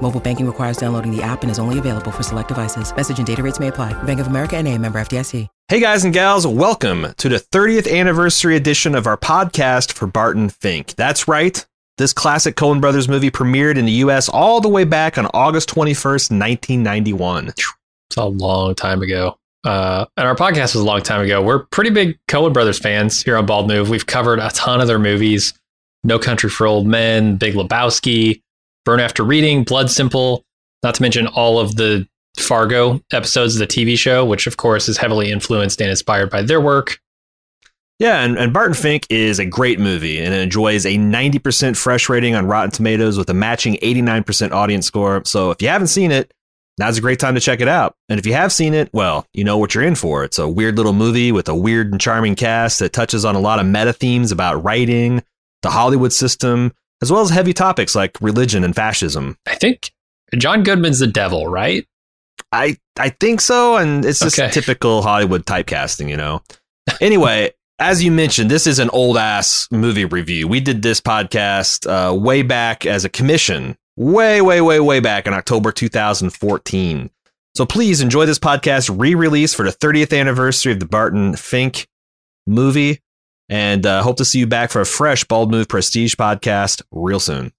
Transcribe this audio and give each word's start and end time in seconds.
Mobile 0.00 0.20
banking 0.20 0.46
requires 0.46 0.78
downloading 0.78 1.14
the 1.14 1.22
app 1.22 1.42
and 1.42 1.50
is 1.50 1.58
only 1.58 1.78
available 1.78 2.10
for 2.10 2.22
select 2.22 2.48
devices. 2.48 2.94
Message 2.96 3.18
and 3.18 3.26
data 3.26 3.42
rates 3.42 3.60
may 3.60 3.68
apply. 3.68 3.92
Bank 4.04 4.20
of 4.20 4.28
America 4.28 4.56
and 4.56 4.66
a 4.66 4.78
member 4.78 4.98
FDIC. 4.98 5.46
Hey 5.68 5.80
guys 5.80 6.02
and 6.02 6.14
gals, 6.14 6.46
welcome 6.46 7.12
to 7.18 7.28
the 7.28 7.36
30th 7.36 7.92
anniversary 7.92 8.56
edition 8.56 8.94
of 8.94 9.06
our 9.06 9.18
podcast 9.18 9.92
for 9.92 10.06
Barton 10.06 10.48
Fink. 10.48 10.94
That's 10.94 11.28
right. 11.28 11.62
This 11.98 12.14
classic 12.14 12.56
Coen 12.56 12.80
Brothers 12.80 13.06
movie 13.06 13.30
premiered 13.30 13.76
in 13.76 13.84
the 13.84 13.92
US 13.92 14.30
all 14.30 14.62
the 14.62 14.68
way 14.70 14.84
back 14.84 15.18
on 15.18 15.26
August 15.34 15.68
21st, 15.68 16.30
1991. 16.30 17.48
It's 17.48 18.16
a 18.16 18.24
long 18.24 18.74
time 18.76 19.02
ago. 19.02 19.36
Uh, 19.62 20.06
and 20.16 20.26
our 20.26 20.34
podcast 20.36 20.74
was 20.74 20.76
a 20.76 20.84
long 20.84 21.02
time 21.02 21.20
ago. 21.20 21.42
We're 21.42 21.64
pretty 21.66 21.90
big 21.90 22.18
Coen 22.28 22.54
Brothers 22.54 22.78
fans 22.78 23.22
here 23.22 23.36
on 23.36 23.44
Bald 23.44 23.68
Move. 23.68 23.90
We've 23.90 24.06
covered 24.06 24.38
a 24.38 24.48
ton 24.50 24.80
of 24.80 24.86
their 24.86 24.98
movies 24.98 25.52
No 26.02 26.18
Country 26.18 26.48
for 26.48 26.66
Old 26.66 26.86
Men, 26.86 27.36
Big 27.36 27.52
Lebowski, 27.52 28.40
Burn 28.88 29.00
After 29.00 29.22
Reading, 29.22 29.64
Blood 29.64 29.90
Simple, 29.90 30.46
not 30.82 30.94
to 30.94 31.02
mention 31.02 31.26
all 31.26 31.58
of 31.58 31.76
the 31.76 32.08
Fargo 32.38 33.02
episodes 33.12 33.54
of 33.54 33.58
the 33.58 33.66
TV 33.66 33.98
show, 33.98 34.24
which 34.24 34.46
of 34.46 34.56
course 34.56 34.88
is 34.88 34.96
heavily 34.96 35.30
influenced 35.30 35.82
and 35.82 35.90
inspired 35.90 36.30
by 36.30 36.40
their 36.40 36.58
work. 36.58 36.98
Yeah, 37.98 38.22
and, 38.22 38.38
and 38.38 38.50
Barton 38.50 38.72
Fink 38.72 39.06
is 39.10 39.38
a 39.38 39.44
great 39.44 39.78
movie 39.78 40.18
and 40.18 40.32
it 40.32 40.40
enjoys 40.40 40.86
a 40.86 40.96
90% 40.96 41.76
fresh 41.76 42.08
rating 42.08 42.34
on 42.34 42.46
Rotten 42.46 42.70
Tomatoes 42.70 43.18
with 43.18 43.28
a 43.28 43.34
matching 43.34 43.74
89% 43.74 44.52
audience 44.52 44.86
score. 44.86 45.22
So 45.26 45.50
if 45.50 45.60
you 45.60 45.68
haven't 45.68 45.88
seen 45.88 46.10
it, 46.10 46.32
now's 46.78 46.96
a 46.96 47.02
great 47.02 47.18
time 47.20 47.34
to 47.34 47.42
check 47.42 47.60
it 47.60 47.68
out. 47.68 47.94
And 48.08 48.18
if 48.18 48.24
you 48.24 48.32
have 48.32 48.54
seen 48.54 48.72
it, 48.72 48.88
well, 48.94 49.26
you 49.34 49.44
know 49.44 49.58
what 49.58 49.74
you're 49.74 49.84
in 49.84 49.96
for. 49.96 50.24
It's 50.24 50.38
a 50.38 50.48
weird 50.48 50.78
little 50.78 50.94
movie 50.94 51.30
with 51.30 51.50
a 51.50 51.54
weird 51.54 51.92
and 51.92 52.00
charming 52.00 52.36
cast 52.36 52.78
that 52.78 52.94
touches 52.94 53.26
on 53.26 53.36
a 53.36 53.40
lot 53.40 53.58
of 53.58 53.66
meta 53.66 53.92
themes 53.92 54.32
about 54.32 54.64
writing, 54.64 55.22
the 55.60 55.68
Hollywood 55.68 56.14
system, 56.14 56.72
as 57.02 57.10
well 57.12 57.20
as 57.22 57.30
heavy 57.30 57.52
topics 57.52 57.94
like 57.94 58.16
religion 58.20 58.64
and 58.64 58.74
fascism. 58.74 59.36
I 59.46 59.54
think 59.54 59.90
John 60.36 60.62
Goodman's 60.62 60.98
the 60.98 61.06
devil, 61.06 61.46
right? 61.46 61.86
I 62.52 62.76
I 62.98 63.10
think 63.10 63.40
so, 63.40 63.76
and 63.76 64.04
it's 64.04 64.20
just 64.20 64.38
Okay. 64.38 64.50
typical 64.50 65.02
Hollywood 65.02 65.44
typecasting, 65.46 66.08
you 66.08 66.16
know. 66.16 66.42
Anyway, 67.00 67.52
as 67.78 68.02
you 68.02 68.10
mentioned, 68.10 68.50
this 68.50 68.66
is 68.66 68.78
an 68.78 68.90
old 68.90 69.16
ass 69.16 69.68
movie 69.70 70.04
review. 70.04 70.48
We 70.48 70.60
did 70.60 70.82
this 70.82 71.00
podcast 71.00 71.86
uh, 71.88 72.14
way 72.14 72.42
back 72.42 72.86
as 72.86 73.04
a 73.04 73.08
commission, 73.08 73.76
way, 73.96 74.40
way, 74.40 74.60
way, 74.60 74.80
way 74.80 75.00
back 75.00 75.26
in 75.26 75.34
October 75.34 75.72
2014. 75.72 77.10
So 77.56 77.66
please 77.66 78.00
enjoy 78.00 78.24
this 78.26 78.38
podcast 78.38 78.94
re-release 78.96 79.52
for 79.52 79.64
the 79.64 79.72
30th 79.76 80.16
anniversary 80.18 80.72
of 80.72 80.80
the 80.80 80.86
Barton 80.86 81.34
Fink 81.34 81.88
movie, 82.46 83.00
and 83.48 83.84
uh, 83.86 84.02
hope 84.02 84.16
to 84.18 84.24
see 84.24 84.38
you 84.38 84.46
back 84.46 84.70
for 84.70 84.80
a 84.80 84.86
fresh 84.86 85.24
Bald 85.24 85.50
Move 85.50 85.68
Prestige 85.68 86.14
podcast 86.14 86.82
real 86.92 87.20
soon. 87.20 87.52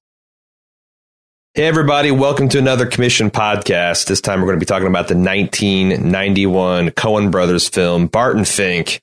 Hey, 1.55 1.65
everybody, 1.65 2.11
welcome 2.11 2.47
to 2.49 2.59
another 2.59 2.85
commission 2.85 3.31
podcast. 3.31 4.05
This 4.05 4.21
time 4.21 4.39
we're 4.39 4.47
going 4.47 4.59
to 4.59 4.63
be 4.65 4.67
talking 4.67 4.87
about 4.87 5.07
the 5.07 5.15
1991 5.15 6.91
Coen 6.91 7.31
Brothers 7.31 7.67
film, 7.67 8.07
Barton 8.07 8.45
Fink, 8.45 9.01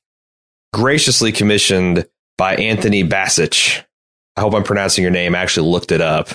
graciously 0.73 1.33
commissioned 1.33 2.07
by 2.39 2.55
Anthony 2.55 3.03
Bassich. 3.03 3.83
I 4.37 4.43
hope 4.43 4.55
I'm 4.55 4.63
pronouncing 4.63 5.03
your 5.03 5.11
name. 5.11 5.35
I 5.35 5.39
actually 5.39 5.69
looked 5.71 5.91
it 5.93 6.01
up 6.01 6.29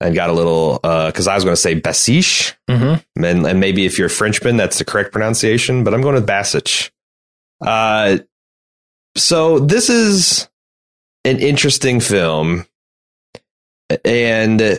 and 0.00 0.14
got 0.14 0.30
a 0.30 0.32
little, 0.32 0.74
because 0.82 1.26
I 1.28 1.34
was 1.36 1.44
going 1.44 1.54
to 1.54 1.60
say 1.60 1.80
Bassich, 1.80 2.54
Mm-hmm. 2.68 3.24
and, 3.24 3.46
and 3.46 3.60
maybe 3.60 3.86
if 3.86 3.96
you're 3.98 4.08
a 4.08 4.10
Frenchman, 4.10 4.56
that's 4.56 4.78
the 4.78 4.84
correct 4.84 5.12
pronunciation, 5.12 5.84
but 5.84 5.94
I'm 5.94 6.00
going 6.02 6.16
with 6.16 6.26
Bassich. 6.26 6.90
Uh, 7.64 8.18
so 9.16 9.58
this 9.58 9.90
is 9.90 10.48
an 11.24 11.38
interesting 11.38 12.00
film, 12.00 12.66
and 14.04 14.62
uh, 14.62 14.76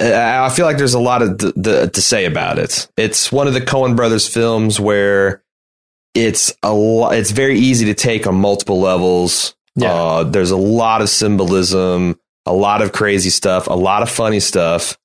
I 0.00 0.50
feel 0.50 0.66
like 0.66 0.78
there's 0.78 0.94
a 0.94 1.00
lot 1.00 1.22
of 1.22 1.38
th- 1.38 1.54
th- 1.54 1.92
to 1.92 2.02
say 2.02 2.24
about 2.24 2.58
it. 2.58 2.88
It's 2.96 3.32
one 3.32 3.46
of 3.46 3.54
the 3.54 3.60
Coen 3.60 3.96
Brothers 3.96 4.28
films 4.28 4.78
where 4.78 5.42
it's 6.14 6.54
a 6.62 6.72
lo- 6.72 7.10
it's 7.10 7.30
very 7.30 7.58
easy 7.58 7.86
to 7.86 7.94
take 7.94 8.26
on 8.26 8.36
multiple 8.36 8.80
levels. 8.80 9.54
Yeah. 9.74 9.92
Uh, 9.92 10.24
there's 10.24 10.50
a 10.50 10.56
lot 10.56 11.02
of 11.02 11.08
symbolism, 11.08 12.18
a 12.46 12.52
lot 12.52 12.82
of 12.82 12.92
crazy 12.92 13.30
stuff, 13.30 13.66
a 13.66 13.74
lot 13.74 14.02
of 14.02 14.10
funny 14.10 14.40
stuff. 14.40 14.98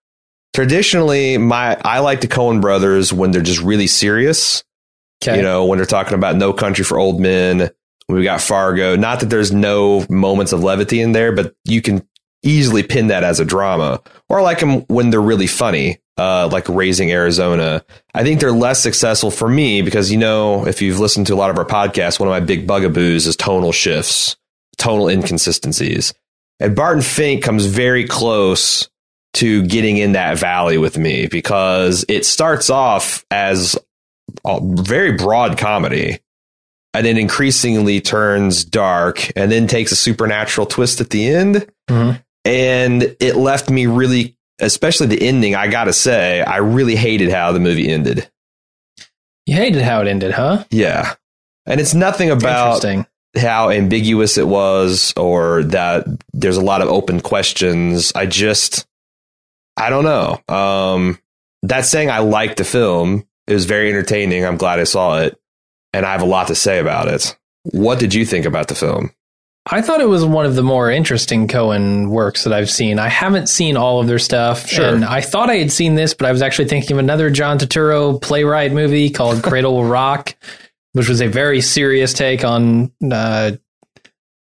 Traditionally, 0.53 1.37
my 1.37 1.77
I 1.83 1.99
like 1.99 2.21
the 2.21 2.27
Coen 2.27 2.61
Brothers 2.61 3.11
when 3.11 3.31
they're 3.31 3.41
just 3.41 3.61
really 3.61 3.87
serious. 3.87 4.63
Okay. 5.23 5.37
You 5.37 5.41
know, 5.41 5.65
when 5.65 5.77
they're 5.77 5.85
talking 5.85 6.15
about 6.15 6.35
No 6.35 6.53
Country 6.53 6.83
for 6.83 6.99
Old 6.99 7.19
Men, 7.19 7.71
we 8.07 8.23
got 8.23 8.41
Fargo. 8.41 8.95
Not 8.95 9.19
that 9.21 9.29
there's 9.29 9.51
no 9.51 10.05
moments 10.09 10.51
of 10.51 10.63
levity 10.63 11.01
in 11.01 11.11
there, 11.11 11.31
but 11.31 11.55
you 11.65 11.81
can 11.81 12.07
easily 12.43 12.83
pin 12.83 13.07
that 13.07 13.23
as 13.23 13.39
a 13.39 13.45
drama. 13.45 14.01
Or 14.29 14.41
like 14.41 14.59
them 14.59 14.81
when 14.87 15.09
they're 15.09 15.21
really 15.21 15.47
funny, 15.47 15.99
uh, 16.17 16.49
like 16.51 16.67
Raising 16.69 17.11
Arizona. 17.11 17.83
I 18.13 18.23
think 18.23 18.39
they're 18.39 18.51
less 18.51 18.81
successful 18.81 19.31
for 19.31 19.47
me 19.47 19.81
because, 19.81 20.11
you 20.11 20.17
know, 20.17 20.67
if 20.67 20.81
you've 20.81 20.99
listened 20.99 21.27
to 21.27 21.33
a 21.33 21.35
lot 21.35 21.49
of 21.49 21.57
our 21.57 21.65
podcasts, 21.65 22.19
one 22.19 22.27
of 22.27 22.33
my 22.33 22.39
big 22.39 22.67
bugaboos 22.67 23.25
is 23.25 23.35
tonal 23.35 23.71
shifts, 23.71 24.35
tonal 24.77 25.07
inconsistencies. 25.07 26.13
And 26.59 26.75
Barton 26.75 27.01
Fink 27.01 27.43
comes 27.43 27.65
very 27.65 28.05
close 28.05 28.89
to 29.35 29.65
getting 29.65 29.97
in 29.97 30.11
that 30.11 30.37
valley 30.37 30.77
with 30.77 30.97
me 30.97 31.27
because 31.27 32.05
it 32.07 32.25
starts 32.25 32.69
off 32.69 33.25
as 33.31 33.77
a 34.45 34.59
very 34.61 35.13
broad 35.13 35.57
comedy 35.57 36.19
and 36.93 37.05
then 37.05 37.17
increasingly 37.17 37.99
turns 38.01 38.63
dark 38.63 39.31
and 39.35 39.51
then 39.51 39.67
takes 39.67 39.91
a 39.91 39.95
supernatural 39.95 40.67
twist 40.67 41.01
at 41.01 41.09
the 41.09 41.27
end. 41.27 41.67
Mhm. 41.89 42.21
And 42.45 43.15
it 43.19 43.35
left 43.35 43.69
me 43.69 43.85
really, 43.87 44.35
especially 44.59 45.07
the 45.07 45.21
ending, 45.27 45.55
I 45.55 45.67
gotta 45.67 45.93
say, 45.93 46.41
I 46.41 46.57
really 46.57 46.95
hated 46.95 47.31
how 47.31 47.51
the 47.51 47.59
movie 47.59 47.89
ended. 47.89 48.29
You 49.45 49.55
hated 49.55 49.81
how 49.81 50.01
it 50.01 50.07
ended, 50.07 50.31
huh? 50.33 50.63
Yeah. 50.69 51.15
And 51.65 51.79
it's 51.81 51.93
nothing 51.93 52.29
about 52.29 52.83
how 53.35 53.69
ambiguous 53.69 54.37
it 54.37 54.47
was 54.47 55.13
or 55.17 55.63
that 55.63 56.05
there's 56.33 56.57
a 56.57 56.61
lot 56.61 56.81
of 56.81 56.89
open 56.89 57.19
questions. 57.21 58.11
I 58.15 58.25
just, 58.25 58.85
I 59.75 59.89
don't 59.89 60.03
know. 60.03 60.39
Um, 60.53 61.17
that's 61.63 61.89
saying 61.89 62.11
I 62.11 62.19
liked 62.19 62.57
the 62.57 62.63
film. 62.63 63.25
It 63.47 63.53
was 63.53 63.65
very 63.65 63.89
entertaining. 63.89 64.45
I'm 64.45 64.57
glad 64.57 64.79
I 64.79 64.83
saw 64.83 65.19
it. 65.19 65.37
And 65.93 66.05
I 66.05 66.11
have 66.11 66.21
a 66.21 66.25
lot 66.25 66.47
to 66.47 66.55
say 66.55 66.79
about 66.79 67.07
it. 67.07 67.37
What 67.63 67.99
did 67.99 68.13
you 68.13 68.25
think 68.25 68.45
about 68.45 68.67
the 68.67 68.75
film? 68.75 69.11
I 69.71 69.81
thought 69.81 70.01
it 70.01 70.09
was 70.09 70.25
one 70.25 70.45
of 70.45 70.55
the 70.55 70.63
more 70.63 70.91
interesting 70.91 71.47
Coen 71.47 72.09
works 72.09 72.43
that 72.43 72.51
I've 72.51 72.69
seen. 72.69 72.99
I 72.99 73.07
haven't 73.07 73.47
seen 73.47 73.77
all 73.77 74.01
of 74.01 74.07
their 74.07 74.19
stuff, 74.19 74.67
Sure. 74.67 74.85
and 74.87 75.05
I 75.05 75.21
thought 75.21 75.49
I 75.49 75.55
had 75.55 75.71
seen 75.71 75.95
this, 75.95 76.13
but 76.13 76.27
I 76.27 76.33
was 76.33 76.41
actually 76.41 76.67
thinking 76.67 76.91
of 76.91 76.97
another 76.97 77.29
John 77.29 77.57
Turturro 77.57 78.21
playwright 78.21 78.73
movie 78.73 79.09
called 79.09 79.41
Cradle 79.43 79.75
Will 79.75 79.85
Rock, 79.85 80.35
which 80.91 81.07
was 81.07 81.21
a 81.21 81.27
very 81.27 81.61
serious 81.61 82.11
take 82.13 82.43
on 82.43 82.91
uh, 83.09 83.51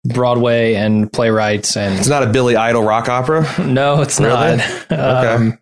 Broadway 0.05 0.75
and 0.75 1.11
playwrights. 1.11 1.75
And 1.75 1.99
it's 1.99 2.07
not 2.07 2.23
a 2.23 2.27
Billy 2.27 2.55
Idol 2.55 2.83
rock 2.83 3.09
opera. 3.09 3.45
no, 3.59 4.01
it's 4.01 4.19
Really? 4.19 4.57
not. 4.89 4.91
Um, 5.35 5.59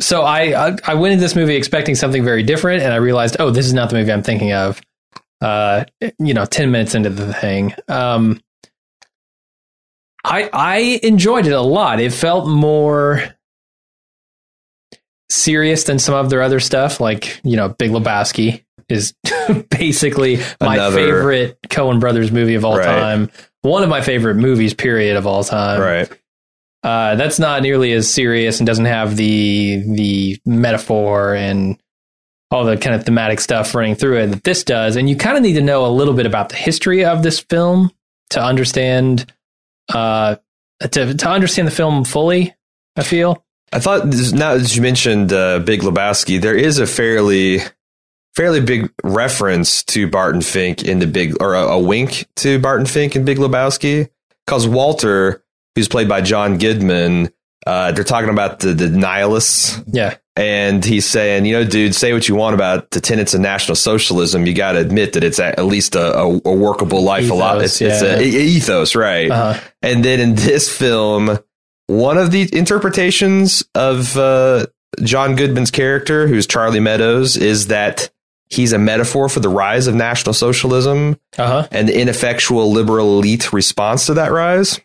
so 0.00 0.22
I, 0.22 0.68
I 0.70 0.76
I 0.86 0.94
went 0.94 1.12
into 1.12 1.22
this 1.22 1.36
movie 1.36 1.54
expecting 1.56 1.94
something 1.94 2.24
very 2.24 2.42
different, 2.42 2.82
and 2.82 2.92
I 2.92 2.96
realized, 2.96 3.36
oh, 3.38 3.50
this 3.50 3.66
is 3.66 3.74
not 3.74 3.90
the 3.90 3.96
movie 3.96 4.12
I'm 4.12 4.22
thinking 4.22 4.52
of. 4.52 4.80
Uh, 5.40 5.84
you 6.18 6.34
know, 6.34 6.44
ten 6.44 6.70
minutes 6.70 6.94
into 6.94 7.10
the 7.10 7.32
thing, 7.34 7.74
um, 7.88 8.40
I 10.24 10.50
I 10.52 11.00
enjoyed 11.02 11.46
it 11.46 11.52
a 11.52 11.60
lot. 11.62 12.00
It 12.00 12.12
felt 12.12 12.46
more 12.48 13.22
serious 15.28 15.84
than 15.84 15.98
some 15.98 16.14
of 16.14 16.28
their 16.30 16.42
other 16.42 16.60
stuff, 16.60 17.00
like 17.00 17.40
you 17.44 17.56
know, 17.56 17.68
Big 17.70 17.90
Lebowski 17.90 18.64
is 18.88 19.14
basically 19.70 20.38
my 20.60 20.74
Another- 20.74 20.96
favorite 20.96 21.58
Coen 21.68 22.00
Brothers 22.00 22.32
movie 22.32 22.54
of 22.56 22.64
all 22.64 22.76
Right. 22.76 22.84
time. 22.84 23.30
One 23.62 23.82
of 23.82 23.88
my 23.88 24.00
favorite 24.00 24.36
movies, 24.36 24.72
period, 24.74 25.16
of 25.16 25.26
all 25.26 25.44
time. 25.44 25.80
right. 25.80 26.19
Uh, 26.82 27.14
that's 27.16 27.38
not 27.38 27.62
nearly 27.62 27.92
as 27.92 28.10
serious 28.10 28.58
and 28.58 28.66
doesn't 28.66 28.86
have 28.86 29.16
the 29.16 29.82
the 29.94 30.40
metaphor 30.46 31.34
and 31.34 31.78
all 32.50 32.64
the 32.64 32.76
kind 32.76 32.96
of 32.96 33.04
thematic 33.04 33.38
stuff 33.40 33.74
running 33.74 33.94
through 33.94 34.18
it 34.18 34.26
that 34.28 34.44
this 34.44 34.64
does. 34.64 34.96
And 34.96 35.08
you 35.08 35.16
kind 35.16 35.36
of 35.36 35.42
need 35.42 35.54
to 35.54 35.60
know 35.60 35.86
a 35.86 35.88
little 35.88 36.14
bit 36.14 36.26
about 36.26 36.48
the 36.48 36.56
history 36.56 37.04
of 37.04 37.22
this 37.22 37.38
film 37.40 37.90
to 38.30 38.42
understand 38.42 39.32
uh, 39.92 40.36
to 40.80 41.14
to 41.14 41.28
understand 41.28 41.68
the 41.68 41.72
film 41.72 42.04
fully. 42.04 42.54
I 42.96 43.02
feel 43.02 43.44
I 43.72 43.78
thought 43.78 44.06
now 44.32 44.56
that 44.56 44.74
you 44.74 44.82
mentioned 44.82 45.32
uh, 45.32 45.60
Big 45.60 45.82
Lebowski, 45.82 46.40
there 46.40 46.56
is 46.56 46.78
a 46.78 46.86
fairly 46.86 47.60
fairly 48.34 48.60
big 48.60 48.92
reference 49.04 49.82
to 49.84 50.08
Barton 50.08 50.40
Fink 50.40 50.82
in 50.82 50.98
the 50.98 51.06
big, 51.06 51.40
or 51.42 51.54
a, 51.54 51.62
a 51.62 51.78
wink 51.78 52.26
to 52.36 52.58
Barton 52.58 52.86
Fink 52.86 53.16
in 53.16 53.24
Big 53.24 53.38
Lebowski, 53.38 54.08
because 54.46 54.66
Walter, 54.66 55.44
who's 55.74 55.88
played 55.88 56.08
by 56.08 56.20
John 56.20 56.58
Goodman, 56.58 57.30
uh, 57.66 57.92
they're 57.92 58.04
talking 58.04 58.30
about 58.30 58.60
the, 58.60 58.72
the 58.72 58.88
nihilists. 58.88 59.80
Yeah. 59.86 60.16
And 60.36 60.84
he's 60.84 61.04
saying, 61.04 61.44
you 61.44 61.52
know, 61.52 61.64
dude, 61.64 61.94
say 61.94 62.12
what 62.14 62.28
you 62.28 62.34
want 62.34 62.54
about 62.54 62.90
the 62.92 63.00
tenets 63.00 63.34
of 63.34 63.40
National 63.40 63.76
Socialism. 63.76 64.46
You 64.46 64.54
got 64.54 64.72
to 64.72 64.78
admit 64.78 65.12
that 65.12 65.24
it's 65.24 65.38
at, 65.38 65.62
least 65.64 65.94
a, 65.94 66.16
a, 66.16 66.40
a, 66.44 66.52
workable 66.52 67.02
life. 67.02 67.24
Ethos, 67.24 67.36
a 67.36 67.38
lot. 67.38 67.62
It's, 67.62 67.80
yeah. 67.80 67.88
it's 67.88 68.02
a, 68.02 68.22
ethos, 68.22 68.94
right? 68.94 69.30
Uh-huh. 69.30 69.60
And 69.82 70.02
then 70.02 70.18
in 70.18 70.34
this 70.36 70.74
film, 70.74 71.38
one 71.88 72.16
of 72.16 72.30
the 72.30 72.48
interpretations 72.56 73.64
of 73.74 74.16
uh, 74.16 74.66
John 75.02 75.36
Goodman's 75.36 75.70
character, 75.70 76.26
who's 76.26 76.46
Charlie 76.46 76.80
Meadows, 76.80 77.36
is 77.36 77.66
that 77.66 78.10
he's 78.48 78.72
a 78.72 78.78
metaphor 78.78 79.28
for 79.28 79.40
the 79.40 79.48
rise 79.48 79.86
of 79.86 79.94
National 79.94 80.32
Socialism 80.32 81.18
uh-huh. 81.36 81.68
and 81.70 81.88
the 81.88 82.00
ineffectual 82.00 82.72
liberal 82.72 83.18
elite 83.18 83.52
response 83.52 84.06
to 84.06 84.14
that 84.14 84.32
rise. 84.32 84.80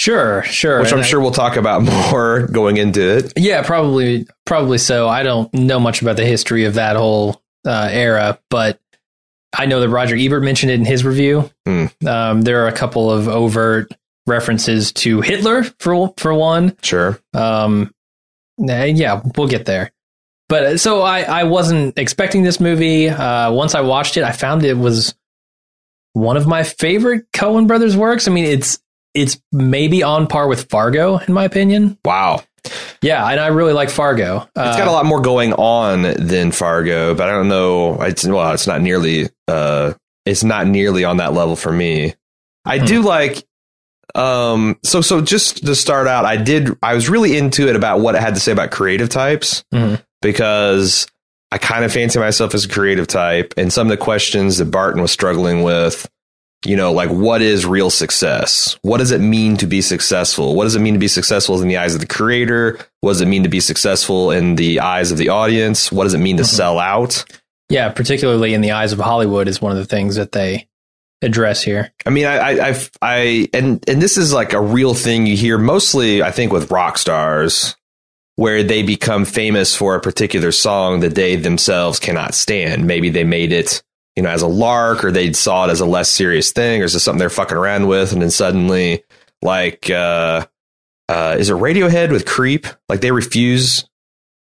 Sure, 0.00 0.42
sure. 0.44 0.80
Which 0.80 0.92
I'm 0.92 1.00
and 1.00 1.06
sure 1.06 1.20
we'll 1.20 1.30
talk 1.30 1.56
about 1.56 1.82
more 2.10 2.46
going 2.46 2.78
into 2.78 3.18
it. 3.18 3.34
Yeah, 3.36 3.62
probably, 3.62 4.26
probably 4.46 4.78
so. 4.78 5.06
I 5.06 5.22
don't 5.22 5.52
know 5.52 5.78
much 5.78 6.00
about 6.00 6.16
the 6.16 6.24
history 6.24 6.64
of 6.64 6.74
that 6.74 6.96
whole 6.96 7.42
uh, 7.66 7.88
era, 7.92 8.38
but 8.48 8.80
I 9.54 9.66
know 9.66 9.80
that 9.80 9.90
Roger 9.90 10.16
Ebert 10.16 10.42
mentioned 10.42 10.72
it 10.72 10.76
in 10.76 10.86
his 10.86 11.04
review. 11.04 11.50
Mm. 11.68 12.06
Um, 12.06 12.40
there 12.40 12.64
are 12.64 12.68
a 12.68 12.72
couple 12.72 13.10
of 13.10 13.28
overt 13.28 13.92
references 14.26 14.90
to 14.92 15.20
Hitler 15.20 15.64
for 15.78 16.14
for 16.16 16.32
one. 16.32 16.78
Sure. 16.82 17.20
Um, 17.34 17.92
yeah, 18.56 19.20
we'll 19.36 19.48
get 19.48 19.66
there. 19.66 19.92
But 20.48 20.62
uh, 20.62 20.76
so 20.78 21.02
I, 21.02 21.20
I 21.24 21.44
wasn't 21.44 21.98
expecting 21.98 22.42
this 22.42 22.58
movie. 22.58 23.10
Uh, 23.10 23.52
once 23.52 23.74
I 23.74 23.82
watched 23.82 24.16
it, 24.16 24.24
I 24.24 24.32
found 24.32 24.64
it 24.64 24.78
was 24.78 25.14
one 26.14 26.38
of 26.38 26.46
my 26.46 26.62
favorite 26.62 27.30
Coen 27.32 27.66
Brothers 27.66 27.98
works. 27.98 28.26
I 28.26 28.30
mean, 28.30 28.46
it's 28.46 28.78
it's 29.14 29.40
maybe 29.52 30.02
on 30.02 30.26
par 30.26 30.46
with 30.48 30.68
Fargo 30.70 31.18
in 31.18 31.32
my 31.32 31.44
opinion. 31.44 31.98
Wow. 32.04 32.42
Yeah, 33.02 33.26
and 33.26 33.40
I 33.40 33.48
really 33.48 33.72
like 33.72 33.88
Fargo. 33.88 34.38
Uh, 34.54 34.64
it's 34.68 34.76
got 34.76 34.88
a 34.88 34.92
lot 34.92 35.06
more 35.06 35.22
going 35.22 35.54
on 35.54 36.02
than 36.02 36.52
Fargo, 36.52 37.14
but 37.14 37.28
I 37.28 37.32
don't 37.32 37.48
know. 37.48 38.02
It's 38.02 38.26
well, 38.26 38.52
it's 38.52 38.66
not 38.66 38.82
nearly. 38.82 39.28
Uh, 39.48 39.94
it's 40.26 40.44
not 40.44 40.66
nearly 40.66 41.04
on 41.04 41.16
that 41.16 41.32
level 41.32 41.56
for 41.56 41.72
me. 41.72 42.14
I 42.66 42.78
hmm. 42.78 42.84
do 42.84 43.02
like. 43.02 43.42
Um. 44.14 44.78
So 44.84 45.00
so 45.00 45.22
just 45.22 45.64
to 45.64 45.74
start 45.74 46.06
out, 46.06 46.26
I 46.26 46.36
did. 46.36 46.76
I 46.82 46.92
was 46.92 47.08
really 47.08 47.38
into 47.38 47.66
it 47.68 47.76
about 47.76 48.00
what 48.00 48.14
it 48.14 48.20
had 48.20 48.34
to 48.34 48.40
say 48.40 48.52
about 48.52 48.70
creative 48.70 49.08
types 49.08 49.64
hmm 49.72 49.94
because 50.22 51.06
I 51.52 51.58
kind 51.58 51.84
of 51.84 51.92
fancy 51.92 52.18
myself 52.18 52.54
as 52.54 52.64
a 52.64 52.68
creative 52.68 53.06
type, 53.06 53.54
and 53.56 53.72
some 53.72 53.86
of 53.86 53.90
the 53.90 54.02
questions 54.02 54.58
that 54.58 54.66
Barton 54.66 55.02
was 55.02 55.10
struggling 55.10 55.62
with 55.62 56.08
you 56.64 56.76
know, 56.76 56.92
like 56.92 57.10
what 57.10 57.42
is 57.42 57.64
real 57.64 57.90
success? 57.90 58.78
What 58.82 58.98
does 58.98 59.12
it 59.12 59.20
mean 59.20 59.56
to 59.58 59.66
be 59.66 59.80
successful? 59.80 60.54
What 60.54 60.64
does 60.64 60.76
it 60.76 60.80
mean 60.80 60.94
to 60.94 61.00
be 61.00 61.08
successful 61.08 61.60
in 61.60 61.68
the 61.68 61.78
eyes 61.78 61.94
of 61.94 62.00
the 62.00 62.06
creator? 62.06 62.78
What 63.00 63.12
does 63.12 63.20
it 63.20 63.28
mean 63.28 63.44
to 63.44 63.48
be 63.48 63.60
successful 63.60 64.30
in 64.30 64.56
the 64.56 64.80
eyes 64.80 65.10
of 65.10 65.18
the 65.18 65.30
audience? 65.30 65.90
What 65.90 66.04
does 66.04 66.14
it 66.14 66.18
mean 66.18 66.36
to 66.36 66.42
mm-hmm. 66.42 66.56
sell 66.56 66.78
out? 66.78 67.24
Yeah, 67.70 67.88
particularly 67.90 68.52
in 68.52 68.60
the 68.60 68.72
eyes 68.72 68.92
of 68.92 68.98
Hollywood 68.98 69.48
is 69.48 69.62
one 69.62 69.72
of 69.72 69.78
the 69.78 69.86
things 69.86 70.16
that 70.16 70.32
they 70.32 70.68
address 71.22 71.62
here. 71.62 71.92
I 72.04 72.10
mean, 72.10 72.26
I, 72.26 72.36
I, 72.36 72.68
I, 72.68 72.80
I 73.00 73.48
and 73.54 73.88
and 73.88 74.02
this 74.02 74.16
is 74.16 74.32
like 74.32 74.52
a 74.52 74.60
real 74.60 74.94
thing 74.94 75.26
you 75.26 75.36
hear 75.36 75.56
mostly, 75.56 76.22
I 76.22 76.30
think, 76.30 76.52
with 76.52 76.70
rock 76.70 76.98
stars, 76.98 77.76
where 78.36 78.62
they 78.62 78.82
become 78.82 79.24
famous 79.24 79.76
for 79.76 79.94
a 79.94 80.00
particular 80.00 80.52
song 80.52 81.00
that 81.00 81.14
they 81.14 81.36
themselves 81.36 81.98
cannot 81.98 82.34
stand. 82.34 82.86
Maybe 82.86 83.08
they 83.08 83.24
made 83.24 83.52
it 83.52 83.82
you 84.16 84.22
know, 84.22 84.30
as 84.30 84.42
a 84.42 84.48
lark 84.48 85.04
or 85.04 85.12
they 85.12 85.32
saw 85.32 85.66
it 85.66 85.70
as 85.70 85.80
a 85.80 85.86
less 85.86 86.08
serious 86.08 86.52
thing 86.52 86.82
or 86.82 86.84
is 86.84 86.94
it 86.94 87.00
something 87.00 87.18
they're 87.18 87.30
fucking 87.30 87.56
around 87.56 87.86
with? 87.86 88.12
And 88.12 88.20
then 88.20 88.30
suddenly, 88.30 89.04
like, 89.42 89.88
uh, 89.90 90.46
uh, 91.08 91.36
is 91.38 91.50
it 91.50 91.54
Radiohead 91.54 92.10
with 92.10 92.26
Creep? 92.26 92.66
Like 92.88 93.00
they 93.00 93.10
refuse. 93.10 93.86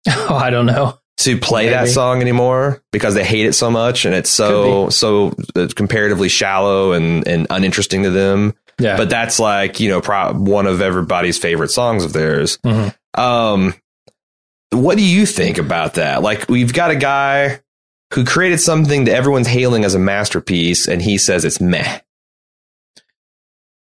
Oh, 0.09 0.35
I 0.35 0.51
don't 0.51 0.67
know. 0.67 0.99
To 1.19 1.39
play 1.39 1.67
Maybe. 1.67 1.75
that 1.75 1.89
song 1.89 2.21
anymore 2.21 2.83
because 2.91 3.15
they 3.15 3.25
hate 3.25 3.47
it 3.47 3.53
so 3.53 3.71
much 3.71 4.05
and 4.05 4.17
it's 4.17 4.31
so, 4.31 4.89
so 4.89 5.37
uh, 5.55 5.69
comparatively 5.77 6.29
shallow 6.29 6.91
and, 6.91 7.29
and 7.29 7.47
uninteresting 7.51 8.03
to 8.03 8.11
them. 8.11 8.55
Yeah. 8.81 8.97
But 8.97 9.11
that's 9.11 9.39
like, 9.39 9.79
you 9.79 9.89
know, 9.89 10.01
pro- 10.01 10.33
one 10.33 10.67
of 10.67 10.81
everybody's 10.81 11.39
favorite 11.39 11.71
songs 11.71 12.05
of 12.05 12.13
theirs. 12.13 12.59
Mm-hmm. 12.65 13.21
Um, 13.21 13.75
what 14.71 14.97
do 14.97 15.05
you 15.05 15.25
think 15.25 15.59
about 15.59 15.95
that? 15.95 16.23
Like, 16.23 16.49
we've 16.49 16.73
got 16.73 16.91
a 16.91 16.97
guy 16.97 17.61
who 18.15 18.25
created 18.25 18.61
something 18.61 19.05
that 19.05 19.15
everyone's 19.15 19.47
hailing 19.47 19.85
as 19.85 19.95
a 19.95 19.99
masterpiece, 19.99 20.87
and 20.87 21.01
he 21.03 21.19
says 21.19 21.45
it's 21.45 21.61
meh. 21.61 22.01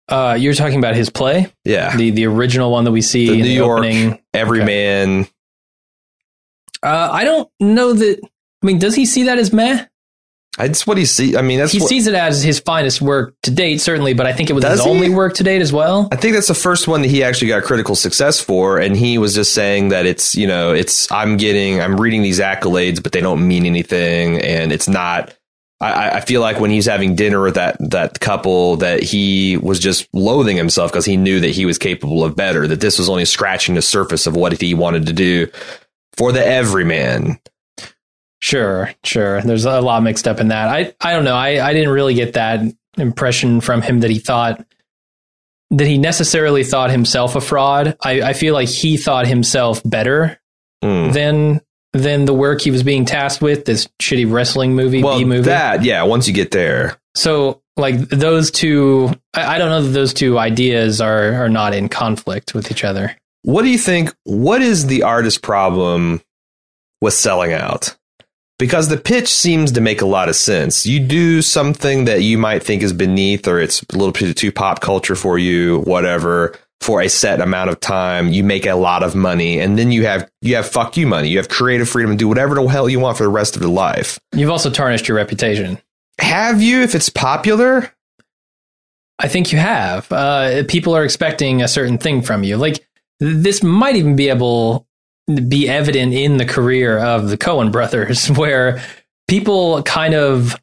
Uh, 0.08 0.36
you're 0.40 0.56
talking 0.56 0.80
about 0.80 0.96
his 0.96 1.10
play, 1.10 1.54
yeah, 1.64 1.96
the 1.96 2.10
the 2.10 2.26
original 2.26 2.72
one 2.72 2.84
that 2.84 2.92
we 2.92 3.02
see 3.02 3.28
the 3.28 3.34
in 3.34 3.40
New 3.40 3.46
the 3.46 3.54
York 3.54 3.80
opening. 3.80 4.20
Everyman. 4.34 5.20
Okay. 5.22 5.32
Uh, 6.82 7.10
I 7.12 7.24
don't 7.24 7.50
know 7.60 7.94
that. 7.94 8.20
I 8.62 8.66
mean, 8.66 8.80
does 8.80 8.96
he 8.96 9.06
see 9.06 9.24
that 9.24 9.38
as 9.38 9.54
meh? 9.54 9.86
That's 10.58 10.86
what 10.86 10.98
he 10.98 11.06
sees. 11.06 11.36
I 11.36 11.42
mean, 11.42 11.60
that's 11.60 11.72
he 11.72 11.80
what, 11.80 11.88
sees 11.88 12.08
it 12.08 12.16
as 12.16 12.44
his 12.44 12.60
finest 12.60 13.02
work 13.02 13.34
to 13.44 13.52
date, 13.52 13.80
certainly. 13.80 14.14
But 14.14 14.26
I 14.26 14.34
think 14.34 14.50
it 14.50 14.54
was 14.54 14.66
his 14.66 14.84
he? 14.84 14.90
only 14.90 15.10
work 15.10 15.36
to 15.36 15.44
date 15.44 15.62
as 15.62 15.72
well. 15.72 16.10
I 16.12 16.16
think 16.16 16.34
that's 16.34 16.48
the 16.48 16.54
first 16.54 16.88
one 16.88 17.02
that 17.02 17.08
he 17.08 17.24
actually 17.24 17.48
got 17.48 17.64
critical 17.64 17.96
success 17.96 18.42
for, 18.42 18.78
and 18.78 18.98
he 18.98 19.18
was 19.18 19.36
just 19.36 19.54
saying 19.54 19.90
that 19.90 20.06
it's 20.06 20.36
you 20.36 20.48
know 20.48 20.74
it's 20.74 21.10
I'm 21.12 21.38
getting 21.38 21.80
I'm 21.80 22.00
reading 22.00 22.24
these 22.24 22.40
accolades, 22.40 23.02
but 23.02 23.12
they 23.12 23.22
don't 23.22 23.48
mean 23.48 23.66
anything, 23.66 24.42
and 24.42 24.72
it's 24.72 24.90
not. 24.90 25.34
I, 25.82 26.18
I 26.18 26.20
feel 26.20 26.42
like 26.42 26.60
when 26.60 26.72
he's 26.72 26.88
having 26.88 27.16
dinner 27.16 27.42
with 27.42 27.56
that 27.56 27.78
that 27.92 28.20
couple, 28.20 28.76
that 28.78 29.02
he 29.02 29.56
was 29.58 29.80
just 29.80 30.10
loathing 30.14 30.58
himself 30.58 30.92
because 30.92 31.06
he 31.06 31.16
knew 31.16 31.40
that 31.40 31.52
he 31.52 31.66
was 31.66 31.78
capable 31.78 32.24
of 32.24 32.36
better. 32.36 32.68
That 32.68 32.82
this 32.82 33.00
was 33.00 33.08
only 33.08 33.24
scratching 33.24 33.76
the 33.76 33.82
surface 33.82 34.28
of 34.28 34.36
what 34.36 34.60
he 34.60 34.74
wanted 34.74 35.06
to 35.06 35.14
do 35.14 35.48
for 36.18 36.34
the 36.34 36.46
everyman 36.46 37.40
Sure, 38.40 38.94
sure. 39.04 39.42
There's 39.42 39.66
a 39.66 39.82
lot 39.82 40.02
mixed 40.02 40.28
up 40.28 40.40
in 40.40 40.48
that. 40.48 40.70
I, 40.70 40.94
I 41.02 41.14
don't 41.14 41.26
know. 41.26 41.36
I, 41.36 41.66
I 41.66 41.74
didn't 41.74 41.90
really 41.90 42.14
get 42.14 42.34
that 42.34 42.62
impression 42.98 43.62
from 43.62 43.82
him 43.82 44.00
that 44.02 44.10
he 44.10 44.20
thought 44.20 44.66
that 45.72 45.86
he 45.86 45.98
necessarily 45.98 46.64
thought 46.64 46.90
himself 46.90 47.36
a 47.36 47.42
fraud. 47.42 47.96
I, 48.02 48.22
I 48.22 48.34
feel 48.34 48.54
like 48.54 48.70
he 48.70 48.98
thought 48.98 49.28
himself 49.28 49.82
better 49.86 50.40
mm. 50.84 51.14
than 51.14 51.62
than 51.94 52.26
the 52.26 52.34
work 52.34 52.62
he 52.62 52.72
was 52.72 52.84
being 52.84 53.06
tasked 53.06 53.42
with. 53.42 53.66
This 53.66 53.88
shitty 54.00 54.32
wrestling 54.32 54.76
movie, 54.76 55.04
well, 55.04 55.18
B 55.18 55.26
movie. 55.26 55.44
That 55.44 55.84
yeah. 55.84 56.04
Once 56.04 56.28
you 56.28 56.34
get 56.34 56.52
there, 56.52 56.98
so 57.16 57.62
like 57.78 57.98
those 58.10 58.52
two, 58.52 59.12
I, 59.34 59.56
I 59.56 59.58
don't 59.58 59.70
know 59.70 59.82
that 59.84 59.92
those 59.92 60.14
two 60.14 60.40
ideas 60.40 61.02
are 61.02 61.34
are 61.44 61.50
not 61.50 61.74
in 61.74 61.90
conflict 61.90 62.54
with 62.54 62.72
each 62.72 62.84
other. 62.84 63.16
What 63.44 63.62
do 63.62 63.70
you 63.70 63.78
think? 63.78 64.14
What 64.24 64.62
is 64.62 64.88
the 64.88 65.04
artist 65.04 65.42
problem 65.42 66.22
with 67.02 67.14
selling 67.14 67.54
out? 67.54 67.96
Because 68.60 68.90
the 68.90 68.98
pitch 68.98 69.28
seems 69.28 69.72
to 69.72 69.82
make 69.82 70.02
a 70.02 70.06
lot 70.06 70.30
of 70.30 70.36
sense. 70.36 70.86
You 70.86 71.00
do 71.00 71.42
something 71.42 72.06
that 72.06 72.22
you 72.22 72.38
might 72.38 72.62
think 72.62 72.84
is 72.84 72.94
beneath 72.94 73.48
or 73.48 73.60
it's 73.60 73.82
a 73.82 73.98
little 73.98 74.12
bit 74.12 74.36
too 74.36 74.52
pop 74.52 74.82
culture 74.82 75.16
for 75.16 75.40
you, 75.40 75.80
whatever, 75.80 76.56
for 76.82 77.02
a 77.02 77.08
set 77.08 77.42
amount 77.42 77.70
of 77.70 77.80
time. 77.80 78.28
You 78.28 78.44
make 78.44 78.66
a 78.66 78.76
lot 78.76 79.02
of 79.02 79.16
money 79.16 79.60
and 79.60 79.80
then 79.80 79.92
you 79.92 80.06
have, 80.06 80.30
you 80.42 80.56
have 80.56 80.70
fuck 80.70 80.98
you 80.98 81.08
money. 81.08 81.30
You 81.30 81.38
have 81.38 81.50
creative 81.50 81.90
freedom 81.90 82.12
to 82.12 82.18
do 82.18 82.28
whatever 82.28 82.54
the 82.54 82.68
hell 82.68 82.90
you 82.90 83.00
want 83.00 83.18
for 83.18 83.24
the 83.24 83.30
rest 83.30 83.56
of 83.56 83.62
your 83.62 83.72
life. 83.72 84.20
You've 84.34 84.52
also 84.52 84.70
tarnished 84.70 85.08
your 85.08 85.18
reputation. 85.18 85.80
Have 86.20 86.62
you, 86.62 86.82
if 86.82 86.96
it's 86.96 87.10
popular? 87.10 87.92
I 89.20 89.30
think 89.30 89.52
you 89.54 89.58
have. 89.58 90.12
Uh, 90.12 90.64
people 90.68 90.96
are 90.96 91.04
expecting 91.04 91.62
a 91.62 91.68
certain 91.68 91.98
thing 91.98 92.22
from 92.22 92.44
you. 92.44 92.58
Like, 92.58 92.86
this 93.22 93.64
might 93.64 93.96
even 93.96 94.16
be 94.16 94.30
able 94.30 94.88
be 95.36 95.70
evident 95.70 96.14
in 96.14 96.38
the 96.38 96.46
career 96.46 96.98
of 96.98 97.30
the 97.30 97.38
Coen 97.38 97.72
brothers, 97.72 98.28
where 98.32 98.82
people 99.28 99.84
kind 99.84 100.14
of, 100.14 100.60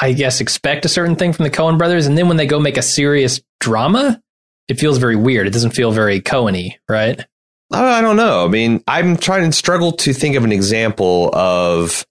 I 0.00 0.12
guess, 0.12 0.40
expect 0.40 0.84
a 0.84 0.88
certain 0.88 1.16
thing 1.16 1.32
from 1.32 1.44
the 1.44 1.50
Coen 1.50 1.78
brothers, 1.78 2.06
and 2.06 2.16
then 2.16 2.28
when 2.28 2.36
they 2.36 2.46
go 2.46 2.60
make 2.60 2.76
a 2.76 2.82
serious 2.82 3.40
drama, 3.60 4.20
it 4.68 4.80
feels 4.80 4.98
very 4.98 5.16
weird. 5.16 5.46
It 5.46 5.52
doesn't 5.52 5.72
feel 5.72 5.92
very 5.92 6.20
Coeny, 6.20 6.78
right? 6.88 7.20
Uh, 7.72 7.82
I 7.82 8.00
don't 8.00 8.16
know. 8.16 8.44
I 8.44 8.48
mean, 8.48 8.82
I'm 8.86 9.16
trying 9.16 9.50
to 9.50 9.56
struggle 9.56 9.92
to 9.92 10.12
think 10.12 10.36
of 10.36 10.44
an 10.44 10.52
example 10.52 11.30
of 11.34 12.06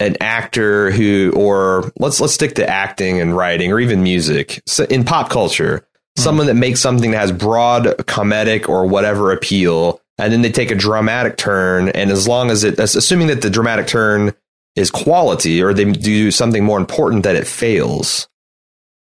an 0.00 0.16
actor 0.20 0.90
who, 0.90 1.32
or 1.36 1.92
let's 1.98 2.20
let's 2.20 2.32
stick 2.32 2.54
to 2.56 2.68
acting 2.68 3.20
and 3.20 3.36
writing, 3.36 3.72
or 3.72 3.78
even 3.78 4.02
music 4.02 4.62
so 4.66 4.84
in 4.84 5.04
pop 5.04 5.30
culture. 5.30 5.78
Mm-hmm. 5.78 6.22
Someone 6.22 6.46
that 6.46 6.54
makes 6.54 6.80
something 6.80 7.12
that 7.12 7.18
has 7.18 7.32
broad 7.32 7.84
comedic 7.84 8.68
or 8.68 8.86
whatever 8.86 9.32
appeal 9.32 10.01
and 10.18 10.32
then 10.32 10.42
they 10.42 10.50
take 10.50 10.70
a 10.70 10.74
dramatic 10.74 11.36
turn. 11.36 11.88
And 11.90 12.10
as 12.10 12.26
long 12.28 12.50
as 12.50 12.64
it, 12.64 12.78
assuming 12.78 13.28
that 13.28 13.42
the 13.42 13.50
dramatic 13.50 13.86
turn 13.86 14.32
is 14.76 14.90
quality 14.90 15.62
or 15.62 15.74
they 15.74 15.84
do 15.90 16.30
something 16.30 16.64
more 16.64 16.78
important, 16.78 17.24
that 17.24 17.36
it 17.36 17.46
fails. 17.46 18.28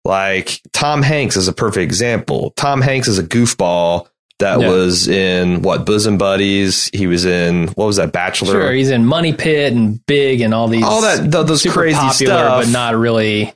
Like 0.05 0.61
Tom 0.73 1.03
Hanks 1.03 1.37
is 1.37 1.47
a 1.49 1.53
perfect 1.53 1.83
example. 1.85 2.53
Tom 2.57 2.81
Hanks 2.81 3.07
is 3.09 3.19
a 3.19 3.23
goofball 3.23 4.09
that 4.41 4.61
Yeah. 4.61 4.69
was 4.71 5.07
in 5.07 5.63
what 5.63 5.87
Bosom 5.87 6.19
Buddies. 6.19 6.91
He 6.93 7.07
was 7.07 7.25
in 7.25 7.69
what 7.69 7.87
was 7.87 7.97
that 7.97 8.11
Bachelor? 8.11 8.53
Sure, 8.53 8.73
he's 8.73 8.91
in 8.91 9.07
Money 9.07 9.33
Pit 9.33 9.73
and 9.73 10.05
Big 10.07 10.41
and 10.41 10.53
all 10.53 10.67
these 10.67 10.83
All 10.83 11.03
that 11.03 11.31
th- 11.31 11.47
those 11.47 11.63
super 11.63 11.75
crazy 11.75 11.97
popular, 11.97 12.35
stuff. 12.35 12.65
but 12.65 12.69
not 12.73 12.97
really, 12.97 13.55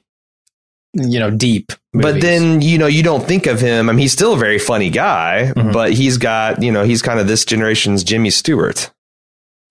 you 0.96 1.18
know, 1.18 1.30
deep. 1.30 1.72
But 1.92 2.20
then 2.20 2.60
you 2.62 2.78
know 2.78 2.86
you 2.86 3.02
don't 3.02 3.26
think 3.26 3.46
of 3.46 3.60
him. 3.60 3.88
I 3.88 3.92
mean, 3.92 4.00
he's 4.00 4.12
still 4.12 4.34
a 4.34 4.38
very 4.38 4.58
funny 4.58 4.90
guy, 4.90 5.52
Mhm. 5.56 5.72
but 5.72 5.92
he's 5.92 6.18
got 6.18 6.62
you 6.62 6.70
know 6.72 6.84
he's 6.84 7.02
kind 7.02 7.18
of 7.20 7.26
this 7.28 7.44
generation's 7.44 8.04
Jimmy 8.04 8.30
Stewart. 8.30 8.90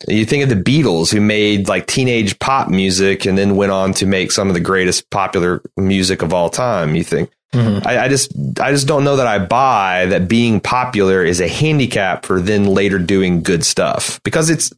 You 0.07 0.25
think 0.25 0.43
of 0.43 0.49
the 0.49 0.55
Beatles, 0.55 1.11
who 1.11 1.21
made 1.21 1.67
like 1.67 1.87
teenage 1.87 2.37
pop 2.39 2.69
music 2.69 3.25
and 3.25 3.37
then 3.37 3.55
went 3.55 3.71
on 3.71 3.93
to 3.95 4.05
make 4.05 4.31
some 4.31 4.47
of 4.49 4.53
the 4.53 4.59
greatest 4.59 5.09
popular 5.09 5.61
music 5.77 6.21
of 6.21 6.33
all 6.33 6.49
time. 6.49 6.95
You 6.95 7.03
think 7.03 7.29
Mhm. 7.53 7.85
I, 7.85 8.05
I 8.05 8.07
just 8.09 8.31
I 8.59 8.71
just 8.71 8.87
don't 8.87 9.03
know 9.03 9.15
that 9.17 9.27
I 9.27 9.39
buy 9.39 10.07
that 10.07 10.27
being 10.27 10.59
popular 10.59 11.23
is 11.23 11.39
a 11.39 11.47
handicap 11.47 12.25
for 12.25 12.41
then 12.41 12.65
later 12.65 12.99
doing 12.99 13.41
good 13.43 13.63
stuff 13.63 14.19
because 14.23 14.49
it's 14.49 14.71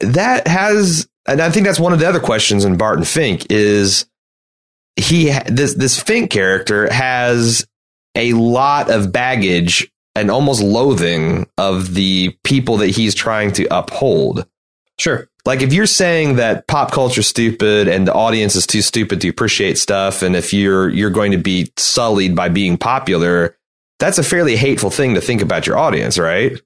that 0.00 0.46
has 0.46 1.08
and 1.26 1.40
I 1.40 1.50
think 1.50 1.66
that's 1.66 1.80
one 1.80 1.92
of 1.92 1.98
the 2.00 2.08
other 2.08 2.20
questions 2.20 2.64
in 2.64 2.76
Barton 2.76 3.04
Fink 3.04 3.46
is 3.50 4.06
he 4.96 5.32
this 5.46 5.74
this 5.74 6.00
Fink 6.00 6.30
character 6.30 6.92
has 6.92 7.66
a 8.14 8.32
lot 8.34 8.90
of 8.90 9.12
baggage 9.12 9.90
and 10.14 10.30
almost 10.30 10.62
loathing 10.62 11.46
of 11.56 11.94
the 11.94 12.36
people 12.44 12.78
that 12.78 12.88
he's 12.88 13.14
trying 13.14 13.52
to 13.52 13.66
uphold. 13.70 14.46
sure, 14.98 15.28
Like 15.46 15.62
if 15.62 15.72
you're 15.72 15.86
saying 15.86 16.36
that 16.36 16.66
pop 16.66 16.90
culture's 16.90 17.28
stupid 17.28 17.88
and 17.88 18.06
the 18.06 18.12
audience 18.12 18.56
is 18.56 18.66
too 18.66 18.82
stupid 18.82 19.20
to 19.20 19.28
appreciate 19.28 19.78
stuff, 19.78 20.22
and 20.22 20.34
if 20.34 20.52
you're 20.52 20.88
you're 20.88 21.10
going 21.10 21.32
to 21.32 21.38
be 21.38 21.72
sullied 21.76 22.34
by 22.34 22.48
being 22.48 22.76
popular, 22.76 23.56
that's 23.98 24.18
a 24.18 24.22
fairly 24.22 24.56
hateful 24.56 24.90
thing 24.90 25.14
to 25.14 25.20
think 25.20 25.42
about 25.42 25.66
your 25.66 25.78
audience, 25.78 26.18
right? 26.18 26.60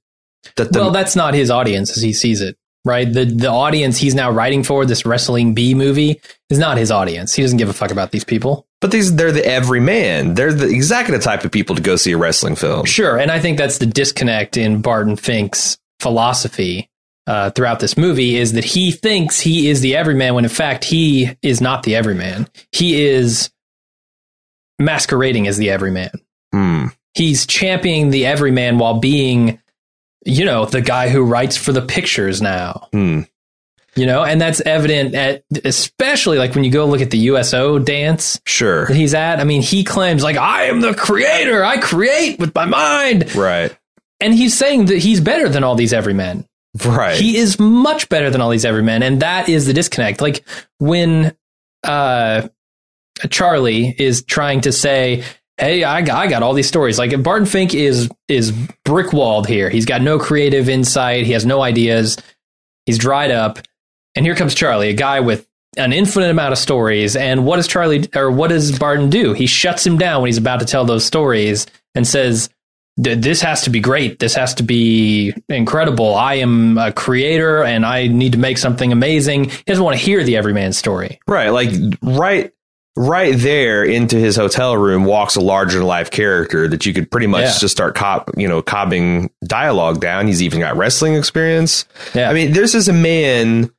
That 0.56 0.72
the, 0.72 0.80
well, 0.80 0.90
that's 0.90 1.16
not 1.16 1.34
his 1.34 1.50
audience 1.50 1.96
as 1.96 2.02
he 2.02 2.12
sees 2.12 2.40
it, 2.40 2.56
right? 2.84 3.10
The 3.10 3.24
the 3.24 3.48
audience 3.50 3.98
he's 3.98 4.14
now 4.14 4.30
writing 4.30 4.62
for 4.62 4.84
this 4.84 5.04
wrestling 5.06 5.54
B 5.54 5.74
movie 5.74 6.20
is 6.50 6.58
not 6.58 6.76
his 6.78 6.90
audience. 6.90 7.34
He 7.34 7.42
doesn't 7.42 7.58
give 7.58 7.68
a 7.68 7.72
fuck 7.72 7.90
about 7.90 8.10
these 8.10 8.24
people. 8.24 8.66
but 8.80 8.90
these 8.90 9.14
they're 9.16 9.32
the 9.32 9.44
everyman. 9.46 10.34
They're 10.34 10.52
the 10.52 10.68
exactly 10.68 11.16
the 11.16 11.22
type 11.22 11.44
of 11.44 11.50
people 11.50 11.76
to 11.76 11.82
go 11.82 11.96
see 11.96 12.12
a 12.12 12.16
wrestling 12.18 12.56
film. 12.56 12.84
Sure, 12.86 13.18
and 13.18 13.30
I 13.30 13.40
think 13.40 13.58
that's 13.58 13.78
the 13.78 13.86
disconnect 13.86 14.56
in 14.56 14.82
Barton 14.82 15.16
Fink's 15.16 15.78
philosophy 16.00 16.90
uh, 17.26 17.48
throughout 17.50 17.80
this 17.80 17.96
movie 17.96 18.36
is 18.36 18.52
that 18.52 18.64
he 18.64 18.90
thinks 18.92 19.40
he 19.40 19.70
is 19.70 19.80
the 19.80 19.96
everyman 19.96 20.34
when 20.34 20.44
in 20.44 20.50
fact 20.50 20.84
he 20.84 21.34
is 21.40 21.60
not 21.62 21.82
the 21.84 21.96
everyman. 21.96 22.46
He 22.72 23.06
is 23.06 23.50
masquerading 24.78 25.46
as 25.46 25.56
the 25.56 25.70
everyman. 25.70 26.10
Hmm. 26.52 26.86
He's 27.14 27.46
championing 27.46 28.10
the 28.10 28.26
everyman 28.26 28.78
while 28.78 28.98
being, 28.98 29.60
you 30.24 30.44
know, 30.44 30.64
the 30.66 30.80
guy 30.80 31.08
who 31.08 31.22
writes 31.22 31.56
for 31.56 31.72
the 31.72 31.82
pictures 31.82 32.40
now. 32.42 32.88
Hmm. 32.92 33.22
You 33.96 34.06
know, 34.06 34.24
and 34.24 34.40
that's 34.40 34.60
evident 34.62 35.14
at 35.14 35.44
especially 35.64 36.36
like 36.36 36.56
when 36.56 36.64
you 36.64 36.70
go 36.72 36.84
look 36.86 37.00
at 37.00 37.12
the 37.12 37.18
USO 37.18 37.78
dance 37.78 38.40
Sure. 38.44 38.86
that 38.86 38.96
he's 38.96 39.14
at. 39.14 39.38
I 39.38 39.44
mean, 39.44 39.62
he 39.62 39.84
claims 39.84 40.24
like 40.24 40.36
I 40.36 40.64
am 40.64 40.80
the 40.80 40.94
creator. 40.94 41.64
I 41.64 41.78
create 41.78 42.40
with 42.40 42.52
my 42.56 42.64
mind. 42.64 43.32
Right. 43.36 43.76
And 44.20 44.34
he's 44.34 44.56
saying 44.58 44.86
that 44.86 44.98
he's 44.98 45.20
better 45.20 45.48
than 45.48 45.62
all 45.62 45.76
these 45.76 45.92
everymen. 45.92 46.44
Right. 46.84 47.16
He 47.16 47.36
is 47.36 47.60
much 47.60 48.08
better 48.08 48.30
than 48.30 48.40
all 48.40 48.50
these 48.50 48.64
everymen, 48.64 49.04
and 49.04 49.22
that 49.22 49.48
is 49.48 49.66
the 49.66 49.72
disconnect. 49.72 50.20
Like 50.20 50.44
when 50.80 51.36
uh, 51.84 52.48
Charlie 53.30 53.94
is 53.96 54.24
trying 54.24 54.62
to 54.62 54.72
say, 54.72 55.22
"Hey, 55.58 55.84
I 55.84 56.02
got, 56.02 56.16
I 56.16 56.26
got 56.26 56.42
all 56.42 56.54
these 56.54 56.68
stories." 56.68 56.98
Like 56.98 57.22
Barton 57.22 57.46
Fink 57.46 57.74
is 57.74 58.10
is 58.28 58.52
brick 58.84 59.12
walled 59.12 59.46
here. 59.46 59.70
He's 59.70 59.86
got 59.86 60.02
no 60.02 60.18
creative 60.18 60.68
insight. 60.68 61.26
He 61.26 61.32
has 61.32 61.46
no 61.46 61.62
ideas. 61.62 62.16
He's 62.86 62.98
dried 62.98 63.30
up, 63.30 63.58
and 64.14 64.24
here 64.24 64.34
comes 64.34 64.54
Charlie, 64.54 64.90
a 64.90 64.94
guy 64.94 65.20
with 65.20 65.46
an 65.76 65.92
infinite 65.92 66.30
amount 66.30 66.52
of 66.52 66.58
stories. 66.58 67.16
And 67.16 67.44
what 67.44 67.56
does 67.56 67.66
Charlie 67.66 68.08
or 68.14 68.30
what 68.30 68.48
does 68.48 68.78
Barton 68.78 69.10
do? 69.10 69.32
He 69.32 69.46
shuts 69.46 69.86
him 69.86 69.98
down 69.98 70.22
when 70.22 70.28
he's 70.28 70.38
about 70.38 70.60
to 70.60 70.66
tell 70.66 70.84
those 70.84 71.04
stories 71.04 71.66
and 71.94 72.06
says, 72.06 72.48
this 72.96 73.40
has 73.40 73.62
to 73.62 73.70
be 73.70 73.80
great. 73.80 74.20
This 74.20 74.34
has 74.34 74.54
to 74.54 74.62
be 74.62 75.34
incredible. 75.48 76.14
I 76.14 76.34
am 76.34 76.78
a 76.78 76.92
creator 76.92 77.64
and 77.64 77.84
I 77.84 78.06
need 78.06 78.32
to 78.32 78.38
make 78.38 78.56
something 78.56 78.92
amazing. 78.92 79.50
He 79.50 79.62
doesn't 79.66 79.82
want 79.82 79.98
to 79.98 80.04
hear 80.04 80.22
the 80.22 80.36
everyman 80.36 80.72
story. 80.72 81.18
Right, 81.26 81.48
like 81.48 81.70
right 82.02 82.52
right 82.96 83.34
there 83.36 83.82
into 83.82 84.16
his 84.16 84.36
hotel 84.36 84.76
room 84.76 85.04
walks 85.04 85.34
a 85.34 85.40
larger 85.40 85.78
than 85.78 85.86
life 85.86 86.10
character 86.12 86.68
that 86.68 86.86
you 86.86 86.94
could 86.94 87.10
pretty 87.10 87.26
much 87.26 87.42
Yeah. 87.44 87.58
just 87.58 87.72
start 87.72 87.94
cop, 87.96 88.30
you 88.36 88.46
know, 88.46 88.62
cobbing 88.62 89.30
dialogue 89.44 90.00
down. 90.00 90.28
He's 90.28 90.42
even 90.42 90.60
got 90.60 90.76
wrestling 90.76 91.14
experience. 91.14 91.86
Yeah. 92.14 92.30
I 92.30 92.34
mean, 92.34 92.52
this 92.52 92.74
is 92.74 92.88
a 92.88 92.92
man 92.92 93.70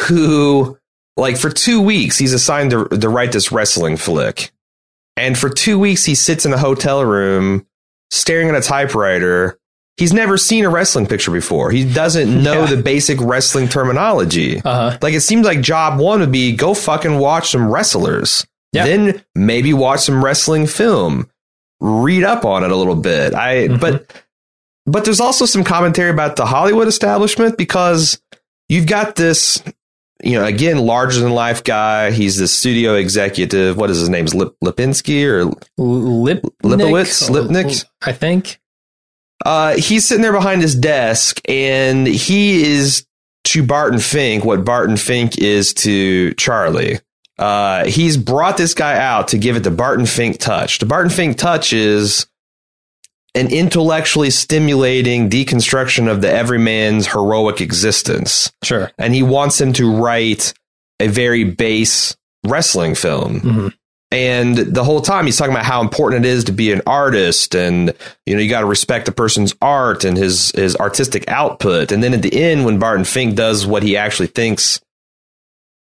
who 0.00 0.76
like 1.16 1.36
for 1.36 1.50
2 1.50 1.80
weeks 1.80 2.18
he's 2.18 2.32
assigned 2.32 2.72
to, 2.72 2.88
to 2.88 3.08
write 3.08 3.30
this 3.32 3.52
wrestling 3.52 3.96
flick. 3.96 4.50
And 5.16 5.38
for 5.38 5.48
2 5.48 5.78
weeks 5.78 6.04
he 6.04 6.16
sits 6.16 6.44
in 6.44 6.52
a 6.52 6.58
hotel 6.58 7.04
room 7.04 7.66
staring 8.10 8.48
at 8.48 8.56
a 8.56 8.60
typewriter. 8.60 9.56
He's 9.96 10.12
never 10.12 10.36
seen 10.36 10.64
a 10.64 10.68
wrestling 10.68 11.06
picture 11.06 11.30
before. 11.30 11.70
He 11.70 11.84
doesn't 11.88 12.42
know 12.42 12.64
Yeah. 12.64 12.74
the 12.74 12.82
basic 12.82 13.20
wrestling 13.20 13.68
terminology. 13.68 14.60
Uh 14.64 14.90
huh. 14.90 14.98
Like 15.00 15.14
it 15.14 15.20
seems 15.20 15.46
like 15.46 15.60
job 15.60 16.00
one 16.00 16.18
would 16.18 16.32
be 16.32 16.56
go 16.56 16.74
fucking 16.74 17.18
watch 17.18 17.50
some 17.50 17.70
wrestlers. 17.70 18.44
Yeah. 18.74 18.84
Then 18.86 19.22
maybe 19.34 19.72
watch 19.72 20.00
some 20.00 20.22
wrestling 20.24 20.66
film. 20.66 21.30
Read 21.80 22.24
up 22.24 22.44
on 22.44 22.64
it 22.64 22.70
a 22.70 22.76
little 22.76 22.94
bit. 22.96 23.34
I 23.34 23.68
Mhm. 23.68 23.80
but 23.80 24.12
but 24.86 25.04
there's 25.04 25.20
also 25.20 25.46
some 25.46 25.64
commentary 25.64 26.10
about 26.10 26.36
the 26.36 26.44
Hollywood 26.46 26.88
establishment 26.88 27.56
because 27.56 28.20
you've 28.68 28.86
got 28.86 29.16
this, 29.16 29.62
you 30.22 30.32
know, 30.32 30.44
again, 30.44 30.78
larger 30.78 31.20
than 31.20 31.30
life 31.32 31.64
guy. 31.64 32.10
He's 32.10 32.36
the 32.36 32.46
studio 32.48 32.94
executive. 32.94 33.76
What 33.78 33.90
is 33.90 33.98
his 33.98 34.08
name? 34.10 34.26
Lip, 34.26 34.54
Lipinski 34.62 35.24
or 35.24 35.44
Lip 35.78 36.42
Lipowitz? 36.62 37.30
Lipnick? 37.30 37.84
I 38.02 38.12
think. 38.12 38.60
Uh, 39.44 39.74
he's 39.76 40.06
sitting 40.06 40.22
there 40.22 40.32
behind 40.32 40.62
his 40.62 40.74
desk, 40.74 41.40
and 41.48 42.06
he 42.06 42.62
is 42.74 43.04
to 43.44 43.62
Barton 43.62 43.98
Fink 43.98 44.44
what 44.44 44.64
Barton 44.64 44.96
Fink 44.96 45.38
is 45.38 45.74
to 45.74 46.32
Charlie. 46.34 47.00
Uh, 47.38 47.84
he's 47.86 48.16
brought 48.16 48.56
this 48.56 48.74
guy 48.74 48.98
out 48.98 49.28
to 49.28 49.38
give 49.38 49.56
it 49.56 49.60
the 49.60 49.70
Barton 49.70 50.06
Fink 50.06 50.38
touch. 50.38 50.78
The 50.78 50.86
Barton 50.86 51.10
Fink 51.10 51.36
touch 51.36 51.72
is 51.72 52.26
an 53.34 53.48
intellectually 53.52 54.30
stimulating 54.30 55.28
deconstruction 55.28 56.08
of 56.08 56.20
the 56.20 56.30
everyman's 56.32 57.08
heroic 57.08 57.60
existence, 57.60 58.52
Sure. 58.62 58.92
and 58.98 59.12
he 59.12 59.24
wants 59.24 59.60
him 59.60 59.72
to 59.72 59.92
write 59.92 60.54
a 61.00 61.08
very 61.08 61.42
base 61.42 62.16
wrestling 62.46 62.94
film. 62.94 63.40
Mhm. 63.40 63.72
And 64.12 64.56
the 64.56 64.84
whole 64.84 65.00
time 65.00 65.24
he's 65.26 65.36
talking 65.36 65.52
about 65.52 65.64
how 65.64 65.80
important 65.80 66.24
it 66.24 66.28
is 66.28 66.44
to 66.44 66.52
be 66.52 66.70
an 66.70 66.82
artist 66.86 67.56
and 67.56 67.92
you 68.26 68.36
know 68.36 68.40
you 68.40 68.48
got 68.48 68.60
to 68.60 68.66
respect 68.66 69.06
the 69.06 69.12
person's 69.12 69.52
art 69.60 70.04
and 70.04 70.16
his 70.16 70.52
his 70.54 70.76
artistic 70.76 71.24
output. 71.26 71.90
And 71.90 72.00
then 72.00 72.14
at 72.14 72.22
the 72.22 72.40
end 72.40 72.64
when 72.64 72.78
Barton 72.78 73.04
Fink 73.04 73.34
does 73.34 73.66
what 73.66 73.82
he 73.82 73.96
actually 73.96 74.28
thinks 74.28 74.80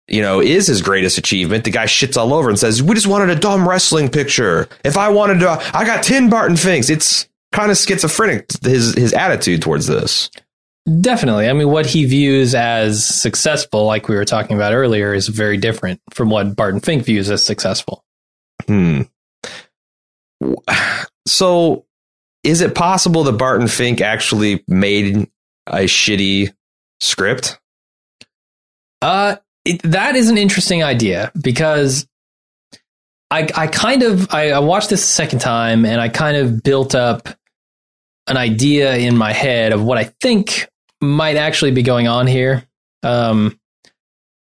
you 0.07 0.21
know 0.21 0.41
is 0.41 0.67
his 0.67 0.81
greatest 0.81 1.17
achievement, 1.17 1.63
the 1.63 1.71
guy 1.71 1.85
shits 1.85 2.17
all 2.17 2.33
over 2.33 2.49
and 2.49 2.59
says, 2.59 2.81
"We 2.81 2.95
just 2.95 3.07
wanted 3.07 3.29
a 3.29 3.39
dumb 3.39 3.67
wrestling 3.67 4.09
picture. 4.09 4.67
If 4.83 4.97
I 4.97 5.09
wanted 5.09 5.39
to 5.39 5.61
I 5.73 5.85
got 5.85 6.03
10 6.03 6.29
Barton 6.29 6.57
Finks." 6.57 6.89
It's 6.89 7.27
kind 7.51 7.71
of 7.71 7.77
schizophrenic 7.77 8.51
his 8.63 8.93
his 8.95 9.13
attitude 9.13 9.61
towards 9.61 9.87
this. 9.87 10.29
Definitely. 11.01 11.49
I 11.49 11.53
mean, 11.53 11.69
what 11.69 11.85
he 11.85 12.05
views 12.05 12.55
as 12.55 13.05
successful, 13.05 13.85
like 13.85 14.07
we 14.07 14.15
were 14.15 14.23
talking 14.23 14.55
about 14.55 14.71
earlier, 14.71 15.13
is 15.13 15.27
very 15.27 15.57
different 15.57 15.99
from 16.11 16.29
what 16.29 16.55
Barton 16.55 16.79
Fink 16.79 17.03
views 17.03 17.29
as 17.29 17.43
successful. 17.43 18.05
Hmm. 18.67 19.01
So, 21.27 21.85
is 22.43 22.61
it 22.61 22.73
possible 22.73 23.25
that 23.25 23.33
Barton 23.33 23.67
Fink 23.67 23.99
actually 23.99 24.63
made 24.67 25.29
a 25.67 25.83
shitty 25.83 26.53
script? 27.01 27.59
Uh, 29.01 29.35
it, 29.67 29.81
that 29.83 30.15
is 30.15 30.29
an 30.29 30.37
interesting 30.37 30.83
idea 30.83 31.31
because 31.39 32.07
I, 33.29 33.47
I 33.55 33.67
kind 33.67 34.03
of 34.03 34.33
I, 34.33 34.51
I 34.51 34.59
watched 34.59 34.89
this 34.89 35.03
a 35.03 35.07
second 35.07 35.39
time 35.39 35.85
and 35.85 35.99
I 35.99 36.09
kind 36.09 36.37
of 36.37 36.63
built 36.63 36.95
up 36.95 37.27
an 38.27 38.37
idea 38.37 38.95
in 38.97 39.17
my 39.17 39.33
head 39.33 39.73
of 39.73 39.83
what 39.83 39.97
I 39.97 40.05
think 40.21 40.69
might 41.01 41.35
actually 41.35 41.71
be 41.71 41.83
going 41.83 42.07
on 42.07 42.27
here. 42.27 42.63
Um, 43.03 43.59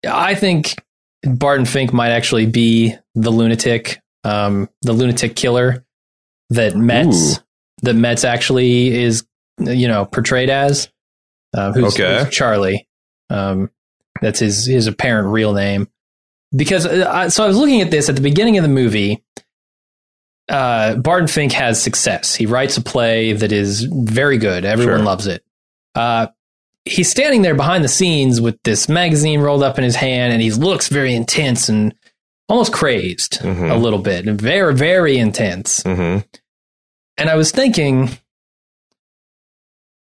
I 0.08 0.34
think 0.34 0.74
Barton 1.22 1.66
Fink 1.66 1.92
might 1.92 2.10
actually 2.10 2.46
be 2.46 2.94
the 3.14 3.30
lunatic, 3.30 4.00
um, 4.24 4.68
the 4.82 4.92
lunatic 4.92 5.36
killer 5.36 5.84
that 6.50 6.76
Metz 6.76 7.38
Ooh. 7.38 7.42
that 7.82 7.94
Metz 7.94 8.24
actually 8.24 8.94
is, 8.94 9.26
you 9.58 9.88
know, 9.88 10.04
portrayed 10.04 10.50
as. 10.50 10.88
Uh, 11.54 11.72
who's, 11.72 11.94
Okay. 11.94 12.24
who's 12.24 12.34
Charlie? 12.34 12.86
Um, 13.30 13.70
that's 14.20 14.38
his 14.40 14.66
his 14.66 14.86
apparent 14.86 15.28
real 15.28 15.52
name. 15.52 15.88
Because 16.54 16.86
uh, 16.86 17.10
I, 17.12 17.28
so 17.28 17.44
I 17.44 17.48
was 17.48 17.56
looking 17.56 17.80
at 17.80 17.90
this 17.90 18.08
at 18.08 18.14
the 18.14 18.22
beginning 18.22 18.56
of 18.56 18.62
the 18.62 18.68
movie. 18.68 19.22
uh, 20.48 20.94
Barton 20.96 21.26
Fink 21.28 21.52
has 21.52 21.82
success. 21.82 22.34
He 22.34 22.46
writes 22.46 22.76
a 22.76 22.82
play 22.82 23.32
that 23.32 23.50
is 23.52 23.82
very 23.82 24.38
good. 24.38 24.64
Everyone 24.64 24.98
Sure. 24.98 25.04
loves 25.04 25.26
it. 25.26 25.42
Uh, 25.94 26.28
he's 26.84 27.10
standing 27.10 27.42
there 27.42 27.54
behind 27.56 27.82
the 27.82 27.88
scenes 27.88 28.40
with 28.40 28.56
this 28.62 28.88
magazine 28.88 29.40
rolled 29.40 29.62
up 29.64 29.76
in 29.78 29.82
his 29.84 29.96
hand, 29.96 30.32
and 30.32 30.40
he 30.40 30.52
looks 30.52 30.86
very 30.88 31.14
intense 31.14 31.68
and 31.68 31.92
almost 32.48 32.72
crazed 32.72 33.40
Mhm. 33.40 33.72
a 33.72 33.76
little 33.76 33.98
bit, 33.98 34.24
very, 34.26 34.72
very 34.72 35.18
intense. 35.18 35.82
Mm-hmm. 35.82 36.24
And 37.18 37.28
I 37.30 37.34
was 37.34 37.50
thinking, 37.50 38.10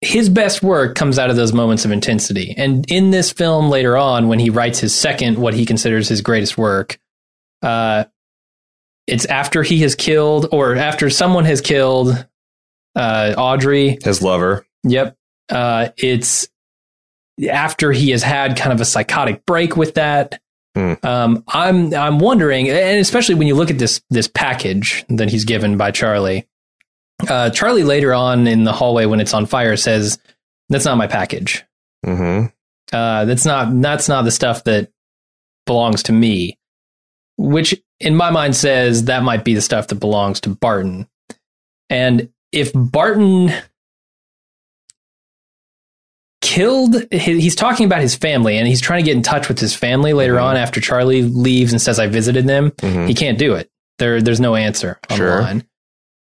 his 0.00 0.28
best 0.28 0.62
work 0.62 0.94
comes 0.94 1.18
out 1.18 1.30
of 1.30 1.36
those 1.36 1.52
moments 1.52 1.84
of 1.84 1.90
intensity. 1.90 2.54
And 2.56 2.84
in 2.90 3.10
this 3.10 3.32
film 3.32 3.70
later 3.70 3.96
on, 3.96 4.28
when 4.28 4.38
he 4.38 4.50
writes 4.50 4.78
his 4.78 4.94
second, 4.94 5.38
what 5.38 5.54
he 5.54 5.64
considers 5.64 6.08
his 6.08 6.20
greatest 6.20 6.58
work, 6.58 6.98
uh, 7.62 8.04
it's 9.06 9.24
after 9.26 9.62
he 9.62 9.78
has 9.82 9.94
killed, 9.94 10.48
or 10.52 10.74
after 10.74 11.08
someone 11.10 11.44
has 11.44 11.60
killed 11.60 12.26
uh, 12.94 13.34
Audrey. 13.36 13.98
His 14.02 14.20
lover. 14.20 14.66
Yep. 14.84 15.16
Uh, 15.48 15.90
it's 15.96 16.48
after 17.50 17.92
he 17.92 18.10
has 18.10 18.22
had 18.22 18.56
kind 18.56 18.72
of 18.72 18.80
a 18.80 18.84
psychotic 18.84 19.46
break 19.46 19.76
with 19.76 19.94
that. 19.94 20.40
Hmm. 20.74 20.94
Um, 21.02 21.44
I'm 21.48 21.94
I'm 21.94 22.18
wondering, 22.18 22.68
and 22.68 22.98
especially 22.98 23.36
when 23.36 23.46
you 23.46 23.54
look 23.54 23.70
at 23.70 23.78
this 23.78 24.02
this 24.10 24.28
package 24.28 25.04
that 25.08 25.30
he's 25.30 25.44
given 25.44 25.76
by 25.76 25.90
Charlie. 25.90 26.46
Uh, 27.28 27.50
Charlie 27.50 27.84
later 27.84 28.12
on 28.12 28.46
in 28.46 28.64
the 28.64 28.72
hallway 28.72 29.06
when 29.06 29.20
it's 29.20 29.32
on 29.34 29.46
fire 29.46 29.76
says, 29.76 30.18
"That's 30.68 30.84
not 30.84 30.98
my 30.98 31.06
package. 31.06 31.64
Mm-hmm. 32.04 32.46
Uh, 32.92 33.24
that's 33.24 33.44
not 33.44 33.80
that's 33.80 34.08
not 34.08 34.24
the 34.24 34.30
stuff 34.30 34.64
that 34.64 34.90
belongs 35.66 36.02
to 36.04 36.12
me." 36.12 36.58
Which, 37.38 37.74
in 38.00 38.16
my 38.16 38.30
mind, 38.30 38.54
says 38.56 39.04
that 39.04 39.22
might 39.22 39.44
be 39.44 39.54
the 39.54 39.60
stuff 39.60 39.88
that 39.88 39.96
belongs 39.96 40.40
to 40.42 40.50
Barton. 40.50 41.08
And 41.90 42.30
if 42.52 42.70
Barton 42.74 43.52
killed, 46.40 46.96
he's 47.12 47.56
talking 47.56 47.86
about 47.86 48.00
his 48.02 48.14
family, 48.14 48.56
and 48.58 48.66
he's 48.68 48.80
trying 48.80 49.02
to 49.04 49.08
get 49.10 49.16
in 49.16 49.22
touch 49.22 49.48
with 49.48 49.58
his 49.58 49.74
family 49.74 50.12
later 50.12 50.34
Mhm. 50.36 50.42
on 50.42 50.56
after 50.56 50.80
Charlie 50.80 51.22
leaves 51.22 51.72
and 51.72 51.80
says, 51.82 51.98
"I 51.98 52.06
visited 52.06 52.46
them." 52.46 52.72
hmm 52.80 53.06
He 53.06 53.14
can't 53.14 53.38
do 53.38 53.54
it. 53.54 53.70
There, 53.98 54.20
there's 54.20 54.40
no 54.40 54.54
answer 54.54 54.98
on 55.10 55.16
Sure. 55.16 55.42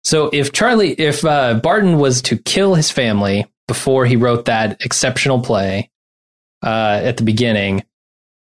So 0.03 0.29
if 0.34 0.51
Charlie, 0.51 0.93
if 0.93 1.24
uh, 1.24 1.55
Barton 1.55 1.98
was 1.98 2.22
to 2.24 2.38
kill 2.38 2.75
his 2.75 2.91
family 2.91 3.46
before 3.67 4.05
he 4.05 4.15
wrote 4.15 4.46
that 4.46 4.84
exceptional 4.84 5.41
play 5.41 5.89
uh, 6.63 7.01
at 7.03 7.17
the 7.17 7.24
beginning, 7.24 7.84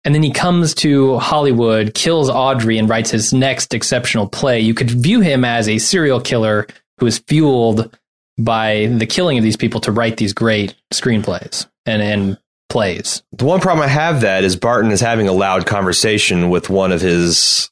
and 0.04 0.14
then 0.14 0.22
he 0.22 0.32
comes 0.32 0.76
to 0.76 1.18
Hollywood, 1.18 1.96
kills 1.96 2.30
Audrey, 2.30 2.78
and 2.78 2.88
writes 2.88 3.10
his 3.10 3.34
next 3.34 3.74
exceptional 3.74 4.28
play, 4.28 4.60
you 4.60 4.76
could 4.76 4.92
view 4.92 5.22
him 5.22 5.44
as 5.44 5.68
a 5.68 5.80
serial 5.80 6.22
killer 6.22 6.68
who 7.00 7.08
is 7.08 7.18
fueled 7.20 7.98
by 8.38 8.88
the 8.88 9.06
killing 9.06 9.38
of 9.38 9.44
these 9.44 9.58
people 9.58 9.80
to 9.82 9.92
write 9.92 10.18
these 10.18 10.34
great 10.34 10.76
screenplays 10.94 11.68
and 11.86 12.02
and 12.02 12.38
plays. 12.70 13.24
The 13.32 13.46
one 13.46 13.62
problem 13.62 13.86
I 13.86 13.90
have 13.90 14.22
that 14.22 14.44
is 14.44 14.56
Barton 14.56 14.92
is 14.92 15.00
having 15.00 15.28
a 15.28 15.34
loud 15.34 15.66
conversation 15.66 16.50
with 16.50 16.70
one 16.70 16.92
of 16.92 17.02
his 17.02 17.70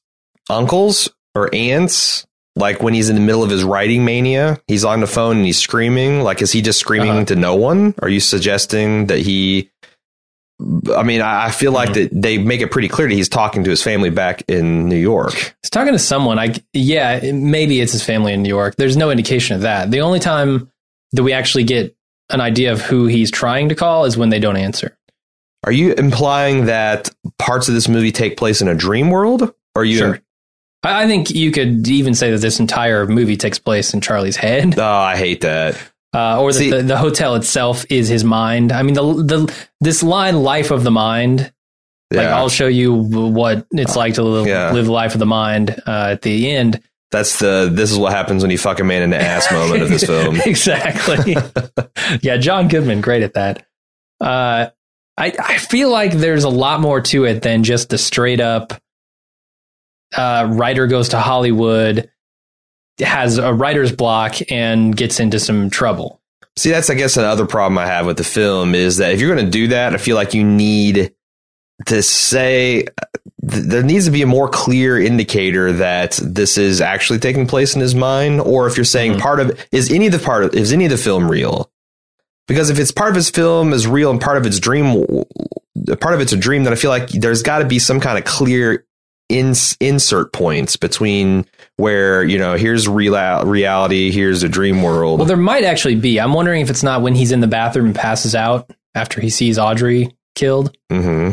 uncles 0.49 1.09
or 1.35 1.53
aunts. 1.53 2.25
Like 2.55 2.83
when 2.83 2.93
he's 2.93 3.09
in 3.09 3.15
the 3.15 3.21
middle 3.21 3.43
of 3.43 3.49
his 3.49 3.63
writing 3.63 4.05
mania, 4.05 4.59
he's 4.67 4.85
on 4.85 4.99
the 4.99 5.07
phone 5.07 5.37
and 5.37 5.45
he's 5.45 5.57
screaming. 5.57 6.21
Like, 6.21 6.41
is 6.41 6.51
he 6.51 6.61
just 6.61 6.79
screaming 6.79 7.09
Uh-huh. 7.09 7.25
to 7.25 7.35
no 7.35 7.55
one? 7.55 7.95
Are 8.01 8.09
you 8.09 8.19
suggesting 8.19 9.07
that 9.07 9.19
he? 9.19 9.69
I 10.95 11.01
mean, 11.03 11.21
I 11.21 11.45
I 11.47 11.51
feel 11.51 11.71
like 11.71 11.89
Mhm. 11.89 11.93
that 11.95 12.09
they 12.21 12.37
make 12.37 12.61
it 12.61 12.69
pretty 12.71 12.87
clear 12.87 13.07
that 13.09 13.13
he's 13.13 13.27
talking 13.27 13.63
to 13.63 13.69
his 13.71 13.81
family 13.81 14.11
back 14.11 14.43
in 14.47 14.87
New 14.87 14.97
York. 14.97 15.55
He's 15.63 15.71
talking 15.71 15.93
to 15.93 15.99
someone. 15.99 16.37
I 16.37 16.53
yeah, 16.73 17.19
maybe 17.33 17.81
it's 17.81 17.91
his 17.91 18.03
family 18.03 18.33
in 18.33 18.43
New 18.43 18.49
York. 18.49 18.75
There's 18.77 18.95
no 18.95 19.09
indication 19.09 19.55
of 19.55 19.61
that. 19.63 19.89
The 19.89 20.01
only 20.01 20.19
time 20.19 20.69
that 21.13 21.23
we 21.23 21.33
actually 21.33 21.63
get 21.63 21.95
an 22.29 22.39
idea 22.39 22.71
of 22.71 22.81
who 22.81 23.07
he's 23.07 23.31
trying 23.31 23.69
to 23.69 23.75
call 23.75 24.05
is 24.05 24.15
when 24.15 24.29
they 24.29 24.39
don't 24.39 24.57
answer. 24.57 24.95
Are 25.65 25.71
you 25.71 25.93
implying 25.93 26.65
that 26.65 27.09
parts 27.39 27.67
of 27.67 27.73
this 27.73 27.87
movie 27.89 28.11
take 28.11 28.37
place 28.37 28.61
in 28.61 28.67
a 28.67 28.75
dream 28.75 29.09
world? 29.09 29.41
Or 29.75 29.81
are 29.81 29.85
you? 29.85 29.97
Sure. 29.97 30.19
I, 30.83 31.03
I 31.03 31.07
think 31.07 31.31
you 31.31 31.51
could 31.51 31.87
even 31.87 32.13
say 32.15 32.31
that 32.31 32.39
this 32.39 32.59
entire 32.59 33.05
movie 33.07 33.37
takes 33.37 33.59
place 33.59 33.93
in 33.93 34.01
Charlie's 34.01 34.35
head, 34.37 34.75
Oh, 34.79 34.83
I 34.83 35.15
hate 35.15 35.41
that. 35.41 35.77
uh, 36.13 36.41
or 36.41 36.51
See- 36.51 36.69
the, 36.69 36.81
the 36.83 36.97
hotel 36.97 37.35
itself 37.35 37.85
is 37.89 38.07
his 38.09 38.23
mind. 38.23 38.71
I 38.71 38.83
mean, 38.83 38.93
the 38.95 39.03
the 39.23 39.65
this 39.81 40.03
line 40.03 40.43
"life 40.43 40.71
of 40.71 40.83
the 40.83 40.91
mind." 40.91 41.51
Like, 42.11 42.25
Yeah. 42.25 42.35
I'll 42.37 42.49
show 42.49 42.67
you 42.67 42.93
what 42.93 43.65
it's 43.71 43.95
like 43.95 44.15
to 44.15 44.23
live, 44.23 44.45
Yeah. 44.45 44.71
live 44.71 44.85
the 44.85 44.91
life 44.91 45.13
of 45.15 45.19
the 45.19 45.25
mind 45.25 45.71
uh, 45.87 46.09
at 46.11 46.21
the 46.21 46.51
end. 46.51 46.79
That's 47.11 47.39
the 47.39 47.69
this 47.71 47.91
is 47.91 47.97
what 47.97 48.11
happens 48.11 48.43
when 48.43 48.51
you 48.51 48.57
fuck 48.57 48.79
a 48.79 48.83
man 48.83 49.01
in 49.03 49.09
the 49.11 49.21
ass 49.21 49.51
moment 49.51 49.81
of 49.83 49.89
this 49.89 50.03
film. 50.05 50.35
exactly. 50.45 51.35
yeah, 52.21 52.37
John 52.37 52.67
Goodman, 52.67 53.01
great 53.01 53.23
at 53.23 53.33
that. 53.33 53.65
Uh, 54.21 54.67
I 55.17 55.33
I 55.39 55.57
feel 55.57 55.89
like 55.91 56.11
there's 56.13 56.43
a 56.43 56.49
lot 56.49 56.81
more 56.81 57.01
to 57.01 57.25
it 57.25 57.41
than 57.41 57.63
just 57.63 57.89
the 57.89 57.97
straight 57.97 58.39
up 58.39 58.73
uh, 60.15 60.47
writer 60.51 60.87
goes 60.87 61.09
to 61.09 61.19
Hollywood, 61.19 62.09
has 62.99 63.37
a 63.37 63.53
writer's 63.53 63.91
block, 63.91 64.35
and 64.51 64.95
gets 64.95 65.19
into 65.19 65.39
some 65.39 65.69
trouble. 65.69 66.19
See, 66.55 66.69
that's 66.69 66.89
I 66.89 66.93
guess 66.93 67.17
another 67.17 67.45
problem 67.47 67.77
I 67.79 67.87
have 67.87 68.05
with 68.05 68.17
the 68.17 68.23
film 68.23 68.75
is 68.75 68.97
that 68.97 69.11
if 69.13 69.19
you're 69.19 69.33
going 69.33 69.45
to 69.45 69.51
do 69.51 69.69
that, 69.69 69.93
I 69.93 69.97
feel 69.97 70.15
like 70.15 70.33
you 70.35 70.43
need 70.43 71.13
to 71.87 72.03
say 72.03 72.83
th- 72.83 73.63
there 73.65 73.81
needs 73.81 74.05
to 74.05 74.11
be 74.11 74.21
a 74.21 74.27
more 74.27 74.47
clear 74.47 74.99
indicator 75.01 75.71
that 75.71 76.19
this 76.23 76.57
is 76.59 76.79
actually 76.79 77.17
taking 77.19 77.47
place 77.47 77.73
in 77.73 77.81
his 77.81 77.95
mind, 77.95 78.39
or 78.39 78.67
if 78.67 78.77
you're 78.77 78.83
saying 78.85 79.13
Mhm. 79.15 79.19
part 79.19 79.39
of 79.39 79.59
is 79.71 79.91
any 79.91 80.05
of 80.05 80.11
the 80.11 80.19
part 80.19 80.43
of 80.43 80.53
is 80.53 80.71
any 80.71 80.85
of 80.85 80.91
the 80.91 80.97
film 80.97 81.29
real? 81.29 81.71
Because 82.47 82.69
if 82.69 82.77
it's 82.77 82.91
part 82.91 83.09
of 83.09 83.15
his 83.15 83.29
film 83.31 83.73
is 83.73 83.87
real 83.87 84.11
and 84.11 84.21
part 84.21 84.37
of 84.37 84.45
its 84.45 84.59
dream, 84.59 85.05
part 85.99 86.13
of 86.13 86.21
it's 86.21 86.33
a 86.33 86.37
dream, 86.37 86.65
then 86.65 86.73
I 86.73 86.75
feel 86.75 86.91
like 86.91 87.09
there's 87.09 87.41
got 87.41 87.59
to 87.59 87.65
be 87.65 87.79
some 87.79 87.99
kind 87.99 88.17
of 88.19 88.25
clear 88.25 88.85
ins, 89.33 89.75
insert 89.79 90.31
points 90.31 90.77
between 90.77 91.45
where 91.77 92.23
you 92.23 92.37
know 92.37 92.55
here's 92.55 92.87
real 92.87 93.43
reality, 93.43 94.11
here's 94.11 94.43
a 94.43 94.49
dream 94.49 94.81
world. 94.83 95.19
Well, 95.19 95.27
there 95.27 95.35
might 95.37 95.63
actually 95.63 95.95
be. 95.95 96.19
I'm 96.19 96.33
wondering 96.33 96.61
if 96.61 96.69
it's 96.69 96.83
not 96.83 97.01
when 97.01 97.15
he's 97.15 97.31
in 97.31 97.39
the 97.41 97.47
bathroom 97.47 97.87
and 97.87 97.95
passes 97.95 98.35
out 98.35 98.69
after 98.95 99.19
he 99.19 99.29
sees 99.29 99.57
Audrey 99.57 100.15
killed 100.35 100.75
hmm 100.91 101.31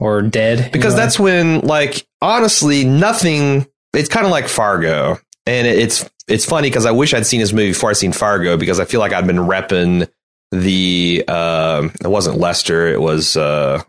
or 0.00 0.20
dead. 0.22 0.72
because 0.72 0.96
that's 0.96 1.18
when 1.20 1.60
like 1.60 2.06
honestly 2.20 2.84
nothing 2.84 3.66
it's 3.94 4.08
kind 4.08 4.26
of 4.26 4.32
like 4.32 4.48
fargo 4.48 5.16
and 5.46 5.66
it- 5.66 5.78
it's 5.78 6.10
it's 6.28 6.44
funny 6.44 6.68
because 6.68 6.86
i 6.86 6.90
wish 6.90 7.14
i'd 7.14 7.24
seen 7.26 7.40
this 7.40 7.52
movie 7.52 7.68
before 7.70 7.90
i 7.90 7.92
seen 7.92 8.12
fargo 8.12 8.56
because 8.56 8.80
i 8.80 8.84
feel 8.84 8.98
like 9.00 9.12
i'd 9.12 9.26
been 9.26 9.36
repping 9.36 10.08
the 10.50 11.24
um 11.28 11.92
it 12.04 12.08
wasn't 12.08 12.36
lester 12.36 12.88
it 12.88 13.00
was 13.00 13.36
uh 13.36 13.80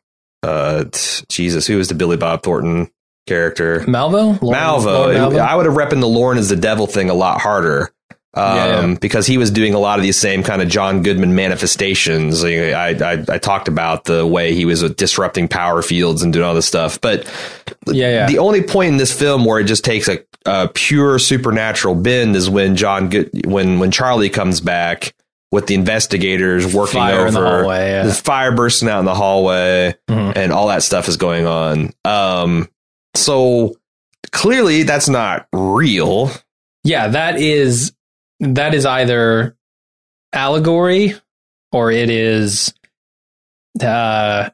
uh 0.43 0.83
jesus 1.29 1.65
who 1.67 1.77
was 1.77 1.87
the 1.89 1.95
billy 1.95 2.17
bob 2.17 2.43
thornton 2.43 2.89
character 3.27 3.81
Malvo. 3.81 4.41
Lorne- 4.41 4.55
malvo, 4.57 5.13
Malvo? 5.13 5.39
i 5.39 5.55
would 5.55 5.65
have 5.65 5.75
repping 5.75 6.01
the 6.01 6.07
lorne 6.07 6.37
is 6.37 6.49
the 6.49 6.55
devil 6.55 6.87
thing 6.87 7.09
a 7.09 7.13
lot 7.13 7.39
harder 7.41 7.91
um, 8.35 8.55
Yeah, 8.91 8.97
because 8.99 9.27
he 9.27 9.37
was 9.37 9.51
doing 9.51 9.75
a 9.75 9.79
lot 9.79 9.99
of 9.99 10.03
these 10.03 10.17
same 10.17 10.41
kind 10.41 10.61
of 10.63 10.67
John 10.67 11.03
Goodman 11.03 11.35
manifestations. 11.35 12.43
I, 12.43 12.89
I, 12.89 13.11
I 13.29 13.37
talked 13.37 13.67
about 13.67 14.05
the 14.05 14.25
way 14.25 14.55
he 14.55 14.65
was 14.65 14.81
disrupting 14.93 15.47
power 15.47 15.83
fields 15.83 16.23
and 16.23 16.33
doing 16.33 16.43
all 16.43 16.55
this 16.55 16.65
stuff, 16.65 16.99
but 16.99 17.25
yeah, 17.85 18.09
yeah. 18.09 18.25
the 18.27 18.39
only 18.39 18.63
point 18.63 18.87
in 18.89 18.97
this 18.97 19.15
film 19.17 19.45
where 19.45 19.59
it 19.59 19.65
just 19.65 19.83
takes 19.85 20.07
a, 20.07 20.17
a 20.47 20.67
pure 20.67 21.19
supernatural 21.19 21.93
bend 21.93 22.35
is 22.35 22.49
when 22.49 22.75
John 22.75 23.09
Good, 23.09 23.45
when 23.45 23.77
when 23.77 23.91
Charlie 23.91 24.31
comes 24.31 24.61
back 24.61 25.13
with 25.51 25.67
the 25.67 25.75
investigators 25.75 26.73
working 26.73 26.93
Fire 27.01 27.19
over 27.19 27.29
the 27.31 27.39
hallway. 27.39 27.89
Yeah. 27.91 28.03
the 28.07 28.13
fire 28.15 28.51
bursting 28.51 28.89
out 28.89 28.97
in 28.99 29.05
the 29.05 29.13
hallway 29.13 29.93
Mhm. 30.09 30.35
and 30.35 30.51
all 30.51 30.69
that 30.69 30.81
stuff 30.81 31.07
is 31.07 31.17
going 31.17 31.45
on. 31.45 31.91
Um, 32.03 32.67
so 33.15 33.75
clearly 34.31 34.83
that's 34.83 35.09
not 35.09 35.47
real. 35.53 36.31
Yeah, 36.83 37.09
that 37.09 37.39
is 37.39 37.93
that 38.39 38.73
is 38.73 38.85
either 38.85 39.55
allegory 40.33 41.15
or 41.71 41.91
it 41.91 42.09
is 42.09 42.73
uh, 43.81 44.49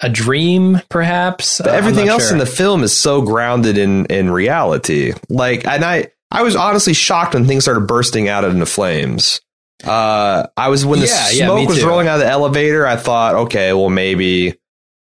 a 0.00 0.08
dream, 0.08 0.80
perhaps. 0.88 1.58
But 1.58 1.74
everything 1.74 2.08
else 2.08 2.24
sure. 2.24 2.32
in 2.32 2.38
the 2.38 2.46
film 2.46 2.82
is 2.82 2.96
so 2.96 3.22
grounded 3.22 3.78
in 3.78 4.06
in 4.06 4.30
reality. 4.30 5.12
Like, 5.28 5.66
and 5.66 5.84
I 5.84 6.08
I 6.30 6.42
was 6.42 6.56
honestly 6.56 6.94
shocked 6.94 7.34
when 7.34 7.46
things 7.46 7.64
started 7.64 7.86
bursting 7.86 8.28
out 8.28 8.44
into 8.44 8.66
flames. 8.66 9.40
Uh, 9.84 10.46
I 10.56 10.68
was 10.68 10.84
when 10.84 11.00
the 11.00 11.06
Yeah, 11.06 11.30
yeah, 11.30 11.46
smoke 11.46 11.68
was 11.68 11.82
rolling 11.82 12.08
out 12.08 12.14
of 12.14 12.20
the 12.20 12.28
elevator. 12.28 12.86
I 12.86 12.96
thought, 12.96 13.34
okay, 13.34 13.72
well 13.72 13.88
maybe 13.88 14.59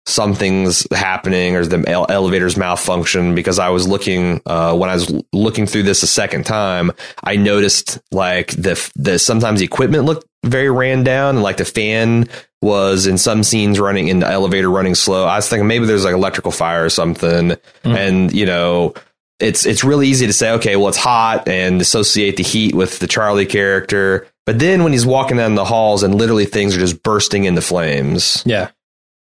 something's 0.09 0.85
happening 0.91 1.55
or 1.55 1.65
the 1.65 1.87
elevator's 2.09 2.57
malfunction 2.57 3.35
because 3.35 3.59
I 3.59 3.69
was 3.69 3.87
looking 3.87 4.41
uh, 4.45 4.75
when 4.75 4.89
I 4.89 4.93
was 4.95 5.13
looking 5.31 5.65
through 5.65 5.83
this 5.83 6.03
a 6.03 6.07
second 6.07 6.45
time. 6.45 6.91
I 7.23 7.35
noticed 7.35 7.99
like 8.11 8.47
the 8.51 8.91
the 8.95 9.19
sometimes 9.19 9.59
the 9.59 9.65
equipment 9.65 10.05
looked 10.05 10.25
very 10.45 10.69
ran 10.69 11.03
down 11.03 11.35
and 11.35 11.43
like 11.43 11.57
the 11.57 11.65
fan 11.65 12.27
was 12.61 13.05
in 13.05 13.17
some 13.17 13.43
scenes 13.43 13.79
running 13.79 14.07
in 14.07 14.19
the 14.19 14.27
elevator 14.27 14.69
running 14.69 14.95
slow. 14.95 15.25
I 15.25 15.35
was 15.37 15.47
thinking 15.47 15.67
maybe 15.67 15.85
there's 15.85 16.05
like 16.05 16.13
electrical 16.13 16.51
fire 16.51 16.85
or 16.85 16.89
something. 16.89 17.51
Mhm. 17.83 17.95
And, 17.95 18.33
you 18.33 18.45
know, 18.45 18.93
it's 19.39 19.65
it's 19.65 19.83
really 19.83 20.07
easy 20.07 20.27
to 20.27 20.33
say, 20.33 20.51
okay, 20.51 20.75
well, 20.75 20.89
it's 20.89 20.97
hot 20.97 21.47
and 21.47 21.79
associate 21.81 22.35
the 22.37 22.43
heat 22.43 22.75
with 22.75 22.99
the 22.99 23.07
Charlie 23.07 23.45
character. 23.45 24.27
But 24.45 24.59
then 24.59 24.83
when 24.83 24.91
he's 24.93 25.05
walking 25.05 25.37
down 25.37 25.55
the 25.55 25.63
halls 25.63 26.03
and 26.03 26.15
literally 26.15 26.45
things 26.45 26.75
are 26.75 26.79
just 26.79 27.03
bursting 27.03 27.45
into 27.45 27.61
flames. 27.61 28.41
Yeah. 28.45 28.69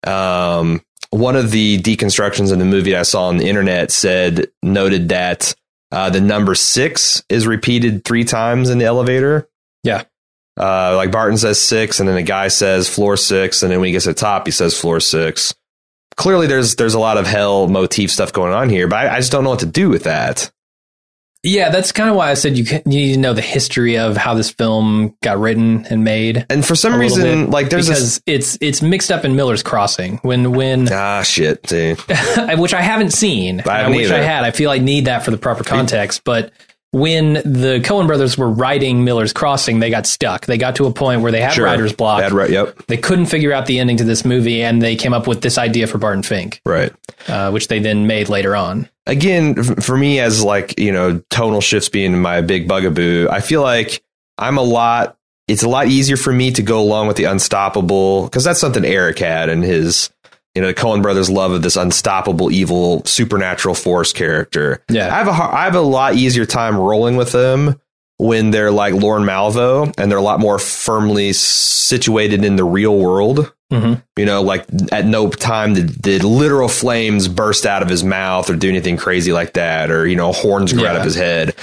Um, 0.06 0.82
one 1.10 1.36
of 1.36 1.50
the 1.50 1.78
deconstructions 1.78 2.52
in 2.52 2.58
the 2.58 2.64
movie 2.64 2.96
I 2.96 3.02
saw 3.02 3.28
on 3.28 3.38
the 3.38 3.48
internet 3.48 3.90
said 3.90 4.48
noted 4.62 5.08
that 5.10 5.54
uh, 5.92 6.10
the 6.10 6.20
number 6.20 6.54
six 6.54 7.22
is 7.28 7.46
repeated 7.46 8.04
three 8.04 8.24
times 8.24 8.70
in 8.70 8.78
the 8.78 8.84
elevator. 8.84 9.48
Yeah. 9.82 10.04
Uh, 10.58 10.96
like 10.96 11.10
Barton 11.10 11.36
says 11.36 11.60
six, 11.60 12.00
and 12.00 12.08
then 12.08 12.16
the 12.16 12.22
guy 12.22 12.48
says 12.48 12.88
floor 12.88 13.16
six, 13.16 13.62
and 13.62 13.70
then 13.70 13.80
when 13.80 13.88
he 13.88 13.92
gets 13.92 14.04
to 14.04 14.10
the 14.10 14.14
top, 14.14 14.46
he 14.46 14.50
says 14.50 14.78
floor 14.78 15.00
six. 15.00 15.54
Clearly, 16.16 16.46
there's 16.46 16.76
there's 16.76 16.94
a 16.94 16.98
lot 16.98 17.18
of 17.18 17.26
hell 17.26 17.68
motif 17.68 18.10
stuff 18.10 18.32
going 18.32 18.54
on 18.54 18.70
here, 18.70 18.88
but 18.88 19.06
I, 19.06 19.16
I 19.16 19.18
just 19.18 19.30
don't 19.30 19.44
know 19.44 19.50
what 19.50 19.60
to 19.60 19.66
do 19.66 19.90
with 19.90 20.04
that. 20.04 20.50
Yeah, 21.46 21.68
that's 21.68 21.92
kind 21.92 22.10
of 22.10 22.16
why 22.16 22.30
I 22.30 22.34
said 22.34 22.58
you, 22.58 22.64
you 22.64 22.82
need 22.84 23.14
to 23.14 23.20
know 23.20 23.32
the 23.32 23.40
history 23.40 23.98
of 23.98 24.16
how 24.16 24.34
this 24.34 24.50
film 24.50 25.16
got 25.22 25.38
written 25.38 25.86
and 25.86 26.02
made. 26.02 26.44
And 26.50 26.66
for 26.66 26.74
some 26.74 26.98
reason, 26.98 27.44
bit, 27.44 27.50
like 27.50 27.70
there's 27.70 27.88
because 27.88 28.20
it's 28.26 28.58
it's 28.60 28.82
mixed 28.82 29.12
up 29.12 29.24
in 29.24 29.36
Miller's 29.36 29.62
Crossing 29.62 30.18
when 30.18 30.52
when 30.52 30.92
ah 30.92 31.22
shit, 31.22 31.62
dude. 31.62 31.98
which 32.58 32.74
I 32.74 32.82
haven't 32.82 33.12
seen. 33.12 33.60
I 33.60 33.78
haven't 33.78 33.96
wish. 33.96 34.10
I 34.10 34.18
had. 34.18 34.42
I 34.42 34.50
feel 34.50 34.70
I 34.70 34.78
need 34.78 35.04
that 35.04 35.24
for 35.24 35.30
the 35.30 35.38
proper 35.38 35.62
context. 35.62 36.24
But 36.24 36.52
when 36.98 37.34
the 37.34 37.80
Coen 37.84 38.06
brothers 38.06 38.38
were 38.38 38.48
writing 38.50 39.04
Miller's 39.04 39.32
Crossing, 39.32 39.80
they 39.80 39.90
got 39.90 40.06
stuck. 40.06 40.46
They 40.46 40.56
got 40.56 40.76
to 40.76 40.86
a 40.86 40.92
point 40.92 41.20
where 41.20 41.30
they 41.30 41.40
had 41.40 41.52
Sure. 41.52 41.64
writer's 41.66 41.92
block. 41.92 42.20
Bad 42.20 42.32
right, 42.32 42.48
yep, 42.50 42.74
They 42.86 42.96
couldn't 42.96 43.26
figure 43.26 43.52
out 43.52 43.66
the 43.66 43.78
ending 43.78 43.98
to 43.98 44.04
this 44.04 44.24
movie, 44.24 44.62
and 44.62 44.80
they 44.80 44.96
came 44.96 45.12
up 45.12 45.26
with 45.26 45.42
this 45.42 45.58
idea 45.58 45.86
for 45.86 45.98
Barton 45.98 46.22
Fink, 46.22 46.60
right. 46.64 46.92
uh, 47.28 47.50
which 47.50 47.68
they 47.68 47.78
then 47.80 48.06
made 48.06 48.28
later 48.28 48.56
on. 48.56 48.88
again 49.06 49.62
for 49.62 49.96
me 49.96 50.20
as 50.20 50.42
like 50.42 50.78
you 50.80 50.90
know 50.92 51.22
tonal 51.30 51.60
shifts 51.60 51.88
being 51.88 52.18
my 52.20 52.40
big 52.40 52.66
bugaboo 52.66 53.28
i 53.30 53.40
feel 53.40 53.62
like 53.62 54.02
i'm 54.36 54.58
a 54.58 54.62
lot 54.62 55.16
it's 55.46 55.62
a 55.62 55.68
lot 55.68 55.86
easier 55.86 56.16
for 56.16 56.32
me 56.32 56.50
to 56.50 56.60
go 56.60 56.80
along 56.80 57.06
with 57.06 57.16
the 57.16 57.22
unstoppable 57.24 58.24
because 58.24 58.42
that's 58.42 58.58
something 58.58 58.84
eric 58.84 59.18
had 59.20 59.48
and 59.48 59.62
his 59.62 60.10
you 60.56 60.60
know 60.62 60.66
the 60.68 60.74
coen 60.74 61.02
brothers 61.02 61.30
love 61.30 61.52
of 61.52 61.62
this 61.62 61.76
unstoppable 61.76 62.50
evil 62.50 63.04
supernatural 63.04 63.74
force 63.76 64.12
character 64.12 64.82
Yeah. 64.90 65.14
i 65.14 65.18
have 65.18 65.28
a 65.28 65.30
i 65.30 65.64
have 65.64 65.74
a 65.76 65.80
lot 65.80 66.14
easier 66.16 66.46
time 66.46 66.76
rolling 66.76 67.16
with 67.16 67.30
them 67.32 67.78
when 68.18 68.50
they're 68.50 68.70
like 68.70 68.94
Lorne 68.94 69.24
Malvo 69.24 69.92
and 69.98 70.10
they're 70.10 70.16
a 70.16 70.22
lot 70.22 70.40
more 70.40 70.58
firmly 70.58 71.34
situated 71.34 72.44
in 72.46 72.56
the 72.56 72.64
real 72.64 72.96
world. 72.96 73.52
Mhm. 73.70 74.02
You 74.16 74.24
know, 74.24 74.40
like 74.42 74.64
at 74.90 75.04
no 75.04 75.28
time 75.28 75.74
did, 75.74 76.00
did 76.00 76.24
literal 76.24 76.68
flames 76.68 77.28
burst 77.28 77.66
out 77.66 77.82
of 77.82 77.90
his 77.90 78.02
mouth 78.02 78.48
or 78.48 78.54
do 78.56 78.70
anything 78.70 78.96
crazy 78.96 79.32
like 79.32 79.52
that, 79.52 79.90
or, 79.90 80.06
you 80.06 80.16
know, 80.16 80.32
horns 80.32 80.72
grow 80.72 80.86
out 80.86 80.96
of 80.96 81.02
his 81.04 81.14
head. 81.16 81.54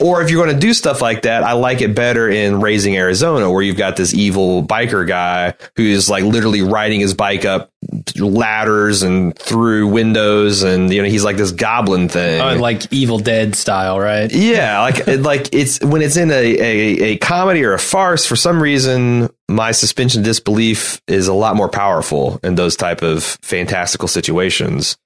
Or 0.00 0.22
if 0.22 0.30
you're 0.30 0.44
going 0.44 0.54
to 0.54 0.60
do 0.60 0.74
stuff 0.74 1.02
like 1.02 1.22
that, 1.22 1.42
I 1.42 1.54
like 1.54 1.80
it 1.80 1.92
better 1.92 2.28
in 2.28 2.60
Raising 2.60 2.96
Arizona, 2.96 3.50
where 3.50 3.62
you've 3.62 3.76
got 3.76 3.96
this 3.96 4.14
evil 4.14 4.62
biker 4.62 5.06
guy 5.06 5.54
who's 5.74 6.08
like 6.08 6.22
literally 6.22 6.62
riding 6.62 7.00
his 7.00 7.14
bike 7.14 7.44
up 7.44 7.72
ladders 8.16 9.02
and 9.02 9.36
through 9.36 9.88
windows, 9.88 10.62
and 10.62 10.92
you 10.92 11.02
know 11.02 11.08
he's 11.08 11.24
like 11.24 11.36
this 11.36 11.50
goblin 11.50 12.08
thing. 12.08 12.40
Oh, 12.40 12.60
like 12.60 12.92
Evil 12.92 13.18
Dead 13.18 13.56
style, 13.56 13.98
right? 13.98 14.32
Yeah, 14.32 14.80
like 14.82 15.06
like 15.06 15.48
it's 15.52 15.80
when 15.80 16.02
it's 16.02 16.16
in 16.16 16.30
a, 16.30 16.34
a 16.34 17.02
a 17.02 17.16
comedy 17.16 17.64
or 17.64 17.72
a 17.74 17.78
farce. 17.78 18.24
For 18.24 18.36
some 18.36 18.62
reason, 18.62 19.30
my 19.48 19.72
suspension 19.72 20.20
of 20.20 20.24
disbelief 20.24 21.02
is 21.08 21.26
a 21.26 21.34
lot 21.34 21.56
more 21.56 21.68
powerful 21.68 22.38
in 22.44 22.54
those 22.54 22.76
type 22.76 23.02
of 23.02 23.24
fantastical 23.42 24.06
situations. 24.06 24.96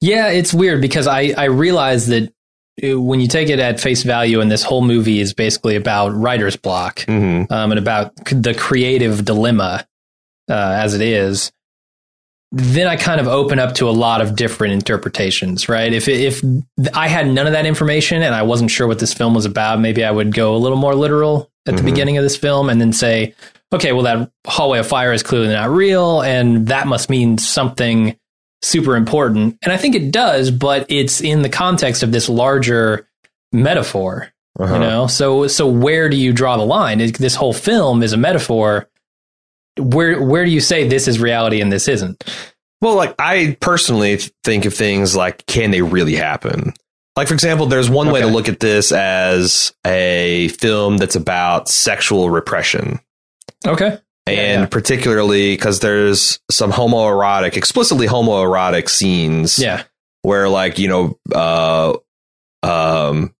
Yeah, 0.00 0.28
it's 0.28 0.52
weird 0.52 0.80
because 0.80 1.06
I 1.06 1.34
I 1.36 1.44
realize 1.44 2.08
that 2.08 2.32
when 2.82 3.20
you 3.20 3.28
take 3.28 3.48
it 3.48 3.58
at 3.58 3.80
face 3.80 4.02
value, 4.02 4.40
and 4.40 4.50
this 4.50 4.62
whole 4.62 4.82
movie 4.82 5.20
is 5.20 5.32
basically 5.34 5.76
about 5.76 6.14
writer's 6.14 6.56
block 6.56 7.00
hmm 7.06 7.44
um, 7.50 7.72
and 7.72 7.78
about 7.78 8.14
the 8.26 8.54
creative 8.54 9.24
dilemma 9.24 9.86
uh, 10.50 10.54
as 10.82 10.94
it 10.94 11.00
is, 11.02 11.52
then 12.52 12.86
I 12.86 12.96
kind 12.96 13.20
of 13.20 13.28
open 13.28 13.58
up 13.58 13.74
to 13.76 13.88
a 13.88 13.92
lot 13.92 14.20
of 14.22 14.34
different 14.34 14.72
interpretations, 14.74 15.68
right? 15.68 15.92
If 15.92 16.08
if 16.08 16.42
I 16.94 17.08
had 17.08 17.28
none 17.28 17.46
of 17.46 17.52
that 17.52 17.66
information 17.66 18.22
and 18.22 18.34
I 18.34 18.42
wasn't 18.42 18.70
sure 18.70 18.86
what 18.86 18.98
this 18.98 19.12
film 19.12 19.34
was 19.34 19.44
about, 19.44 19.80
maybe 19.80 20.04
I 20.04 20.10
would 20.10 20.32
go 20.34 20.54
a 20.54 20.58
little 20.58 20.78
more 20.78 20.94
literal 20.94 21.50
at 21.66 21.76
the 21.76 21.82
Mhm. 21.82 21.86
beginning 21.86 22.16
of 22.16 22.22
this 22.24 22.36
film 22.36 22.70
and 22.70 22.80
then 22.80 22.92
say, 22.94 23.34
okay, 23.74 23.92
well 23.92 24.02
that 24.04 24.30
hallway 24.46 24.78
of 24.78 24.86
fire 24.86 25.12
is 25.12 25.22
clearly 25.22 25.48
not 25.48 25.68
real, 25.70 26.22
and 26.22 26.68
that 26.68 26.86
must 26.86 27.10
mean 27.10 27.36
something 27.36 28.16
super 28.62 28.96
important. 28.96 29.58
And 29.62 29.72
I 29.72 29.76
think 29.76 29.94
it 29.94 30.10
does, 30.12 30.50
but 30.50 30.86
it's 30.88 31.20
in 31.20 31.42
the 31.42 31.48
context 31.48 32.02
of 32.02 32.12
this 32.12 32.28
larger 32.28 33.08
metaphor 33.52 34.30
Uh-huh. 34.58 34.74
you 34.74 34.80
know 34.80 35.06
so 35.06 35.46
so 35.46 35.66
where 35.66 36.08
do 36.10 36.16
you 36.16 36.32
draw 36.34 36.56
the 36.58 36.64
line 36.66 36.98
this 36.98 37.34
whole 37.34 37.54
film 37.54 38.02
is 38.02 38.12
a 38.12 38.16
metaphor 38.18 38.86
where 39.78 40.20
where 40.20 40.44
do 40.44 40.50
you 40.50 40.60
say 40.60 40.86
this 40.86 41.08
is 41.08 41.18
reality 41.18 41.60
and 41.62 41.72
this 41.72 41.88
isn't 41.88 42.22
Well, 42.82 42.94
like 42.96 43.14
I 43.18 43.56
personally 43.60 44.18
think 44.44 44.64
of 44.66 44.74
things 44.74 45.16
like, 45.16 45.46
can 45.46 45.70
they 45.70 45.80
really 45.82 46.14
happen? 46.16 46.74
Like, 47.16 47.26
for 47.28 47.34
example, 47.34 47.66
there's 47.66 47.88
one 47.90 48.10
way 48.12 48.20
to 48.20 48.26
look 48.28 48.48
at 48.48 48.60
this 48.60 48.92
as 48.92 49.72
a 49.86 50.48
film 50.60 50.98
that's 50.98 51.16
about 51.16 51.68
sexual 51.68 52.28
repression. 52.30 53.00
okay 53.66 53.98
And 54.28 54.62
yeah. 54.62 54.66
particularly 54.66 55.54
because 55.54 55.80
there's 55.80 56.40
some 56.50 56.72
homoerotic, 56.72 57.56
explicitly 57.56 58.06
homoerotic 58.06 58.88
scenes 58.88 59.58
yeah 59.58 59.82
where, 60.22 60.48
like, 60.48 60.78
you 60.78 60.88
know, 60.88 61.18
uh, 61.34 61.96
um, 62.62 63.34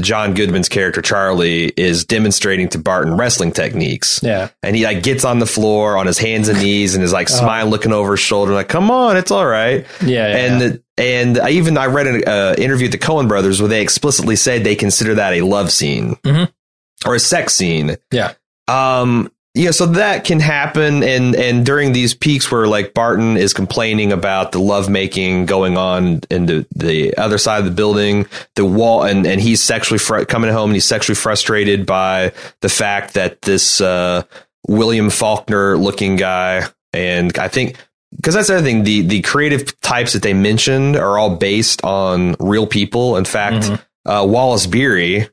John 0.00 0.32
Goodman's 0.34 0.68
character 0.70 1.02
Charlie 1.02 1.66
is 1.76 2.04
demonstrating 2.06 2.68
to 2.70 2.78
Barton 2.78 3.16
wrestling 3.16 3.52
techniques, 3.52 4.20
yeah 4.22 4.48
and 4.62 4.74
he 4.74 4.84
like 4.84 5.02
gets 5.02 5.24
on 5.24 5.38
the 5.38 5.46
floor 5.46 5.96
on 5.98 6.06
his 6.06 6.18
hands 6.18 6.48
and 6.48 6.58
knees 6.60 6.94
and 6.94 7.04
is 7.04 7.12
like 7.12 7.28
Oh. 7.30 7.34
smiling, 7.34 7.70
looking 7.70 7.92
over 7.92 8.12
his 8.12 8.20
shoulder, 8.20 8.52
like, 8.54 8.68
"Come 8.68 8.90
on, 8.90 9.16
it's 9.18 9.30
all 9.30 9.46
right." 9.46 9.86
yeah, 10.02 10.08
yeah 10.08 10.36
and 10.36 10.60
yeah. 10.62 10.68
the, 10.68 10.82
and 10.96 11.38
I 11.38 11.50
even 11.50 11.76
I 11.76 11.86
read 11.86 12.06
an 12.06 12.22
uh, 12.26 12.54
interview 12.58 12.86
with 12.86 12.92
the 12.92 12.98
Coen 13.06 13.28
brothers 13.28 13.60
where 13.60 13.68
they 13.68 13.82
explicitly 13.82 14.36
said 14.36 14.64
they 14.64 14.74
consider 14.74 15.14
that 15.16 15.34
a 15.34 15.42
love 15.42 15.70
scene 15.70 16.16
Mhm. 16.24 16.50
or 17.06 17.14
a 17.14 17.20
sex 17.20 17.54
scene. 17.54 17.96
Yeah. 18.10 18.32
Um. 18.66 19.30
Yeah. 19.54 19.70
So 19.70 19.86
that 19.86 20.24
can 20.24 20.40
happen, 20.40 21.02
and 21.04 21.36
and 21.36 21.64
during 21.64 21.92
these 21.92 22.12
peaks 22.12 22.50
where 22.50 22.66
like 22.66 22.92
Barton 22.92 23.36
is 23.36 23.52
complaining 23.54 24.10
about 24.10 24.50
the 24.50 24.58
lovemaking 24.58 25.46
going 25.46 25.76
on 25.76 26.22
in 26.28 26.46
the, 26.46 26.66
the 26.74 27.16
other 27.16 27.38
side 27.38 27.60
of 27.60 27.64
the 27.64 27.70
building, 27.70 28.26
the 28.56 28.64
wall, 28.64 29.04
and 29.04 29.24
and 29.26 29.40
he's 29.40 29.62
sexually 29.62 29.98
fr- 30.00 30.24
coming 30.24 30.50
home 30.52 30.70
and 30.70 30.74
he's 30.74 30.84
sexually 30.84 31.14
frustrated 31.14 31.86
by 31.86 32.32
the 32.62 32.68
fact 32.68 33.14
that 33.14 33.42
this 33.42 33.80
uh, 33.80 34.24
William 34.66 35.08
Faulkner 35.08 35.76
looking 35.76 36.16
guy, 36.16 36.64
and 36.92 37.36
I 37.38 37.46
think 37.46 37.76
because 38.16 38.34
that's 38.34 38.48
the 38.48 38.54
other 38.56 38.64
thing 38.64 38.82
the 38.82 39.02
the 39.02 39.22
creative 39.22 39.80
types 39.82 40.14
that 40.14 40.22
they 40.22 40.34
mentioned 40.34 40.96
are 40.96 41.16
all 41.16 41.36
based 41.36 41.84
on 41.84 42.34
real 42.40 42.66
people. 42.66 43.16
In 43.16 43.24
fact, 43.24 43.66
Mhm. 43.66 43.80
uh, 44.06 44.24
Wallace 44.26 44.66
Beery 44.66 45.28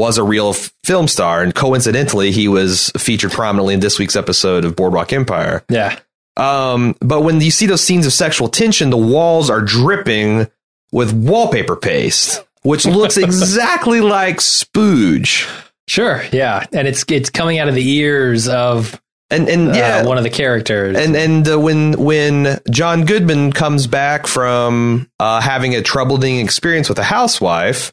was 0.00 0.18
a 0.18 0.24
real 0.24 0.50
f- 0.50 0.72
film 0.84 1.06
star, 1.08 1.42
and 1.42 1.54
coincidentally, 1.54 2.30
he 2.32 2.48
was 2.48 2.90
featured 2.96 3.32
prominently 3.32 3.74
in 3.74 3.80
this 3.80 3.98
week's 3.98 4.16
episode 4.16 4.64
of 4.64 4.74
Boardwalk 4.74 5.12
Empire. 5.12 5.62
yeah 5.68 5.98
Um, 6.36 6.94
but 7.00 7.20
when 7.20 7.40
you 7.40 7.50
see 7.50 7.66
those 7.66 7.82
scenes 7.82 8.06
of 8.06 8.12
sexual 8.12 8.48
tension, 8.48 8.90
the 8.90 8.96
walls 8.96 9.50
are 9.50 9.60
dripping 9.60 10.48
with 10.92 11.12
wallpaper 11.12 11.76
paste, 11.76 12.42
which 12.62 12.84
looks 12.86 13.16
exactly 13.28 14.00
like 14.00 14.38
spooge. 14.38 15.46
sure 15.88 16.22
yeah 16.32 16.64
and 16.72 16.86
it's 16.88 17.04
it's 17.08 17.30
coming 17.30 17.58
out 17.58 17.68
of 17.68 17.74
the 17.74 17.88
ears 17.98 18.48
of 18.48 19.00
And 19.30 19.48
and 19.48 19.70
uh, 19.70 19.74
yeah, 19.74 20.04
one 20.06 20.18
of 20.18 20.24
the 20.24 20.30
characters 20.30 20.96
And 20.96 21.14
and 21.16 21.48
uh, 21.48 21.58
when 21.58 21.92
when 21.98 22.58
John 22.70 23.04
Goodman 23.04 23.52
comes 23.52 23.86
back 23.86 24.26
from 24.26 25.08
uh, 25.20 25.40
having 25.40 25.74
a 25.76 25.82
troubling 25.82 26.38
experience 26.40 26.88
with 26.88 26.98
a 26.98 27.04
housewife, 27.04 27.92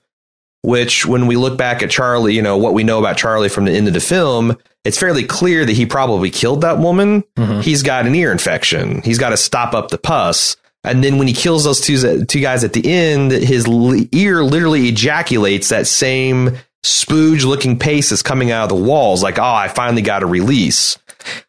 which 0.68 1.06
when 1.06 1.28
we 1.28 1.38
look 1.38 1.58
back 1.58 1.82
at 1.82 1.90
Charlie, 1.90 2.36
you 2.36 2.42
know 2.42 2.58
what 2.58 2.74
we 2.74 2.84
know 2.84 3.00
about 3.00 3.16
Charlie 3.18 3.48
from 3.48 3.64
the 3.66 3.72
end 3.72 3.88
of 3.88 3.94
the 3.94 4.02
film, 4.02 4.58
it's 4.84 4.98
fairly 4.98 5.24
clear 5.24 5.66
that 5.66 5.72
he 5.76 5.86
probably 5.86 6.30
killed 6.30 6.62
that 6.62 6.78
woman. 6.78 7.24
Mhm. 7.38 7.62
He's 7.64 7.84
got 7.84 8.06
an 8.06 8.14
ear 8.14 8.32
infection. 8.34 9.02
He's 9.04 9.18
got 9.18 9.30
to 9.30 9.38
stop 9.38 9.74
up 9.74 9.90
the 9.92 9.98
pus. 9.98 10.58
And 10.84 11.04
then 11.04 11.18
when 11.18 11.28
he 11.28 11.34
kills 11.34 11.64
those 11.64 11.80
two 11.80 12.26
two 12.26 12.42
guys 12.42 12.64
at 12.66 12.74
the 12.74 12.86
end, 12.86 13.32
his 13.32 13.66
ear 14.12 14.44
literally 14.44 14.88
ejaculates 14.90 15.70
that 15.70 15.88
same 15.88 16.58
spooge 16.86 17.44
looking 17.46 17.80
paste 17.80 18.10
that's 18.10 18.22
coming 18.22 18.52
out 18.52 18.64
of 18.64 18.70
the 18.78 18.84
walls. 18.84 19.24
Like, 19.24 19.40
oh, 19.40 19.44
I 19.44 19.68
finally 19.70 20.02
got 20.02 20.22
a 20.22 20.26
release. 20.26 20.98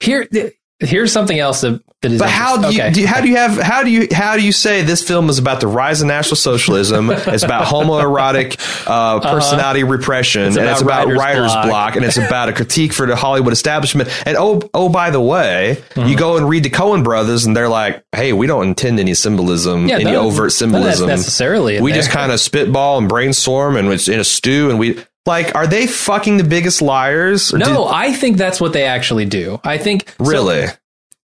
here 0.01 0.25
th- 0.27 0.55
here's 0.81 1.13
something 1.13 1.39
else 1.39 1.63
that, 1.63 1.83
that 2.03 2.13
is. 2.13 2.19
But 2.21 2.31
how 2.31 2.57
do 2.57 2.73
you, 2.75 2.81
okay. 2.81 2.93
do 2.93 3.01
you- 3.01 3.07
how 3.09 3.21
do 3.21 3.29
you 3.29 3.37
have 3.37 3.57
how 3.59 3.83
do 3.83 3.91
you 3.91 4.07
how 4.13 4.37
do 4.37 4.43
you 4.45 4.53
say 4.53 4.83
this 4.83 5.03
film 5.03 5.29
is 5.29 5.39
about 5.39 5.61
the 5.61 5.67
rise 5.67 6.01
of 6.01 6.07
National 6.07 6.37
Socialism? 6.37 7.11
it's 7.13 7.43
about 7.43 7.67
homoerotic 7.67 8.57
uh, 8.87 9.21
personality 9.21 9.83
repression, 9.85 10.43
Uh-huh. 10.43 10.49
It's 10.51 10.57
and 10.59 10.67
about 10.67 10.73
it's 10.73 10.83
about 10.83 11.07
writer's 11.07 11.19
writer's 11.19 11.53
block. 11.53 11.67
block. 11.67 11.97
and 11.97 12.05
it's 12.05 12.17
about 12.17 12.49
a 12.49 12.53
critique 12.59 12.93
for 12.93 13.07
the 13.07 13.17
Hollywood 13.17 13.53
establishment. 13.53 14.09
And 14.27 14.37
oh 14.39 14.61
oh 14.75 14.89
by 14.89 15.11
the 15.11 15.21
way, 15.21 15.83
Mm-hmm. 15.95 16.09
you 16.09 16.17
go 16.17 16.37
and 16.37 16.49
read 16.49 16.63
the 16.65 16.71
Coen 16.71 17.03
brothers, 17.03 17.45
and 17.47 17.57
they're 17.57 17.69
like, 17.69 18.05
hey, 18.15 18.33
we 18.33 18.47
don't 18.47 18.69
intend 18.69 19.01
any 19.01 19.15
symbolism, 19.15 19.89
Yeah, 19.89 19.97
any 19.99 20.15
overt 20.15 20.53
symbolism. 20.53 21.09
necessarily 21.09 21.81
we 21.81 21.91
there. 21.91 22.01
just 22.01 22.11
kind 22.13 22.31
of 22.31 22.39
spitball 22.41 22.99
and 22.99 23.09
brainstorm, 23.09 23.77
and 23.77 23.89
it's 23.93 24.07
in 24.09 24.21
a 24.21 24.25
stew, 24.25 24.71
and 24.71 24.79
we. 24.79 24.99
Like, 25.29 25.55
are 25.55 25.67
they 25.69 25.87
fucking 25.87 26.39
the 26.39 26.45
biggest 26.45 26.83
liars? 26.83 27.53
No, 27.53 27.65
did- 27.67 27.77
I 27.95 28.13
think 28.13 28.37
that's 28.39 28.61
what 28.61 28.73
they 28.73 28.85
actually 28.85 29.27
do. 29.27 29.61
I 29.63 29.79
think 29.79 30.09
so- 30.19 30.25
really. 30.25 30.67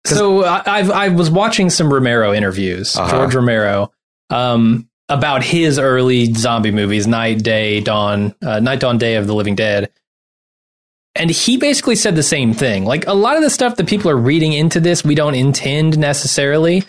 So, 0.06 0.44
I, 0.44 0.62
I've 0.80 0.92
I 0.92 1.08
was 1.08 1.32
watching 1.32 1.70
some 1.70 1.92
Romero 1.92 2.34
interviews, 2.34 2.96
Uh-huh. 2.98 3.10
George 3.10 3.34
Romero, 3.36 3.92
um, 4.30 4.90
about 5.08 5.44
his 5.44 5.80
early 5.80 6.34
zombie 6.34 6.72
movies, 6.72 7.08
Night, 7.08 7.42
Day, 7.42 7.80
Dawn, 7.80 8.36
uh, 8.46 8.60
Night, 8.60 8.82
Dawn, 8.82 8.98
Day 8.98 9.16
of 9.16 9.28
the 9.28 9.34
Living 9.34 9.56
Dead, 9.56 9.90
and 11.16 11.30
he 11.32 11.56
basically 11.56 11.96
said 11.96 12.16
the 12.18 12.24
same 12.24 12.54
thing. 12.54 12.84
Like 12.84 13.08
a 13.08 13.14
lot 13.14 13.38
of 13.38 13.44
the 13.44 13.50
stuff 13.50 13.78
that 13.78 13.88
people 13.88 14.10
are 14.12 14.18
reading 14.18 14.52
into 14.52 14.82
this, 14.82 15.06
we 15.06 15.16
don't 15.16 15.36
intend 15.36 15.98
necessarily. 15.98 16.84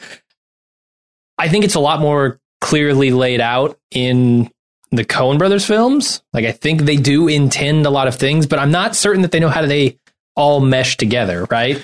I 1.38 1.48
think 1.48 1.64
it's 1.64 1.74
a 1.76 1.80
lot 1.80 2.00
more 2.00 2.40
clearly 2.60 3.10
laid 3.12 3.40
out 3.40 3.78
in 3.92 4.50
the 4.96 5.04
Coen 5.04 5.38
Brothers 5.38 5.64
films. 5.66 6.22
Like 6.32 6.44
I 6.44 6.52
think 6.52 6.82
they 6.82 6.96
do 6.96 7.28
intend 7.28 7.86
a 7.86 7.90
lot 7.90 8.08
of 8.08 8.14
things, 8.16 8.46
but 8.46 8.58
I'm 8.58 8.70
not 8.70 8.96
certain 8.96 9.22
that 9.22 9.32
they 9.32 9.40
know 9.40 9.48
how 9.48 9.64
they 9.66 9.98
all 10.36 10.60
mesh 10.60 10.96
together. 10.96 11.46
Right? 11.50 11.76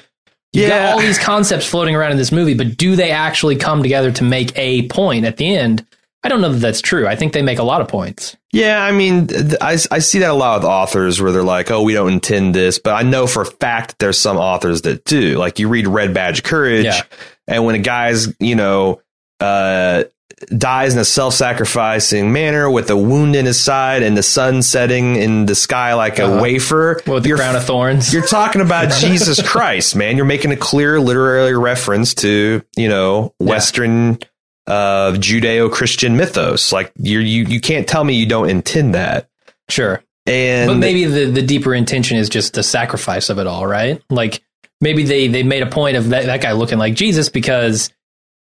You've 0.53 0.69
Yeah. 0.69 0.87
got 0.87 0.93
all 0.95 1.01
these 1.01 1.19
concepts 1.19 1.67
floating 1.67 1.95
around 1.95 2.11
in 2.13 2.17
this 2.17 2.33
movie, 2.33 2.55
but 2.55 2.77
do 2.77 2.97
they 2.97 3.11
actually 3.13 3.57
come 3.57 3.83
together 3.83 4.11
to 4.13 4.25
make 4.25 4.53
a 4.59 4.89
point 4.89 5.25
at 5.25 5.37
the 5.37 5.55
end? 5.55 5.87
I 6.23 6.29
don't 6.29 6.41
know 6.43 6.53
that 6.53 6.59
that's 6.59 6.81
true. 6.83 7.07
I 7.07 7.17
think 7.17 7.33
they 7.33 7.41
make 7.41 7.59
a 7.59 7.63
lot 7.63 7.81
of 7.81 7.89
points. 7.89 8.37
Yeah, 8.53 8.83
I 8.85 8.93
mean, 8.93 9.29
I, 9.61 9.79
I 9.91 10.01
see 10.01 10.19
that 10.19 10.29
a 10.31 10.35
lot 10.35 10.59
with 10.61 10.69
authors 10.69 11.23
where 11.23 11.33
they're 11.33 11.43
like, 11.45 11.71
oh, 11.71 11.83
we 11.83 11.95
don't 11.95 12.13
intend 12.13 12.55
this. 12.55 12.79
But 12.79 12.93
I 12.95 13.03
know 13.03 13.27
for 13.27 13.43
a 13.43 13.47
fact 13.47 13.91
that 13.91 13.99
there's 14.01 14.19
some 14.19 14.37
authors 14.37 14.83
that 14.83 15.05
do. 15.07 15.37
Like 15.39 15.59
you 15.61 15.69
read 15.69 15.87
Red 15.87 16.13
Badge 16.13 16.39
of 16.41 16.45
Courage, 16.45 16.85
Yeah. 16.85 17.01
and 17.47 17.65
when 17.65 17.75
a 17.75 17.79
guy's, 17.79 18.29
you 18.39 18.55
know, 18.57 19.01
uh, 19.39 20.05
dies 20.49 20.95
in 20.95 20.99
a 20.99 21.05
self 21.05 21.35
sacrificing 21.35 22.33
manner 22.33 22.71
with 22.71 22.89
a 22.91 22.97
wound 22.97 23.37
in 23.37 23.47
his 23.47 23.61
side 23.61 24.03
and 24.03 24.17
the 24.17 24.23
sun 24.23 24.63
setting 24.63 25.17
in 25.17 25.47
the 25.47 25.55
sky 25.55 25.95
like 25.95 26.19
a 26.19 26.25
Uh-huh. 26.25 26.43
wafer, 26.43 27.01
With 27.07 27.23
the 27.25 27.29
you're, 27.31 27.39
crown 27.39 27.57
of 27.57 27.65
thorns. 27.65 28.13
you're 28.13 28.27
talking 28.27 28.61
about 28.63 28.91
Jesus 28.99 29.41
Christ, 29.47 29.95
man. 29.95 30.17
You're 30.17 30.25
making 30.27 30.51
a 30.53 30.57
clear 30.57 30.99
literary 31.01 31.57
reference 31.57 32.15
to, 32.15 32.63
you 32.77 32.89
know, 32.89 33.35
Yeah. 33.39 33.47
Western 33.49 34.19
uh, 34.67 35.13
Judeo-Christian 35.13 36.17
mythos. 36.17 36.73
Like 36.73 36.93
you 36.97 37.19
you 37.19 37.45
you 37.45 37.61
can't 37.61 37.87
tell 37.89 38.05
me 38.05 38.15
you 38.15 38.27
don't 38.27 38.49
intend 38.51 38.95
that. 38.95 39.29
Sure. 39.69 40.03
And 40.27 40.69
but 40.69 40.77
maybe 40.77 41.05
the, 41.07 41.27
the 41.27 41.43
deeper 41.43 41.75
intention 41.75 42.17
is 42.19 42.29
just 42.29 42.55
the 42.55 42.63
sacrifice 42.63 43.31
of 43.31 43.39
it 43.39 43.47
all, 43.47 43.67
right? 43.67 44.01
Like 44.11 44.43
maybe 44.81 45.03
they, 45.05 45.29
they 45.29 45.43
made 45.43 45.63
a 45.63 45.67
point 45.67 45.97
of 45.97 46.11
that, 46.11 46.27
that 46.27 46.41
guy 46.41 46.53
looking 46.53 46.79
like 46.79 46.95
Jesus 46.95 47.29
because 47.29 47.91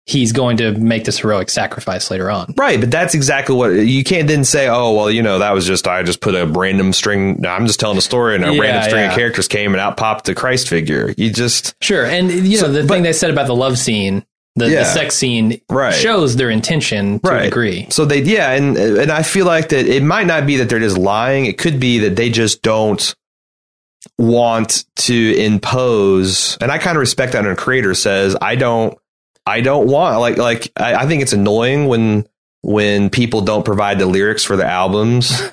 he's 0.08 0.30
going 0.32 0.56
to 0.56 0.70
make 0.72 1.04
this 1.04 1.18
heroic 1.18 1.50
sacrifice 1.50 2.10
later 2.12 2.30
on. 2.30 2.54
Right, 2.56 2.78
but 2.80 2.90
that's 2.92 3.12
exactly 3.14 3.56
what 3.56 3.70
you 3.70 4.04
can't 4.04 4.28
then 4.28 4.44
say. 4.44 4.68
Oh, 4.68 4.92
well, 4.94 5.10
you 5.10 5.20
know, 5.20 5.40
that 5.40 5.52
was 5.52 5.66
just 5.66 5.86
I 5.88 6.02
just 6.04 6.20
put 6.20 6.34
a 6.36 6.46
random 6.46 6.92
string. 6.92 7.44
I'm 7.44 7.66
just 7.66 7.80
telling 7.80 7.98
a 7.98 8.00
story, 8.02 8.36
and 8.36 8.44
a 8.44 8.52
Yeah, 8.54 8.60
random 8.60 8.82
string 8.84 9.02
yeah. 9.02 9.10
of 9.10 9.16
characters 9.16 9.48
came 9.48 9.72
and 9.74 9.80
out 9.80 9.96
popped 9.96 10.26
the 10.26 10.34
Christ 10.34 10.68
figure. 10.68 11.12
You 11.16 11.30
just 11.32 11.74
Sure. 11.82 12.04
And, 12.06 12.30
you 12.30 12.56
know, 12.58 12.66
So- 12.66 12.72
the 12.72 12.82
but- 12.84 12.94
thing 12.94 13.02
they 13.02 13.12
said 13.12 13.30
about 13.30 13.48
the 13.48 13.54
love 13.56 13.78
scene, 13.78 14.24
the, 14.54 14.70
Yeah. 14.70 14.78
the 14.80 14.84
sex 14.84 15.16
scene, 15.16 15.60
Right. 15.68 15.92
shows 15.92 16.36
their 16.36 16.50
intention 16.50 17.18
to 17.20 17.28
a 17.28 17.32
right. 17.34 17.42
degree. 17.44 17.86
So 17.90 18.04
they, 18.04 18.22
yeah, 18.22 18.52
and 18.52 18.76
and 18.78 19.10
I 19.10 19.22
feel 19.22 19.44
like 19.44 19.68
that 19.70 19.86
it 19.86 20.02
might 20.04 20.26
not 20.26 20.46
be 20.46 20.56
that 20.58 20.68
they're 20.68 20.78
just 20.78 20.96
lying. 20.96 21.46
It 21.46 21.58
could 21.58 21.78
be 21.80 21.98
that 21.98 22.16
they 22.16 22.30
just 22.30 22.62
don't 22.62 23.14
want 24.18 24.84
to 24.96 25.36
impose. 25.36 26.56
And 26.60 26.70
I 26.70 26.78
kind 26.78 26.96
of 26.96 27.00
respect 27.00 27.32
that 27.32 27.42
when 27.42 27.52
a 27.52 27.56
creator 27.56 27.92
says, 27.94 28.36
"I 28.40 28.54
don't, 28.54 28.96
I 29.46 29.60
don't 29.60 29.86
want 29.88 30.18
like 30.20 30.36
like 30.36 30.72
I, 30.76 30.94
I 30.94 31.06
think 31.06 31.22
it's 31.22 31.32
annoying 31.32 31.86
when 31.86 32.26
when 32.62 33.10
people 33.10 33.42
don't 33.42 33.64
provide 33.64 33.98
the 33.98 34.06
lyrics 34.06 34.44
for 34.44 34.56
the 34.56 34.66
albums." 34.66 35.40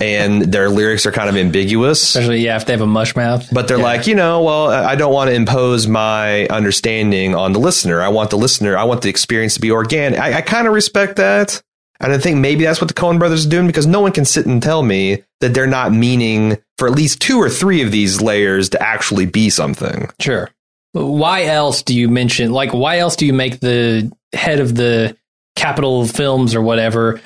And 0.00 0.42
their 0.52 0.68
lyrics 0.68 1.06
are 1.06 1.10
kind 1.10 1.28
of 1.28 1.34
ambiguous. 1.36 2.00
Especially, 2.14 2.38
yeah, 2.38 2.56
if 2.56 2.66
they 2.66 2.72
have 2.72 2.80
a 2.82 2.86
mush 2.86 3.16
mouth. 3.16 3.48
But 3.52 3.66
they're 3.66 3.78
Yeah. 3.78 3.82
like, 3.82 4.06
you 4.06 4.14
know, 4.14 4.44
well, 4.44 4.68
I 4.68 4.94
don't 4.94 5.12
want 5.12 5.28
to 5.28 5.34
impose 5.34 5.88
my 5.88 6.46
understanding 6.46 7.34
on 7.34 7.52
the 7.52 7.58
listener. 7.58 8.00
I 8.00 8.06
want 8.06 8.30
the 8.30 8.38
listener, 8.38 8.76
I 8.76 8.84
want 8.84 9.02
the 9.02 9.08
experience 9.08 9.54
to 9.54 9.60
be 9.60 9.72
organic. 9.72 10.20
I, 10.20 10.34
I 10.34 10.40
kind 10.42 10.68
of 10.68 10.72
respect 10.72 11.16
that. 11.16 11.60
And 11.98 12.12
I 12.12 12.18
think 12.18 12.36
maybe 12.38 12.62
that's 12.62 12.80
what 12.80 12.86
the 12.86 12.94
Coen 12.94 13.18
brothers 13.18 13.44
are 13.44 13.48
doing 13.48 13.66
because 13.66 13.88
no 13.88 14.00
one 14.00 14.12
can 14.12 14.24
sit 14.24 14.46
and 14.46 14.62
tell 14.62 14.84
me 14.84 15.24
that 15.40 15.52
they're 15.52 15.66
not 15.66 15.90
meaning 15.92 16.58
for 16.76 16.86
at 16.86 16.94
least 16.94 17.20
two 17.20 17.38
or 17.38 17.50
three 17.50 17.82
of 17.82 17.90
these 17.90 18.20
layers 18.20 18.68
to 18.68 18.80
actually 18.80 19.26
be 19.26 19.50
something. 19.50 20.08
Sure. 20.20 20.48
Why 20.92 21.44
else 21.44 21.82
do 21.82 21.94
you 21.94 22.08
mention, 22.08 22.52
like, 22.52 22.72
why 22.72 22.98
else 22.98 23.16
do 23.16 23.26
you 23.26 23.32
make 23.32 23.60
the 23.60 24.10
head 24.32 24.60
of 24.60 24.74
the 24.74 25.16
Capital 25.56 26.06
Films 26.06 26.54
or 26.54 26.62
whatever 26.62 27.20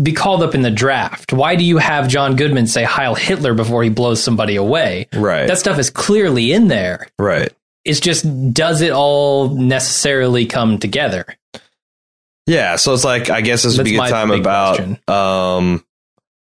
be 0.00 0.12
called 0.12 0.42
up 0.42 0.54
in 0.54 0.60
the 0.62 0.70
draft? 0.70 1.32
Why 1.32 1.56
do 1.56 1.64
you 1.64 1.78
have 1.78 2.08
John 2.08 2.36
Goodman 2.36 2.66
say 2.66 2.84
Heil 2.84 3.14
Hitler 3.14 3.54
before 3.54 3.82
he 3.82 3.88
blows 3.88 4.22
somebody 4.22 4.56
away? 4.56 5.08
Right. 5.14 5.46
That 5.46 5.58
stuff 5.58 5.78
is 5.78 5.88
clearly 5.90 6.52
in 6.52 6.68
there. 6.68 7.08
right. 7.18 7.50
It's 7.84 8.00
just, 8.00 8.26
does 8.52 8.80
it 8.82 8.90
all 8.90 9.50
necessarily 9.50 10.44
come 10.46 10.78
together? 10.78 11.24
Yeah. 12.46 12.76
So 12.76 12.92
it's 12.92 13.04
like, 13.04 13.30
I 13.30 13.40
guess 13.42 13.62
this 13.62 13.78
would 13.78 13.86
That's 13.86 13.90
be 13.92 13.96
a 13.96 14.00
good 14.00 14.10
time 14.10 14.30
about, 14.32 14.76
question. 14.76 14.98
um, 15.06 15.84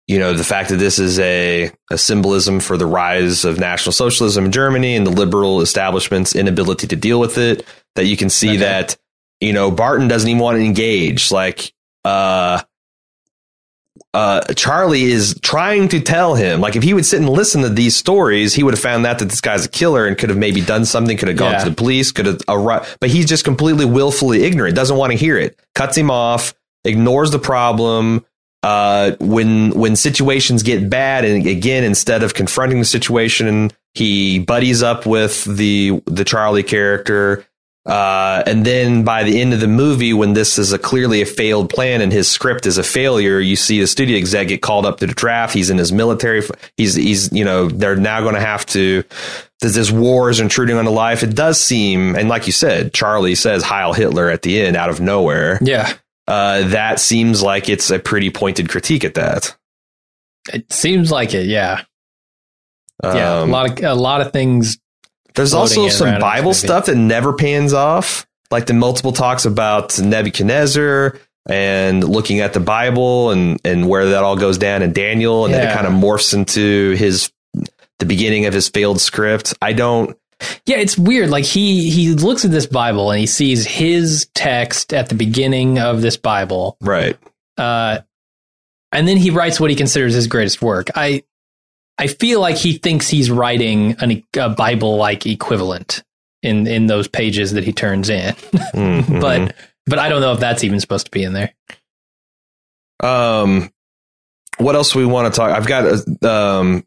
you 0.07 0.19
know, 0.19 0.33
the 0.33 0.43
fact 0.43 0.69
that 0.69 0.77
this 0.77 0.99
is 0.99 1.17
a, 1.19 1.71
a 1.89 1.97
symbolism 1.97 2.59
for 2.59 2.77
the 2.77 2.85
rise 2.85 3.43
of 3.45 3.59
National 3.59 3.91
Socialism 3.91 4.45
in 4.45 4.51
Germany 4.51 4.95
and 4.95 5.05
the 5.05 5.11
liberal 5.11 5.61
establishment's 5.61 6.35
inability 6.35 6.87
to 6.87 6.95
deal 6.95 7.19
with 7.19 7.37
it. 7.37 7.65
That 7.95 8.05
you 8.05 8.15
can 8.17 8.29
see 8.29 8.49
Okay. 8.49 8.57
that, 8.57 8.97
you 9.39 9.53
know, 9.53 9.71
Barton 9.71 10.07
doesn't 10.07 10.29
even 10.29 10.41
want 10.41 10.57
to 10.57 10.63
engage. 10.63 11.31
Like, 11.31 11.73
uh, 12.03 12.61
uh, 14.13 14.41
Charlie 14.53 15.03
is 15.05 15.37
trying 15.41 15.87
to 15.89 15.99
tell 15.99 16.35
him, 16.35 16.61
like, 16.61 16.75
if 16.75 16.83
he 16.83 16.93
would 16.93 17.05
sit 17.05 17.19
and 17.19 17.27
listen 17.29 17.61
to 17.63 17.69
these 17.69 17.95
stories, 17.95 18.53
he 18.53 18.63
would 18.63 18.73
have 18.73 18.81
found 18.81 19.05
out 19.05 19.19
that 19.19 19.25
this 19.29 19.41
guy's 19.41 19.65
a 19.65 19.69
killer 19.69 20.05
and 20.05 20.17
could 20.17 20.29
have 20.29 20.37
maybe 20.37 20.61
done 20.61 20.85
something, 20.85 21.17
could 21.17 21.27
have 21.27 21.37
gone 21.37 21.53
Yeah. 21.53 21.63
to 21.63 21.69
the 21.69 21.75
police, 21.75 22.11
could 22.11 22.25
have 22.25 22.39
arrived, 22.47 22.97
but 23.01 23.09
he's 23.09 23.25
just 23.25 23.43
completely 23.43 23.85
willfully 23.85 24.43
ignorant, 24.43 24.75
doesn't 24.75 24.95
want 24.97 25.11
to 25.11 25.17
hear 25.17 25.37
it, 25.37 25.59
cuts 25.73 25.97
him 25.97 26.09
off, 26.11 26.53
ignores 26.85 27.31
the 27.31 27.39
problem. 27.39 28.25
Uh, 28.65 29.15
when 29.19 29.69
when 29.77 29.95
situations 29.95 30.63
get 30.63 30.89
bad, 30.89 31.23
and 31.23 31.45
again, 31.45 31.83
instead 31.83 32.23
of 32.23 32.33
confronting 32.33 32.79
the 32.79 32.85
situation, 32.85 33.69
he 33.93 34.39
buddies 34.39 34.81
up 34.81 35.05
with 35.05 35.43
the 35.43 36.01
the 36.07 36.23
Charlie 36.23 36.63
character. 36.63 37.45
Uh, 37.85 38.41
and 38.47 38.65
then 38.65 39.03
by 39.03 39.23
the 39.23 39.39
end 39.39 39.53
of 39.53 39.59
the 39.59 39.67
movie, 39.67 40.13
when 40.13 40.33
this 40.33 40.57
is 40.57 40.73
a 40.73 40.79
clearly 40.79 41.21
a 41.21 41.27
failed 41.27 41.69
plan 41.69 42.01
and 42.01 42.11
his 42.11 42.27
script 42.27 42.65
is 42.65 42.79
a 42.79 42.83
failure, 42.83 43.39
you 43.39 43.55
see 43.55 43.79
the 43.79 43.85
studio 43.85 44.17
exec 44.17 44.47
get 44.47 44.63
called 44.63 44.87
up 44.87 44.97
to 44.97 45.05
the 45.05 45.13
draft. 45.13 45.53
He's 45.53 45.69
in 45.69 45.77
his 45.77 45.91
military. 45.91 46.41
He's 46.75 46.95
he's 46.95 47.31
you 47.31 47.45
know 47.45 47.69
they're 47.69 47.95
now 47.95 48.21
going 48.21 48.33
to 48.33 48.41
have 48.41 48.65
to. 48.67 49.03
This 49.61 49.75
this 49.75 49.91
war 49.91 50.31
is 50.31 50.39
intruding 50.39 50.77
on 50.77 50.85
the 50.85 50.91
life. 50.91 51.21
It 51.21 51.35
does 51.35 51.61
seem, 51.61 52.15
and 52.15 52.29
like 52.29 52.47
you 52.47 52.51
said, 52.51 52.95
Charlie 52.95 53.35
says 53.35 53.61
Heil 53.61 53.93
Hitler 53.93 54.27
at 54.31 54.41
the 54.41 54.59
end 54.59 54.75
out 54.75 54.89
of 54.89 54.99
nowhere. 54.99 55.59
Yeah. 55.61 55.93
Uh, 56.27 56.67
that 56.69 56.99
seems 56.99 57.41
like 57.43 57.69
it's 57.69 57.89
a 57.91 57.99
pretty 57.99 58.29
pointed 58.31 58.69
critique 58.69 59.03
at 59.03 59.13
that. 59.15 59.55
It 60.53 60.71
seems 60.71 61.11
like 61.11 61.33
it. 61.33 61.45
Yeah. 61.47 61.83
Yeah. 63.03 63.39
Um, 63.39 63.49
a 63.49 63.51
lot 63.51 63.69
of, 63.79 63.83
a 63.85 63.93
lot 63.93 64.21
of 64.21 64.31
things. 64.31 64.77
There's 65.35 65.53
also 65.53 65.89
some 65.89 66.19
Bible 66.19 66.53
stuff 66.53 66.85
that 66.85 66.95
never 66.95 67.33
pans 67.33 67.73
off, 67.73 68.25
like 68.51 68.67
the 68.67 68.73
multiple 68.73 69.11
talks 69.11 69.45
about 69.45 69.99
Nebuchadnezzar 69.99 71.17
and 71.47 72.03
looking 72.03 72.39
at 72.39 72.53
the 72.53 72.59
Bible 72.61 73.31
and 73.31 73.59
and 73.65 73.87
where 73.89 74.09
that 74.11 74.23
all 74.23 74.37
goes 74.37 74.57
down 74.57 74.81
in 74.81 74.93
Daniel, 74.93 75.45
and 75.45 75.53
then 75.53 75.67
it 75.67 75.73
kind 75.75 75.87
of 75.87 75.93
morphs 75.93 76.33
into 76.33 76.91
his 76.91 77.31
the 77.99 78.05
beginning 78.05 78.45
of 78.45 78.53
his 78.53 78.69
failed 78.69 79.01
script. 79.01 79.53
I 79.61 79.73
don't. 79.73 80.17
Yeah, 80.65 80.77
it's 80.77 80.97
weird. 80.97 81.29
Like 81.29 81.45
he 81.45 81.89
he 81.89 82.09
looks 82.13 82.43
at 82.45 82.51
this 82.51 82.65
Bible 82.65 83.11
and 83.11 83.19
he 83.19 83.25
sees 83.27 83.65
his 83.65 84.27
text 84.33 84.93
at 84.93 85.09
the 85.09 85.15
beginning 85.15 85.79
of 85.79 86.01
this 86.01 86.17
Bible, 86.17 86.77
Right. 86.81 87.17
uh, 87.57 87.99
and 88.91 89.07
then 89.07 89.17
he 89.17 89.29
writes 89.29 89.59
what 89.59 89.69
he 89.69 89.75
considers 89.75 90.13
his 90.13 90.27
greatest 90.27 90.61
work. 90.61 90.89
I 90.95 91.23
I 91.97 92.07
feel 92.07 92.41
like 92.41 92.57
he 92.57 92.73
thinks 92.77 93.07
he's 93.07 93.31
writing 93.31 93.95
an, 93.99 94.23
a 94.37 94.49
Bible 94.49 94.97
like 94.97 95.25
equivalent 95.25 96.03
in 96.43 96.67
in 96.67 96.87
those 96.87 97.07
pages 97.07 97.53
that 97.53 97.63
he 97.63 97.71
turns 97.71 98.09
in, 98.09 98.33
Mhm. 98.35 99.21
but 99.21 99.55
but 99.85 99.99
I 99.99 100.09
don't 100.09 100.21
know 100.21 100.33
if 100.33 100.39
that's 100.39 100.63
even 100.63 100.79
supposed 100.79 101.05
to 101.05 101.11
be 101.11 101.23
in 101.23 101.33
there. 101.33 101.53
um, 103.03 103.71
what 104.57 104.75
else 104.75 104.95
we 104.95 105.05
want 105.05 105.33
to 105.33 105.37
talk? 105.37 105.51
I've 105.51 105.67
got 105.67 106.23
um. 106.25 106.85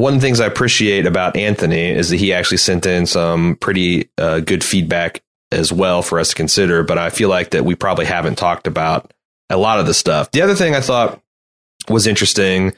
One 0.00 0.14
of 0.14 0.20
the 0.20 0.26
things 0.26 0.40
I 0.40 0.46
appreciate 0.46 1.06
about 1.06 1.36
Anthony 1.36 1.90
is 1.90 2.08
that 2.08 2.16
he 2.16 2.32
actually 2.32 2.56
sent 2.56 2.86
in 2.86 3.06
some 3.06 3.56
pretty 3.56 4.08
uh, 4.16 4.40
good 4.40 4.64
feedback 4.64 5.22
as 5.52 5.72
well 5.72 6.02
for 6.02 6.18
us 6.18 6.30
to 6.30 6.34
consider. 6.34 6.82
But 6.82 6.98
I 6.98 7.10
feel 7.10 7.28
like 7.28 7.50
that 7.50 7.64
we 7.64 7.74
probably 7.74 8.06
haven't 8.06 8.36
talked 8.36 8.66
about 8.66 9.12
a 9.50 9.56
lot 9.56 9.78
of 9.78 9.86
the 9.86 9.94
stuff. 9.94 10.30
The 10.30 10.42
other 10.42 10.54
thing 10.54 10.74
I 10.74 10.80
thought 10.80 11.20
was 11.88 12.06
interesting 12.06 12.72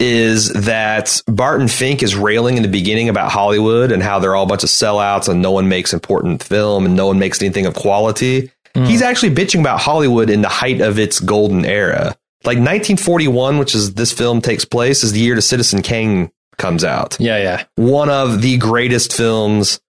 is 0.00 0.52
that 0.52 1.20
Barton 1.26 1.68
Fink 1.68 2.02
is 2.02 2.16
railing 2.16 2.56
in 2.56 2.62
the 2.62 2.68
beginning 2.68 3.08
about 3.08 3.30
Hollywood 3.30 3.92
and 3.92 4.02
how 4.02 4.18
they're 4.18 4.34
all 4.34 4.44
a 4.44 4.48
bunch 4.48 4.64
of 4.64 4.68
sellouts 4.70 5.28
and 5.28 5.42
no 5.42 5.50
one 5.50 5.68
makes 5.68 5.92
important 5.92 6.42
film 6.42 6.86
and 6.86 6.96
no 6.96 7.06
one 7.06 7.18
makes 7.18 7.40
anything 7.42 7.66
of 7.66 7.74
quality. 7.74 8.50
Mm. 8.74 8.86
He's 8.86 9.02
actually 9.02 9.34
bitching 9.34 9.60
about 9.60 9.80
Hollywood 9.80 10.30
in 10.30 10.42
the 10.42 10.48
height 10.48 10.80
of 10.80 10.98
its 10.98 11.20
golden 11.20 11.64
era. 11.64 12.16
Like 12.44 12.58
1941, 12.58 13.58
which 13.58 13.74
is 13.74 13.94
this 13.94 14.12
film 14.12 14.40
takes 14.40 14.64
place, 14.64 15.02
is 15.04 15.12
the 15.12 15.20
year 15.20 15.34
to 15.34 15.42
Citizen 15.42 15.80
Kane 15.80 16.30
comes 16.56 16.84
out. 16.84 17.16
Yeah, 17.20 17.38
yeah. 17.38 17.64
One 17.76 18.10
of 18.10 18.42
the 18.42 18.56
greatest 18.58 19.12
films 19.12 19.80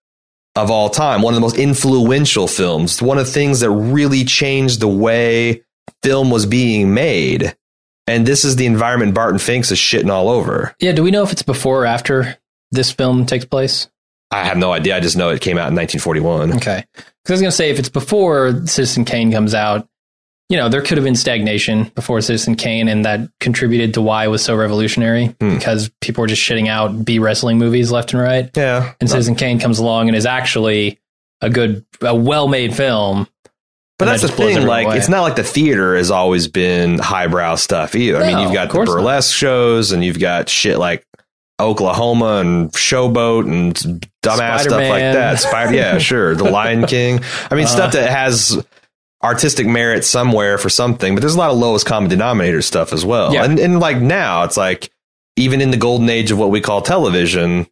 of 0.56 0.72
all 0.72 0.90
time, 0.90 1.22
one 1.22 1.34
of 1.34 1.36
the 1.36 1.42
most 1.42 1.58
influential 1.58 2.48
films, 2.48 3.02
one 3.02 3.18
of 3.18 3.26
the 3.26 3.32
things 3.32 3.60
that 3.60 3.70
really 3.70 4.24
changed 4.24 4.80
the 4.80 4.88
way 4.88 5.64
film 6.02 6.30
was 6.30 6.46
being 6.46 6.94
made. 6.94 7.56
And 8.08 8.26
this 8.26 8.46
is 8.46 8.56
the 8.56 8.66
environment 8.66 9.14
Barton 9.14 9.40
Finks 9.40 9.72
is 9.72 9.80
shitting 9.80 10.10
all 10.10 10.30
over. 10.30 10.76
Yeah, 10.80 10.92
do 10.92 11.04
we 11.04 11.12
know 11.12 11.24
if 11.24 11.32
it's 11.32 11.42
before 11.42 11.84
or 11.84 11.86
after 11.86 12.38
this 12.72 12.92
film 12.92 13.26
takes 13.26 13.46
place? 13.46 13.90
I 14.32 14.44
have 14.44 14.58
no 14.58 14.72
idea. 14.72 14.96
I 14.96 15.00
just 15.00 15.18
know 15.18 15.30
it 15.30 15.42
came 15.42 15.58
out 15.58 15.70
in 15.70 15.76
1941. 15.76 16.54
Okay. 16.58 16.86
Because 16.94 17.08
I 17.30 17.34
was 17.34 17.42
going 17.42 17.52
to 17.52 17.56
say, 17.56 17.70
if 17.70 17.80
it's 17.80 17.90
before 17.90 18.66
Citizen 18.66 19.06
Kane 19.06 19.32
comes 19.32 19.54
out, 19.54 19.88
you 20.50 20.58
know, 20.58 20.70
there 20.70 20.82
could 20.82 20.98
have 20.98 21.04
been 21.04 21.16
stagnation 21.16 21.86
before 21.96 22.22
Citizen 22.22 22.56
Kane, 22.56 22.88
and 22.88 23.04
that 23.06 23.30
contributed 23.40 23.96
to 23.96 24.02
why 24.02 24.26
it 24.26 24.28
was 24.28 24.44
so 24.44 24.56
revolutionary 24.56 25.28
hmm. 25.28 25.56
because 25.56 25.90
people 26.02 26.22
were 26.22 26.28
just 26.28 26.42
shitting 26.42 26.68
out 26.68 27.04
B 27.04 27.20
wrestling 27.20 27.58
movies 27.58 27.92
left 27.92 28.14
and 28.14 28.22
right. 28.22 28.50
Yeah. 28.56 28.94
And 29.00 29.10
Citizen 29.10 29.36
Kane 29.36 29.60
comes 29.60 29.80
along 29.80 30.08
and 30.08 30.16
is 30.16 30.26
actually 30.26 31.00
a 31.42 31.50
good, 31.50 31.84
a 32.02 32.16
well 32.16 32.48
made 32.48 32.76
film. 32.76 33.28
But 33.98 34.06
that's 34.06 34.22
that 34.22 34.32
the 34.32 34.38
thing. 34.38 34.68
Like, 34.68 34.88
away. 34.88 34.98
it's 34.98 35.10
not 35.10 35.22
like 35.22 35.38
the 35.38 35.44
theater 35.44 35.96
has 35.96 36.12
always 36.12 36.48
been 36.48 37.00
highbrow 37.00 37.56
stuff 37.56 37.96
either. 37.96 38.20
No, 38.20 38.26
I 38.26 38.28
mean, 38.28 38.40
you've 38.40 38.54
got 38.54 38.70
the 38.70 38.84
burlesque 38.84 39.32
not. 39.32 39.38
shows 39.38 39.92
and 39.94 40.04
you've 40.04 40.20
got 40.20 40.50
shit 40.50 40.78
like 40.78 41.08
Oklahoma 41.60 42.42
and 42.42 42.72
Showboat 42.74 43.50
and 43.50 43.74
dumbass 44.22 44.36
Spider-Man. 44.36 44.60
stuff 44.60 44.90
like 44.90 45.02
that. 45.02 45.40
Spider, 45.40 45.74
yeah, 45.74 45.98
sure. 45.98 46.36
The 46.36 46.44
Lion 46.44 46.86
King. 46.88 47.22
I 47.50 47.56
mean, 47.56 47.66
uh, 47.66 47.70
stuff 47.70 47.94
that 47.94 48.10
has 48.10 48.62
artistic 49.24 49.66
merit 49.68 50.04
somewhere 50.04 50.58
for 50.58 50.70
something, 50.70 51.16
but 51.16 51.22
there's 51.22 51.36
a 51.36 51.40
lot 51.40 51.52
of 51.52 51.58
lowest 51.58 51.86
common 51.86 52.10
denominator 52.10 52.62
stuff 52.62 52.94
as 52.94 53.06
well. 53.06 53.34
Yeah. 53.34 53.44
And, 53.44 53.60
and 53.60 53.80
like 53.80 53.98
now, 53.98 54.44
it's 54.44 54.58
like 54.58 54.92
even 55.36 55.62
in 55.62 55.72
the 55.72 55.78
golden 55.78 56.10
age 56.10 56.32
of 56.32 56.38
what 56.38 56.52
we 56.52 56.62
call 56.62 56.82
television, 56.82 57.68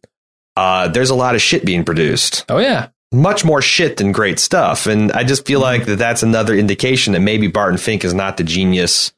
uh, 0.56 0.88
there's 0.88 1.10
a 1.10 1.14
lot 1.14 1.34
of 1.34 1.42
shit 1.42 1.64
being 1.64 1.84
produced. 1.84 2.44
Oh 2.48 2.58
yeah, 2.58 2.88
much 3.12 3.44
more 3.44 3.62
shit 3.62 3.96
than 3.96 4.12
great 4.12 4.38
stuff. 4.38 4.86
And 4.86 5.12
I 5.12 5.24
just 5.24 5.46
feel 5.46 5.60
mm-hmm. 5.60 5.78
like 5.80 5.86
that 5.86 5.96
that's 5.96 6.22
another 6.22 6.54
indication 6.54 7.12
that 7.12 7.20
maybe 7.20 7.46
Barton 7.46 7.78
Fink 7.78 8.04
is 8.04 8.14
not 8.14 8.36
the 8.36 8.44
genius 8.44 9.12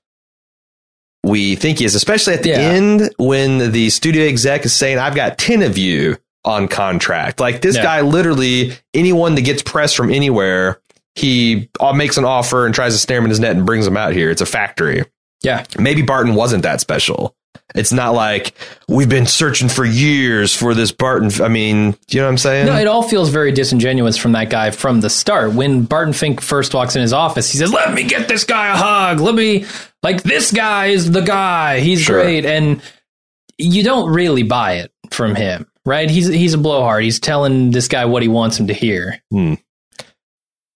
we 1.26 1.56
think 1.56 1.78
he 1.78 1.84
is, 1.84 1.94
especially 1.94 2.34
at 2.34 2.42
the 2.42 2.50
yeah. 2.50 2.58
end 2.58 3.10
when 3.18 3.72
the 3.72 3.90
studio 3.90 4.24
exec 4.24 4.64
is 4.64 4.72
saying, 4.72 4.98
I've 4.98 5.14
got 5.14 5.38
10 5.38 5.62
of 5.62 5.76
you 5.76 6.18
on 6.44 6.68
contract. 6.68 7.40
Like 7.40 7.60
this 7.60 7.76
yeah. 7.76 7.82
guy, 7.82 8.00
literally, 8.02 8.72
anyone 8.94 9.34
that 9.34 9.42
gets 9.42 9.62
press 9.62 9.92
from 9.92 10.10
anywhere 10.10 10.80
he 11.16 11.70
uh, 11.80 11.92
makes 11.92 12.18
an 12.18 12.24
offer 12.24 12.66
and 12.66 12.74
tries 12.74 12.92
to 12.92 12.98
snare 12.98 13.18
him 13.18 13.24
in 13.24 13.30
his 13.30 13.40
net 13.40 13.56
and 13.56 13.66
brings 13.66 13.86
him 13.86 13.96
out 13.96 14.12
here. 14.12 14.30
It's 14.30 14.42
a 14.42 14.46
factory. 14.46 15.02
Yeah. 15.42 15.64
Maybe 15.78 16.02
Barton 16.02 16.34
wasn't 16.34 16.62
that 16.62 16.80
special. 16.80 17.34
It's 17.74 17.92
not 17.92 18.14
like 18.14 18.54
we've 18.88 19.08
been 19.08 19.26
searching 19.26 19.68
for 19.68 19.84
years 19.84 20.54
for 20.54 20.74
this 20.74 20.92
Barton. 20.92 21.30
I 21.42 21.48
mean, 21.48 21.96
you 22.08 22.20
know 22.20 22.26
what 22.26 22.30
I'm 22.30 22.38
saying? 22.38 22.66
No, 22.66 22.76
it 22.76 22.86
all 22.86 23.02
feels 23.02 23.30
very 23.30 23.50
disingenuous 23.50 24.16
from 24.16 24.32
that 24.32 24.50
guy 24.50 24.70
from 24.70 25.00
the 25.00 25.10
start. 25.10 25.52
When 25.52 25.82
Barton 25.84 26.12
Fink 26.12 26.40
first 26.40 26.74
walks 26.74 26.96
in 26.96 27.02
his 27.02 27.12
office, 27.12 27.50
he 27.50 27.58
says, 27.58 27.72
Let 27.72 27.92
me 27.92 28.04
get 28.04 28.28
this 28.28 28.44
guy 28.44 28.72
a 28.72 28.76
hug. 28.76 29.20
Let 29.20 29.34
me, 29.34 29.66
like, 30.02 30.22
this 30.22 30.52
guy 30.52 30.86
is 30.86 31.10
the 31.10 31.22
guy. 31.22 31.80
He's 31.80 32.02
sure. 32.02 32.22
great. 32.22 32.44
And 32.44 32.82
you 33.58 33.82
don't 33.82 34.12
really 34.12 34.42
buy 34.42 34.74
it 34.74 34.92
from 35.10 35.34
him, 35.34 35.66
right? 35.84 36.08
He's, 36.08 36.28
he's 36.28 36.54
a 36.54 36.58
blowhard. 36.58 37.04
He's 37.04 37.20
telling 37.20 37.72
this 37.72 37.88
guy 37.88 38.04
what 38.04 38.22
he 38.22 38.28
wants 38.28 38.58
him 38.60 38.68
to 38.68 38.74
hear. 38.74 39.20
Hmm. 39.30 39.54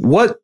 what 0.00 0.40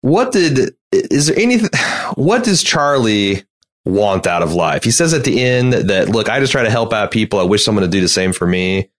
what 0.00 0.32
did 0.32 0.74
is 0.92 1.26
there 1.26 1.38
anything 1.38 1.70
what 2.14 2.44
does 2.44 2.62
charlie 2.62 3.44
want 3.88 4.26
out 4.26 4.42
of 4.42 4.54
life? 4.54 4.84
He 4.84 4.90
says 4.90 5.14
at 5.14 5.24
the 5.24 5.42
end 5.42 5.72
that 5.72 6.08
look 6.08 6.28
i 6.28 6.40
just 6.40 6.52
try 6.52 6.62
to 6.62 6.70
help 6.70 6.92
out 6.92 7.10
people. 7.10 7.38
I 7.38 7.44
wish 7.44 7.64
someone 7.64 7.82
would 7.82 7.90
do 7.90 8.00
the 8.00 8.08
same 8.08 8.32
for 8.32 8.46
me. 8.46 8.90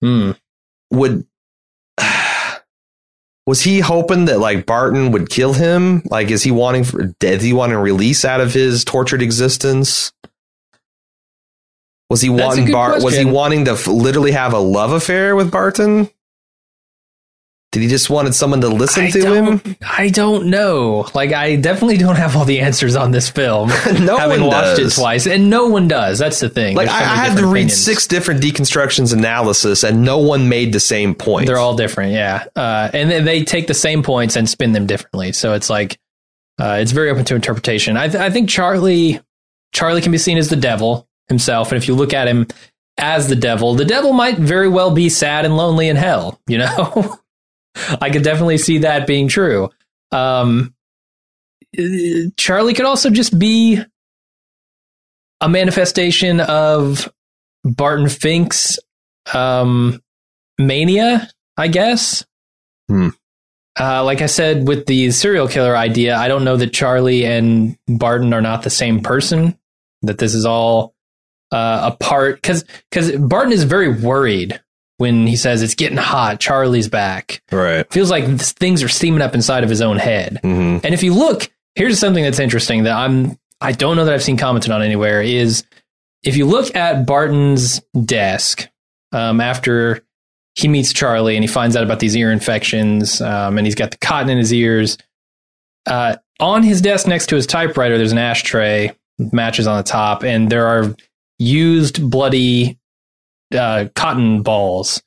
Hmm. 0.00 0.32
Would 0.90 1.26
was 3.46 3.62
he 3.62 3.80
hoping 3.80 4.26
that 4.26 4.38
like 4.38 4.66
barton 4.66 5.10
would 5.12 5.30
kill 5.30 5.54
him? 5.54 6.02
Like 6.06 6.30
is 6.30 6.42
he 6.42 6.50
wanting 6.50 6.84
for 6.84 7.14
is 7.20 7.42
he 7.42 7.52
wanting 7.52 7.76
a 7.76 7.80
release 7.80 8.24
out 8.24 8.40
of 8.40 8.52
his 8.52 8.84
tortured 8.84 9.22
existence? 9.22 10.12
Was 12.10 12.22
he 12.22 12.28
That's 12.28 12.56
wanting 12.56 12.72
Bart? 12.72 13.02
Was 13.02 13.16
he 13.16 13.24
wanting 13.26 13.66
to 13.66 13.72
f- 13.72 13.86
literally 13.86 14.32
have 14.32 14.54
a 14.54 14.58
love 14.58 14.92
affair 14.92 15.36
with 15.36 15.50
Barton? 15.50 16.08
Did 17.70 17.82
he 17.82 17.88
just 17.88 18.08
wanted 18.08 18.34
someone 18.34 18.62
to 18.62 18.68
listen 18.68 19.04
I 19.04 19.10
to 19.10 19.34
him? 19.34 19.76
I 19.86 20.08
don't 20.08 20.46
know. 20.46 21.06
Like, 21.14 21.32
I 21.32 21.56
definitely 21.56 21.98
don't 21.98 22.16
have 22.16 22.34
all 22.34 22.46
the 22.46 22.60
answers 22.60 22.96
on 22.96 23.10
this 23.10 23.28
film. 23.28 23.68
no 24.00 24.16
having 24.16 24.40
one 24.40 24.48
watched 24.48 24.78
does. 24.78 24.96
it 24.96 25.00
twice, 25.00 25.26
and 25.26 25.50
no 25.50 25.68
one 25.68 25.86
does. 25.86 26.18
That's 26.18 26.40
the 26.40 26.48
thing. 26.48 26.76
Like, 26.76 26.88
I, 26.88 26.98
I 27.00 27.16
had 27.16 27.36
to 27.36 27.42
read 27.42 27.48
opinions. 27.48 27.76
six 27.76 28.06
different 28.06 28.42
deconstructions 28.42 29.12
analysis, 29.12 29.84
and 29.84 30.02
no 30.02 30.16
one 30.16 30.48
made 30.48 30.72
the 30.72 30.80
same 30.80 31.14
point. 31.14 31.46
They're 31.46 31.58
all 31.58 31.76
different, 31.76 32.12
yeah. 32.14 32.46
Uh, 32.56 32.88
and 32.94 33.10
then 33.10 33.26
they 33.26 33.44
take 33.44 33.66
the 33.66 33.74
same 33.74 34.02
points 34.02 34.34
and 34.34 34.48
spin 34.48 34.72
them 34.72 34.86
differently. 34.86 35.32
So 35.32 35.52
it's 35.52 35.68
like 35.68 35.98
uh, 36.58 36.78
it's 36.80 36.92
very 36.92 37.10
open 37.10 37.26
to 37.26 37.34
interpretation. 37.34 37.98
I, 37.98 38.08
th- 38.08 38.22
I 38.22 38.30
think 38.30 38.48
Charlie 38.48 39.20
Charlie 39.72 40.00
can 40.00 40.10
be 40.12 40.18
seen 40.18 40.38
as 40.38 40.48
the 40.48 40.56
devil 40.56 41.06
himself, 41.28 41.70
and 41.70 41.76
if 41.76 41.86
you 41.86 41.94
look 41.94 42.14
at 42.14 42.28
him 42.28 42.46
as 42.96 43.28
the 43.28 43.36
devil, 43.36 43.74
the 43.74 43.84
devil 43.84 44.14
might 44.14 44.38
very 44.38 44.68
well 44.68 44.90
be 44.90 45.10
sad 45.10 45.44
and 45.44 45.54
lonely 45.54 45.88
in 45.88 45.96
hell. 45.96 46.40
You 46.46 46.58
know. 46.58 47.18
I 48.00 48.10
could 48.10 48.22
definitely 48.22 48.58
see 48.58 48.78
that 48.78 49.06
being 49.06 49.28
true. 49.28 49.70
Um, 50.12 50.74
Charlie 52.36 52.74
could 52.74 52.86
also 52.86 53.10
just 53.10 53.38
be 53.38 53.80
a 55.40 55.48
manifestation 55.48 56.40
of 56.40 57.12
Barton 57.64 58.08
Fink's 58.08 58.78
um, 59.32 60.00
mania, 60.58 61.28
I 61.56 61.68
guess. 61.68 62.24
Hmm. 62.88 63.08
Uh, 63.78 64.02
like 64.02 64.22
I 64.22 64.26
said, 64.26 64.66
with 64.66 64.86
the 64.86 65.10
serial 65.12 65.46
killer 65.46 65.76
idea, 65.76 66.16
I 66.16 66.26
don't 66.26 66.44
know 66.44 66.56
that 66.56 66.72
Charlie 66.72 67.24
and 67.24 67.78
Barton 67.86 68.34
are 68.34 68.40
not 68.40 68.62
the 68.62 68.70
same 68.70 69.02
person. 69.02 69.56
That 70.02 70.18
this 70.18 70.34
is 70.34 70.44
all 70.46 70.94
uh, 71.52 71.92
a 71.92 71.96
part 71.96 72.36
because 72.36 72.64
because 72.90 73.12
Barton 73.16 73.52
is 73.52 73.64
very 73.64 73.88
worried 73.88 74.60
when 74.98 75.26
he 75.26 75.36
says 75.36 75.62
it's 75.62 75.74
getting 75.74 75.96
hot, 75.96 76.40
Charlie's 76.40 76.88
back. 76.88 77.42
Right. 77.50 77.90
Feels 77.92 78.10
like 78.10 78.24
things 78.40 78.82
are 78.82 78.88
steaming 78.88 79.22
up 79.22 79.34
inside 79.34 79.64
of 79.64 79.70
his 79.70 79.80
own 79.80 79.96
head. 79.96 80.40
Mm-hmm. 80.44 80.84
And 80.84 80.94
if 80.94 81.02
you 81.02 81.14
look, 81.14 81.50
here's 81.74 81.98
something 81.98 82.22
that's 82.22 82.38
interesting 82.38 82.82
that 82.82 82.96
I'm 82.96 83.38
I 83.60 83.72
don't 83.72 83.96
know 83.96 84.04
that 84.04 84.14
I've 84.14 84.22
seen 84.22 84.36
commented 84.36 84.70
on 84.70 84.82
anywhere 84.82 85.22
is 85.22 85.64
if 86.22 86.36
you 86.36 86.46
look 86.46 86.74
at 86.76 87.06
Barton's 87.06 87.80
desk 88.04 88.68
um, 89.12 89.40
after 89.40 90.04
he 90.54 90.68
meets 90.68 90.92
Charlie 90.92 91.36
and 91.36 91.44
he 91.44 91.48
finds 91.48 91.76
out 91.76 91.84
about 91.84 92.00
these 92.00 92.16
ear 92.16 92.32
infections 92.32 93.20
um, 93.20 93.56
and 93.56 93.66
he's 93.66 93.76
got 93.76 93.92
the 93.92 93.98
cotton 93.98 94.28
in 94.28 94.38
his 94.38 94.52
ears. 94.52 94.98
Uh, 95.86 96.16
on 96.40 96.62
his 96.62 96.80
desk 96.80 97.06
next 97.06 97.28
to 97.28 97.36
his 97.36 97.46
typewriter, 97.46 97.96
there's 97.96 98.12
an 98.12 98.18
ashtray, 98.18 98.92
matches 99.32 99.66
on 99.66 99.76
the 99.76 99.82
top, 99.82 100.22
and 100.22 100.50
there 100.50 100.66
are 100.66 100.94
used 101.38 102.10
bloody 102.10 102.78
uh, 103.54 103.86
cotton 103.94 104.42
balls 104.42 105.02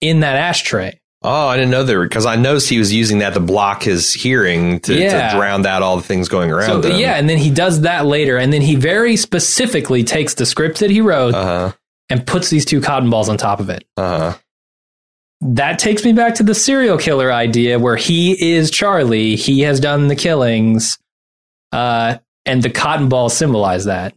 in 0.00 0.20
that 0.20 0.36
ashtray. 0.36 1.00
Oh, 1.22 1.48
I 1.48 1.56
didn't 1.56 1.70
know 1.70 1.82
there 1.82 2.02
because 2.04 2.26
I 2.26 2.36
noticed 2.36 2.68
he 2.68 2.78
was 2.78 2.92
using 2.92 3.18
that 3.18 3.34
to 3.34 3.40
block 3.40 3.82
his 3.82 4.12
hearing 4.12 4.78
to, 4.80 4.94
Yeah. 4.94 5.30
to 5.30 5.36
drown 5.36 5.64
out 5.66 5.82
all 5.82 5.96
the 5.96 6.02
things 6.02 6.28
going 6.28 6.50
So 6.50 6.56
around. 6.56 6.84
him. 6.84 7.00
yeah, 7.00 7.14
and 7.14 7.28
then 7.28 7.38
he 7.38 7.50
does 7.50 7.80
that 7.80 8.06
later, 8.06 8.36
and 8.36 8.52
then 8.52 8.62
he 8.62 8.76
very 8.76 9.16
specifically 9.16 10.04
takes 10.04 10.34
the 10.34 10.46
script 10.46 10.78
that 10.80 10.90
he 10.90 11.00
wrote 11.00 11.34
Uh 11.34 11.44
huh. 11.44 11.72
and 12.10 12.24
puts 12.26 12.50
these 12.50 12.64
two 12.64 12.80
cotton 12.80 13.10
balls 13.10 13.28
on 13.28 13.38
top 13.38 13.58
of 13.60 13.70
it. 13.70 13.84
Uh 13.96 14.18
huh. 14.32 14.38
That 15.40 15.78
takes 15.78 16.04
me 16.04 16.12
back 16.12 16.34
to 16.36 16.42
the 16.42 16.54
serial 16.54 16.96
killer 16.98 17.32
idea 17.32 17.78
where 17.78 17.96
he 17.96 18.52
is 18.54 18.70
Charlie, 18.70 19.36
he 19.36 19.60
has 19.62 19.80
done 19.80 20.08
the 20.08 20.16
killings, 20.16 20.98
uh, 21.72 22.18
and 22.44 22.62
the 22.62 22.70
cotton 22.70 23.08
balls 23.08 23.36
symbolize 23.36 23.86
that. 23.86 24.14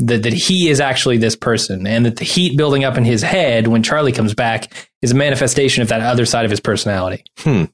That, 0.00 0.22
that 0.22 0.32
he 0.32 0.68
is 0.68 0.78
actually 0.80 1.16
this 1.16 1.34
person, 1.34 1.84
and 1.84 2.06
that 2.06 2.18
the 2.18 2.24
heat 2.24 2.56
building 2.56 2.84
up 2.84 2.96
in 2.96 3.04
his 3.04 3.20
head 3.20 3.66
when 3.66 3.82
Charlie 3.82 4.12
comes 4.12 4.32
back 4.32 4.72
is 5.02 5.10
a 5.10 5.14
manifestation 5.14 5.82
of 5.82 5.88
that 5.88 6.00
other 6.00 6.24
side 6.24 6.44
of 6.44 6.52
his 6.52 6.60
personality. 6.60 7.24
Hmm. 7.38 7.64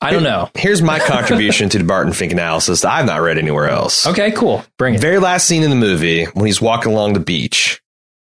I 0.00 0.10
don't 0.10 0.22
know. 0.22 0.50
Here's 0.54 0.82
my 0.82 0.98
contribution 1.06 1.70
to 1.70 1.78
the 1.78 1.84
Barton 1.84 2.12
Fink 2.12 2.30
analysis 2.30 2.82
that 2.82 2.92
I've 2.92 3.06
not 3.06 3.22
read 3.22 3.38
anywhere 3.38 3.68
else. 3.68 4.06
Okay, 4.06 4.30
cool. 4.32 4.64
Bring 4.78 4.94
it. 4.94 5.00
Very 5.00 5.18
last 5.18 5.48
scene 5.48 5.62
in 5.62 5.70
the 5.70 5.76
movie 5.76 6.24
when 6.24 6.46
he's 6.46 6.60
walking 6.60 6.92
along 6.92 7.14
the 7.14 7.20
beach 7.20 7.80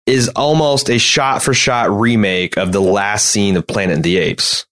is 0.06 0.28
almost 0.30 0.88
a 0.88 0.98
shot 0.98 1.42
for 1.42 1.52
shot 1.52 1.90
remake 1.90 2.56
of 2.56 2.72
the 2.72 2.80
last 2.80 3.26
scene 3.26 3.56
of 3.56 3.66
Planet 3.66 3.98
of 3.98 4.02
the 4.02 4.16
Apes, 4.16 4.64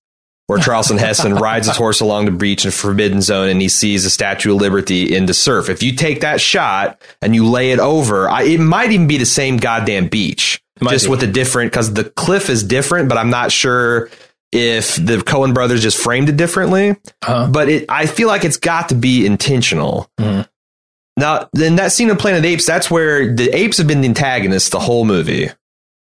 where 0.46 0.58
Charlton 0.58 0.98
Heston 0.98 1.34
rides 1.36 1.66
his 1.66 1.76
horse 1.76 2.00
along 2.00 2.26
the 2.26 2.30
beach 2.30 2.64
in 2.64 2.70
Forbidden 2.70 3.20
Zone 3.22 3.48
and 3.48 3.60
he 3.60 3.68
sees 3.68 4.04
the 4.04 4.10
Statue 4.10 4.54
of 4.54 4.60
Liberty 4.60 5.14
in 5.14 5.26
the 5.26 5.34
surf. 5.34 5.68
If 5.68 5.82
you 5.82 5.94
take 5.94 6.20
that 6.20 6.40
shot 6.40 7.00
and 7.20 7.34
you 7.34 7.46
lay 7.48 7.72
it 7.72 7.78
over, 7.78 8.28
I, 8.28 8.42
it 8.44 8.60
might 8.60 8.92
even 8.92 9.06
be 9.08 9.18
the 9.18 9.26
same 9.26 9.56
goddamn 9.56 10.08
beach, 10.08 10.62
just 10.88 11.06
be. 11.06 11.10
with 11.10 11.22
a 11.22 11.26
different 11.26 11.72
because 11.72 11.92
the 11.94 12.04
cliff 12.04 12.48
is 12.48 12.62
different, 12.62 13.08
but 13.08 13.18
I'm 13.18 13.30
not 13.30 13.50
sure 13.52 14.08
if 14.52 14.94
the 14.94 15.16
Coen 15.18 15.52
brothers 15.52 15.82
just 15.82 15.98
framed 15.98 16.28
it 16.28 16.36
differently 16.36 16.90
Uh-huh. 16.90 17.48
but 17.50 17.68
it 17.68 17.86
I 17.88 18.06
feel 18.06 18.28
like 18.28 18.44
it's 18.44 18.56
got 18.56 18.88
to 18.90 18.94
be 18.94 19.26
intentional. 19.26 20.08
Mhm. 20.20 20.48
Now, 21.18 21.48
then 21.54 21.76
that 21.76 21.92
scene 21.92 22.10
of 22.10 22.18
Planet 22.18 22.40
of 22.40 22.44
Apes, 22.44 22.66
that's 22.66 22.90
where 22.90 23.34
the 23.34 23.48
apes 23.56 23.78
have 23.78 23.86
been 23.86 24.02
the 24.02 24.08
antagonists 24.08 24.68
the 24.68 24.78
whole 24.78 25.04
movie. 25.06 25.48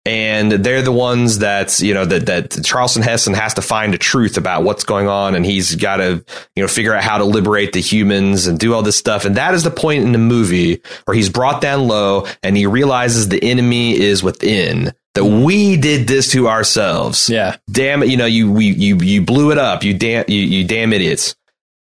And 0.05 0.51
they're 0.51 0.81
the 0.81 0.91
ones 0.91 1.39
that, 1.39 1.79
you 1.79 1.93
know, 1.93 2.03
that, 2.03 2.25
that 2.25 2.63
Charlton 2.65 3.03
Heston 3.03 3.33
has 3.35 3.53
to 3.53 3.61
find 3.61 3.93
the 3.93 3.97
truth 3.97 4.35
about 4.37 4.63
what's 4.63 4.83
going 4.83 5.07
on. 5.07 5.33
And 5.33 5.45
he's 5.45 5.75
got 5.75 5.97
to, 5.97 6.23
you 6.57 6.61
know, 6.63 6.67
figure 6.67 6.93
out 6.93 7.03
how 7.03 7.19
to 7.19 7.23
liberate 7.23 7.71
the 7.71 7.79
humans 7.79 8.45
and 8.45 8.59
do 8.59 8.73
all 8.73 8.81
this 8.81 8.97
stuff. 8.97 9.23
And 9.23 9.37
that 9.37 9.53
is 9.53 9.63
the 9.63 9.71
point 9.71 10.03
in 10.03 10.11
the 10.11 10.17
movie 10.17 10.81
where 11.05 11.15
he's 11.15 11.29
brought 11.29 11.61
down 11.61 11.87
low 11.87 12.27
and 12.43 12.57
he 12.57 12.65
realizes 12.65 13.29
the 13.29 13.41
enemy 13.41 13.97
is 13.97 14.21
within, 14.21 14.91
that 15.13 15.23
we 15.23 15.77
did 15.77 16.07
this 16.09 16.31
to 16.31 16.49
ourselves 16.49 17.29
Yeah. 17.29 17.55
damn 17.71 18.03
it, 18.03 18.09
you 18.09 18.17
know, 18.17 18.25
you 18.25 18.51
we 18.51 18.71
you 18.73 18.97
you 18.97 19.21
blew 19.21 19.51
it 19.51 19.57
up. 19.57 19.83
You 19.83 19.93
damn 19.93 20.25
you, 20.27 20.39
you 20.41 20.67
damn 20.67 20.91
idiots. 20.91 21.35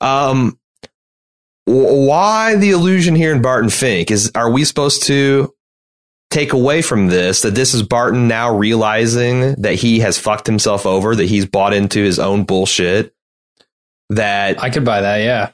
Um 0.01 0.57
why 1.66 2.55
the 2.55 2.72
illusion 2.72 3.16
here 3.16 3.32
in 3.34 3.41
Barton 3.41 3.70
Fink? 3.70 4.12
Is 4.12 4.32
are 4.36 4.51
we 4.51 4.66
supposed 4.66 5.03
to 5.03 5.53
take 6.32 6.53
away 6.53 6.82
from 6.82 7.07
this 7.07 7.43
that 7.43 7.53
this 7.53 7.75
is 7.75 7.84
Barton 7.84 8.27
now 8.27 8.55
realizing 8.55 9.53
that 9.61 9.75
he 9.75 9.99
has 9.99 10.17
fucked 10.17 10.47
himself 10.47 10.86
over, 10.86 11.15
that 11.15 11.25
he's 11.25 11.45
bought 11.45 11.73
into 11.73 12.01
his 12.01 12.17
own 12.17 12.45
bullshit, 12.45 13.13
that 14.09 14.61
I 14.61 14.69
could 14.71 14.84
buy 14.86 15.01
that. 15.01 15.17
Yeah. 15.17 15.51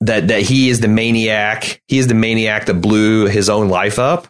that 0.00 0.28
that 0.28 0.42
he 0.42 0.68
is 0.68 0.80
the 0.80 0.88
maniac, 0.88 1.80
he 1.88 1.98
is 1.98 2.08
the 2.08 2.14
maniac 2.14 2.66
that 2.66 2.74
blew 2.74 3.26
his 3.26 3.48
own 3.48 3.68
life 3.68 3.98
up? 3.98 4.28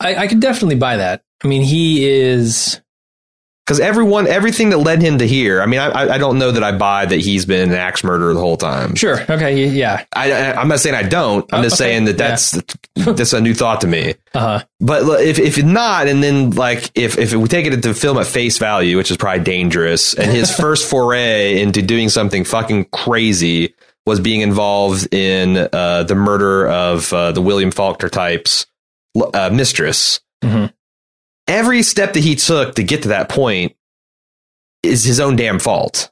I, 0.00 0.16
I 0.16 0.26
could 0.26 0.40
definitely 0.40 0.74
buy 0.74 0.96
that. 0.96 1.22
I 1.42 1.46
mean, 1.48 1.62
he 1.62 2.08
is. 2.08 2.80
Because 3.66 3.80
everyone, 3.80 4.26
everything 4.26 4.68
that 4.70 4.78
led 4.78 5.00
him 5.00 5.16
to 5.18 5.26
here, 5.26 5.62
I 5.62 5.66
mean, 5.66 5.80
I, 5.80 6.14
I- 6.14 6.18
don't 6.18 6.38
know 6.38 6.50
that 6.50 6.62
I 6.62 6.72
buy 6.76 7.06
that 7.06 7.16
he's 7.20 7.46
been 7.46 7.70
an 7.70 7.74
axe 7.74 8.04
murderer 8.04 8.34
the 8.34 8.40
whole 8.40 8.58
time. 8.58 8.94
Sure. 8.94 9.22
Okay. 9.22 9.66
Yeah. 9.68 10.04
I, 10.14 10.32
I, 10.32 10.60
I'm 10.60 10.68
not 10.68 10.80
saying 10.80 10.94
I 10.94 11.02
don't. 11.02 11.50
I'm 11.52 11.60
Oh, 11.60 11.62
just 11.62 11.80
okay. 11.80 11.90
saying 11.90 12.04
that 12.04 12.18
that's 12.18 12.50
that's 12.96 13.32
a 13.32 13.40
new 13.40 13.54
thought 13.54 13.80
to 13.80 13.86
me. 13.86 14.14
Uh 14.34 14.58
huh. 14.58 14.64
But 14.80 15.22
if 15.22 15.38
if 15.38 15.64
not, 15.64 16.08
and 16.08 16.22
then 16.22 16.50
like 16.50 16.90
if 16.94 17.16
if 17.16 17.32
we 17.32 17.48
take 17.48 17.64
it 17.66 17.72
into 17.72 17.88
the 17.88 17.94
film 17.94 18.18
at 18.18 18.26
face 18.26 18.58
value, 18.58 18.98
which 18.98 19.10
is 19.10 19.16
probably 19.16 19.42
dangerous, 19.44 20.12
and 20.12 20.30
his 20.30 20.54
first 20.56 20.88
foray 20.88 21.62
into 21.62 21.80
doing 21.80 22.10
something 22.10 22.44
fucking 22.44 22.84
crazy 22.92 23.74
was 24.06 24.20
being 24.20 24.42
involved 24.42 25.12
in 25.14 25.56
uh, 25.72 26.02
the 26.02 26.14
murder 26.14 26.68
of 26.68 27.10
uh, 27.14 27.32
the 27.32 27.40
William 27.40 27.70
Faulkner 27.70 28.10
type's 28.10 28.66
uh, 29.32 29.48
mistress. 29.50 30.20
Mhm. 30.42 30.70
Every 31.46 31.82
step 31.82 32.14
that 32.14 32.22
he 32.24 32.34
took 32.36 32.76
to 32.76 32.82
get 32.82 33.02
to 33.02 33.08
that 33.08 33.28
point 33.28 33.74
is 34.82 35.04
his 35.04 35.20
own 35.20 35.36
damn 35.36 35.58
fault. 35.58 36.10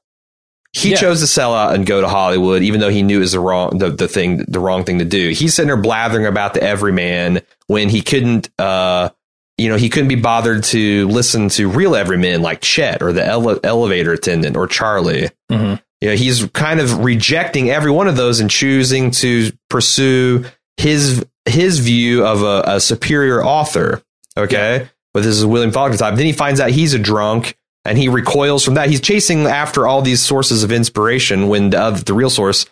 He 0.74 0.90
Yeah. 0.92 0.96
chose 0.96 1.20
to 1.20 1.26
sell 1.26 1.54
out 1.54 1.74
and 1.74 1.84
go 1.84 2.00
to 2.00 2.08
Hollywood, 2.08 2.62
even 2.62 2.80
though 2.80 2.88
he 2.88 3.02
knew 3.02 3.18
it 3.18 3.20
was 3.20 3.32
the 3.32 3.40
wrong 3.40 3.76
the, 3.78 3.90
the 3.90 4.08
thing 4.08 4.44
the 4.48 4.58
wrong 4.60 4.84
thing 4.84 4.98
to 5.00 5.04
do. 5.04 5.30
He's 5.30 5.54
sitting 5.54 5.66
there 5.68 5.76
blathering 5.76 6.26
about 6.26 6.54
the 6.54 6.62
everyman 6.62 7.42
when 7.66 7.88
he 7.90 8.00
couldn't 8.00 8.48
uh 8.58 9.10
you 9.58 9.68
know, 9.68 9.76
he 9.76 9.90
couldn't 9.90 10.08
be 10.08 10.14
bothered 10.16 10.64
to 10.64 11.06
listen 11.08 11.50
to 11.50 11.68
real 11.68 11.94
everymen 11.94 12.40
like 12.40 12.62
Chet 12.62 13.02
or 13.02 13.12
the 13.12 13.24
ele- 13.24 13.60
elevator 13.62 14.12
attendant 14.12 14.56
or 14.56 14.66
Charlie. 14.66 15.28
Mhm. 15.50 15.80
You 16.00 16.08
know, 16.08 16.16
he's 16.16 16.46
kind 16.54 16.80
of 16.80 17.04
rejecting 17.04 17.70
every 17.70 17.90
one 17.90 18.08
of 18.08 18.16
those 18.16 18.40
and 18.40 18.50
choosing 18.50 19.10
to 19.12 19.52
pursue 19.68 20.46
his 20.78 21.24
his 21.46 21.80
view 21.80 22.24
of 22.24 22.42
a, 22.42 22.62
a 22.76 22.80
superior 22.80 23.44
author. 23.44 24.02
Okay, 24.38 24.88
but 25.14 25.22
this 25.22 25.36
is 25.36 25.46
William 25.46 25.72
Faulkner 25.72 25.96
type. 25.96 26.16
Then 26.16 26.26
he 26.26 26.32
finds 26.32 26.60
out 26.60 26.70
he's 26.70 26.94
a 26.94 26.98
drunk 26.98 27.56
and 27.84 27.98
he 27.98 28.08
recoils 28.08 28.64
from 28.64 28.74
that. 28.74 28.88
He's 28.88 29.00
chasing 29.00 29.46
after 29.46 29.86
all 29.86 30.02
these 30.02 30.22
sources 30.22 30.62
of 30.62 30.72
inspiration 30.72 31.48
when 31.48 31.70
the, 31.70 31.80
other 31.80 32.00
the 32.00 32.14
real 32.14 32.30
source. 32.30 32.66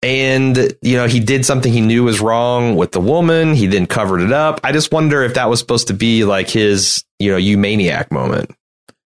And 0.00 0.56
you 0.80 0.96
know 0.96 1.08
he 1.08 1.18
did 1.18 1.44
something 1.44 1.72
he 1.72 1.80
knew 1.80 2.04
was 2.04 2.20
wrong 2.20 2.76
with 2.76 2.92
the 2.92 3.00
woman. 3.00 3.54
He 3.54 3.66
then 3.66 3.86
covered 3.86 4.20
it 4.20 4.32
up. 4.32 4.60
I 4.62 4.70
just 4.70 4.92
wonder 4.92 5.22
if 5.22 5.34
that 5.34 5.50
was 5.50 5.58
supposed 5.58 5.88
to 5.88 5.94
be 5.94 6.24
like 6.24 6.48
his, 6.48 7.04
you 7.18 7.32
know, 7.32 7.36
you 7.36 7.58
maniac 7.58 8.12
moment. 8.12 8.54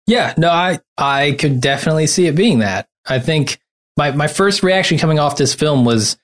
Yeah. 0.07 0.33
No, 0.37 0.49
I 0.49 0.79
I 0.97 1.35
could 1.37 1.59
definitely 1.59 2.07
see 2.07 2.27
it 2.27 2.35
being 2.35 2.59
that. 2.59 2.87
I 3.05 3.19
think 3.19 3.59
my 3.97 4.11
my 4.11 4.27
first 4.27 4.63
reaction 4.63 4.97
coming 4.97 5.19
off 5.19 5.35
this 5.35 5.53
film 5.53 5.83
was 5.83 6.17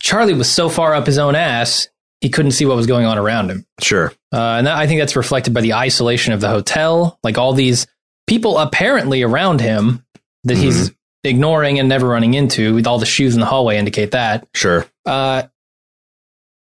Charlie 0.00 0.34
was 0.34 0.50
so 0.50 0.68
far 0.68 0.92
up 0.92 1.06
his 1.06 1.18
own 1.18 1.36
ass 1.36 1.88
he 2.20 2.28
couldn't 2.30 2.52
see 2.52 2.64
what 2.66 2.76
was 2.76 2.86
going 2.86 3.04
on 3.04 3.18
around 3.18 3.50
him. 3.50 3.66
Sure. 3.80 4.12
Uh, 4.32 4.56
and 4.58 4.66
that, 4.66 4.76
I 4.76 4.86
think 4.86 5.00
that's 5.00 5.16
reflected 5.16 5.52
by 5.52 5.60
the 5.60 5.74
isolation 5.74 6.32
of 6.32 6.40
the 6.40 6.48
hotel, 6.48 7.18
like 7.22 7.38
all 7.38 7.52
these 7.52 7.86
people 8.26 8.58
apparently 8.58 9.22
around 9.22 9.60
him 9.60 10.04
that 10.44 10.56
he's 10.56 10.92
ignoring 11.24 11.78
and 11.78 11.88
never 11.88 12.06
running 12.08 12.34
into. 12.34 12.74
With 12.74 12.86
all 12.86 12.98
the 12.98 13.06
shoes 13.06 13.34
in 13.34 13.40
the 13.40 13.46
hallway 13.46 13.76
indicate 13.76 14.12
that. 14.12 14.46
Sure. 14.54 14.86
Uh, 15.04 15.44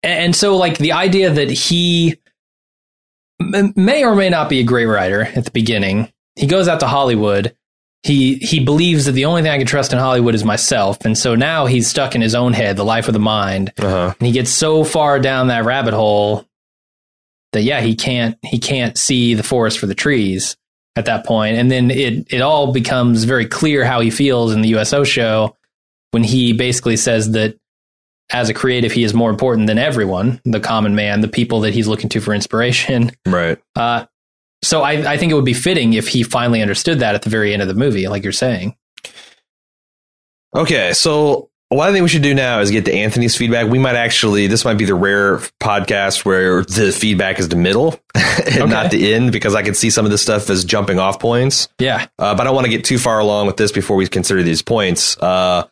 and, 0.03 0.25
and 0.25 0.37
so, 0.37 0.57
like 0.57 0.79
the 0.79 0.93
idea 0.93 1.31
that 1.31 1.51
he 1.51 2.19
m- 3.41 3.73
may 3.77 4.05
or 4.05 4.15
may 4.15 4.31
not 4.31 4.49
be 4.49 4.61
a 4.61 4.65
great 4.65 4.87
writer 4.87 5.23
at 5.23 5.45
the 5.45 5.51
beginning. 5.51 6.13
He 6.37 6.47
goes 6.47 6.69
out 6.69 6.81
to 6.81 6.87
Hollywood. 6.87 7.55
He 8.05 8.37
he 8.37 8.61
believes 8.65 9.07
that 9.07 9.13
the 9.13 9.25
only 9.25 9.43
thing 9.43 9.51
I 9.51 9.59
can 9.59 9.67
trust 9.67 9.93
in 9.93 9.99
Hollywood 9.99 10.35
is 10.35 10.45
myself, 10.45 10.99
and 11.05 11.19
so 11.19 11.35
now 11.35 11.67
he's 11.67 11.89
stuck 11.89 12.15
in 12.15 12.21
his 12.21 12.35
own 12.35 12.53
head, 12.53 12.77
the 12.77 12.85
life 12.85 13.09
of 13.09 13.13
the 13.15 13.19
mind, 13.21 13.73
Uh 13.79 13.89
huh. 13.89 14.15
and 14.19 14.27
he 14.27 14.33
gets 14.33 14.51
so 14.51 14.85
far 14.85 15.19
down 15.19 15.49
that 15.49 15.65
rabbit 15.65 15.95
hole 15.95 16.47
that 17.53 17.63
yeah, 17.63 17.81
he 17.81 17.95
can't 17.97 18.39
he 18.45 18.59
can't 18.59 18.97
see 18.97 19.35
the 19.35 19.43
forest 19.43 19.79
for 19.79 19.87
the 19.87 19.95
trees 19.97 20.57
at 20.95 21.07
that 21.07 21.27
point, 21.27 21.57
and 21.57 21.71
then 21.73 21.91
it 21.91 22.33
it 22.33 22.41
all 22.41 22.73
becomes 22.73 23.25
very 23.25 23.47
clear 23.47 23.85
how 23.85 23.99
he 24.01 24.11
feels 24.11 24.53
in 24.53 24.61
the 24.61 24.69
USO 24.71 25.03
show 25.03 25.57
when 26.13 26.23
he 26.23 26.53
basically 26.53 26.97
says 26.97 27.33
that 27.33 27.59
as 28.31 28.49
a 28.49 28.55
creative 28.55 28.93
he 28.93 29.03
is 29.03 29.13
more 29.13 29.31
important 29.31 29.67
than 29.67 29.79
everyone, 29.79 30.41
the 30.45 30.61
common 30.61 30.95
man, 30.95 31.21
the 31.21 31.29
people 31.29 31.61
that 31.61 31.75
he's 31.75 31.89
looking 31.89 32.09
to 32.11 32.21
for 32.21 32.33
inspiration. 32.33 33.11
Right. 33.27 33.59
Uh, 33.75 34.05
so 34.63 34.83
I, 34.83 35.13
I 35.13 35.17
think 35.17 35.33
it 35.33 35.35
would 35.35 35.45
be 35.45 35.55
fitting 35.55 35.93
if 35.93 36.09
he 36.09 36.23
finally 36.23 36.63
understood 36.63 37.01
that 37.01 37.15
at 37.15 37.23
the 37.23 37.31
very 37.31 37.53
end 37.53 37.63
of 37.63 37.69
the 37.69 37.75
movie, 37.75 38.09
like 38.09 38.23
you're 38.23 38.33
saying. 38.33 38.77
Okay, 40.55 40.93
so 40.95 41.51
what 41.69 41.89
I 41.89 41.93
think 41.93 42.03
we 42.03 42.09
should 42.09 42.23
do 42.23 42.35
now 42.35 42.61
is 42.61 42.71
get 42.71 42.87
to 42.87 42.95
Anthony's 42.95 43.37
feedback. 43.37 43.71
We 43.71 43.79
might 43.79 43.95
actually, 43.95 44.47
this 44.47 44.65
might 44.65 44.79
be 44.79 44.87
the 44.87 44.95
rare 44.95 45.39
podcast 45.61 46.25
where 46.25 46.65
the 46.65 46.93
feedback 46.93 47.39
is 47.39 47.51
the 47.51 47.57
middle 47.57 48.01
and 48.15 48.71
not 48.71 48.91
the 48.91 49.13
end 49.13 49.33
because 49.33 49.55
I 49.55 49.63
can 49.63 49.75
see 49.75 49.91
some 49.91 50.07
of 50.07 50.11
this 50.11 50.23
stuff 50.23 50.49
as 50.49 50.65
jumping 50.65 50.99
off 50.99 51.21
points. 51.21 51.69
Yeah. 51.79 52.07
Uh, 52.19 52.35
but 52.35 52.41
I 52.41 52.45
don't 52.45 52.55
want 52.55 52.65
to 52.65 52.71
get 52.71 52.85
too 52.85 52.99
far 52.99 53.19
along 53.19 53.47
with 53.47 53.59
this 53.59 53.71
before 53.71 53.97
we 53.97 54.09
consider 54.09 54.43
these 54.43 54.63
points. 54.63 55.19
Uh, 55.19 55.69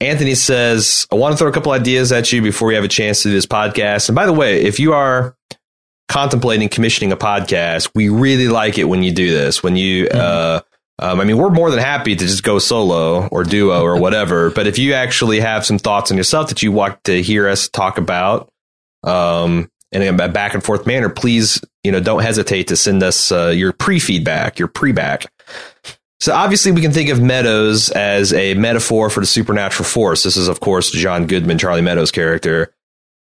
Anthony 0.00 0.34
says, 0.34 1.06
I 1.12 1.16
want 1.16 1.34
to 1.34 1.36
throw 1.36 1.48
a 1.48 1.52
couple 1.52 1.72
ideas 1.72 2.10
at 2.10 2.32
you 2.32 2.40
before 2.40 2.68
we 2.68 2.74
have 2.74 2.84
a 2.84 2.88
chance 2.88 3.22
to 3.22 3.28
do 3.28 3.34
this 3.34 3.46
podcast. 3.46 4.08
And 4.08 4.16
by 4.16 4.26
the 4.26 4.32
way, 4.32 4.62
if 4.62 4.80
you 4.80 4.94
are 4.94 5.36
contemplating 6.08 6.68
commissioning 6.68 7.12
a 7.12 7.16
podcast, 7.16 7.90
we 7.94 8.08
really 8.08 8.48
like 8.48 8.78
it 8.78 8.84
when 8.84 9.02
you 9.02 9.12
do 9.12 9.30
this. 9.30 9.62
When 9.62 9.76
you, 9.76 10.08
uh, 10.08 10.60
um, 10.98 11.20
I 11.20 11.24
mean, 11.24 11.38
we're 11.38 11.50
more 11.50 11.70
than 11.70 11.80
happy 11.80 12.14
to 12.14 12.24
just 12.24 12.42
go 12.42 12.58
solo 12.58 13.26
or 13.28 13.44
duo 13.44 13.82
or 13.82 14.00
whatever. 14.00 14.50
but 14.54 14.66
if 14.66 14.78
you 14.78 14.94
actually 14.94 15.40
have 15.40 15.66
some 15.66 15.78
thoughts 15.78 16.10
on 16.10 16.16
yourself 16.16 16.48
that 16.48 16.62
you 16.62 16.72
want 16.72 17.02
to 17.04 17.22
hear 17.22 17.48
us 17.48 17.68
talk 17.68 17.98
about, 17.98 18.50
um, 19.02 19.70
in 19.94 20.02
a 20.02 20.28
back 20.28 20.54
and 20.54 20.64
forth 20.64 20.86
manner, 20.86 21.08
please, 21.08 21.64
you 21.84 21.92
know, 21.92 22.00
don't 22.00 22.22
hesitate 22.22 22.68
to 22.68 22.76
send 22.76 23.02
us 23.02 23.30
uh, 23.30 23.48
your 23.48 23.72
pre 23.72 24.00
feedback, 24.00 24.58
your 24.58 24.66
pre 24.66 24.90
back. 24.90 25.26
So 26.20 26.34
obviously, 26.34 26.72
we 26.72 26.80
can 26.80 26.90
think 26.90 27.10
of 27.10 27.20
Meadows 27.20 27.90
as 27.90 28.32
a 28.32 28.54
metaphor 28.54 29.08
for 29.08 29.20
the 29.20 29.26
supernatural 29.26 29.84
force. 29.84 30.22
This 30.24 30.36
is, 30.36 30.48
of 30.48 30.58
course, 30.58 30.90
John 30.90 31.26
Goodman, 31.26 31.58
Charlie 31.58 31.82
Meadows' 31.82 32.10
character. 32.10 32.74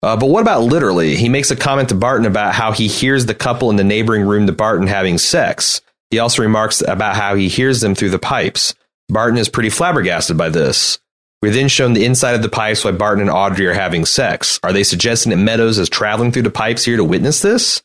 Uh, 0.06 0.16
but 0.16 0.28
what 0.28 0.42
about 0.42 0.62
literally? 0.62 1.16
He 1.16 1.30
makes 1.30 1.50
a 1.50 1.56
comment 1.56 1.90
to 1.90 1.96
Barton 1.96 2.28
about 2.28 2.54
how 2.54 2.72
he 2.72 2.88
hears 2.88 3.26
the 3.26 3.34
couple 3.34 3.72
in 3.72 3.76
the 3.76 3.84
neighboring 3.84 4.22
room 4.22 4.46
to 4.46 4.54
Barton 4.54 4.86
having 4.86 5.18
sex. 5.18 5.82
He 6.12 6.20
also 6.20 6.44
remarks 6.44 6.84
about 6.88 7.16
how 7.16 7.34
he 7.34 7.48
hears 7.50 7.82
them 7.82 7.96
through 7.96 8.12
the 8.12 8.20
pipes. 8.20 8.76
Barton 9.10 9.40
is 9.40 9.50
pretty 9.50 9.72
flabbergasted 9.72 10.38
by 10.38 10.50
this. 10.50 11.00
We're 11.42 11.54
then 11.54 11.70
shown 11.70 11.94
the 11.94 12.06
inside 12.06 12.36
of 12.36 12.44
the 12.44 12.50
pipes 12.50 12.86
while 12.86 12.94
Barton 12.94 13.22
and 13.22 13.32
Audrey 13.32 13.66
are 13.66 13.74
having 13.74 14.06
sex. 14.06 14.60
Are 14.62 14.72
they 14.72 14.84
suggesting 14.84 15.32
that 15.32 15.38
Meadows 15.38 15.80
is 15.80 15.90
traveling 15.90 16.32
through 16.32 16.44
the 16.44 16.52
pipes 16.52 16.86
here 16.86 16.98
to 16.98 17.04
witness 17.04 17.42
this? 17.42 17.82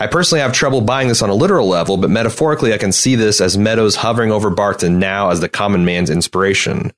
I 0.00 0.08
personally 0.08 0.42
have 0.42 0.52
trouble 0.52 0.80
buying 0.80 1.06
this 1.06 1.22
on 1.22 1.30
a 1.30 1.34
literal 1.34 1.68
level, 1.68 1.96
but 1.96 2.10
metaphorically, 2.10 2.74
I 2.74 2.78
can 2.78 2.90
see 2.90 3.14
this 3.14 3.40
as 3.40 3.56
Meadows 3.56 3.94
hovering 3.94 4.32
over 4.32 4.50
Barton 4.50 4.98
now 4.98 5.30
as 5.30 5.38
the 5.38 5.48
common 5.48 5.84
man's 5.84 6.10
inspiration. 6.10 6.92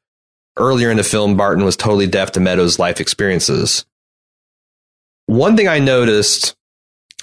Earlier 0.56 0.90
in 0.90 0.96
the 0.96 1.04
film, 1.04 1.36
Barton 1.36 1.62
was 1.62 1.76
totally 1.76 2.06
deaf 2.06 2.32
to 2.32 2.40
Meadows' 2.40 2.78
life 2.78 3.02
experiences. 3.02 3.84
One 5.32 5.56
thing 5.56 5.66
I 5.66 5.78
noticed, 5.78 6.54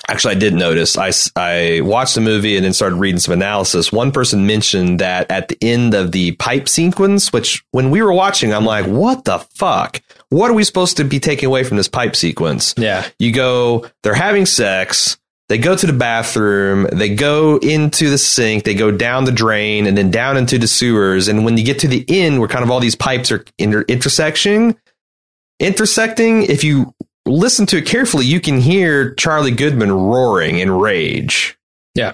actually, 0.08 0.36
I 0.36 0.40
did 0.40 0.56
notice, 0.56 0.98
I, 0.98 1.12
I 1.36 1.82
watched 1.82 2.16
the 2.16 2.22
movie 2.22 2.56
and 2.56 2.66
then 2.66 2.74
started 2.74 2.96
reading 2.96 3.20
some 3.20 3.36
analysis. 3.36 3.92
One 3.92 4.12
person 4.12 4.48
mentioned 4.48 4.98
that 5.00 5.30
at 5.30 5.48
the 5.48 5.58
end 5.62 5.94
of 5.94 6.12
the 6.12 6.32
pipe 6.34 6.68
sequence, 6.68 7.32
which 7.32 7.64
when 7.72 7.92
we 7.92 8.02
were 8.02 8.12
watching, 8.12 8.52
I'm 8.52 8.66
like, 8.66 8.88
what 8.88 9.26
the 9.26 9.38
fuck? 9.38 10.02
What 10.30 10.50
are 10.50 10.56
we 10.56 10.64
supposed 10.64 10.98
to 10.98 11.04
be 11.04 11.20
taking 11.20 11.46
away 11.46 11.64
from 11.64 11.78
this 11.78 11.88
pipe 11.88 12.16
sequence? 12.16 12.74
Yeah. 12.78 13.08
You 13.20 13.32
go, 13.32 13.86
they're 14.02 14.16
having 14.16 14.48
sex. 14.48 15.20
They 15.48 15.60
go 15.60 15.76
to 15.76 15.86
the 15.86 15.94
bathroom, 15.94 16.88
they 16.92 17.14
go 17.14 17.58
into 17.58 18.10
the 18.10 18.18
sink, 18.18 18.64
they 18.64 18.76
go 18.76 18.90
down 18.90 19.26
the 19.26 19.32
drain 19.32 19.86
and 19.86 19.96
then 19.96 20.10
down 20.10 20.36
into 20.36 20.58
the 20.58 20.68
sewers. 20.68 21.28
And 21.28 21.46
when 21.46 21.58
you 21.58 21.64
get 21.64 21.80
to 21.80 21.88
the 21.88 22.06
end 22.08 22.40
where 22.40 22.48
kind 22.48 22.64
of 22.64 22.72
all 22.72 22.80
these 22.80 22.96
pipes 22.96 23.32
are 23.32 23.46
inter- 23.60 23.86
intersecting, 23.88 24.78
intersecting, 25.60 26.44
if 26.44 26.64
you 26.64 26.96
listen 27.26 27.66
to 27.68 27.78
it 27.78 27.86
carefully, 27.86 28.26
you 28.26 28.40
can 28.40 28.60
hear 28.60 29.14
Charlie 29.16 29.52
Goodman 29.52 29.92
roaring 29.92 30.60
in 30.60 30.72
rage. 30.72 31.58
Yeah. 31.96 32.14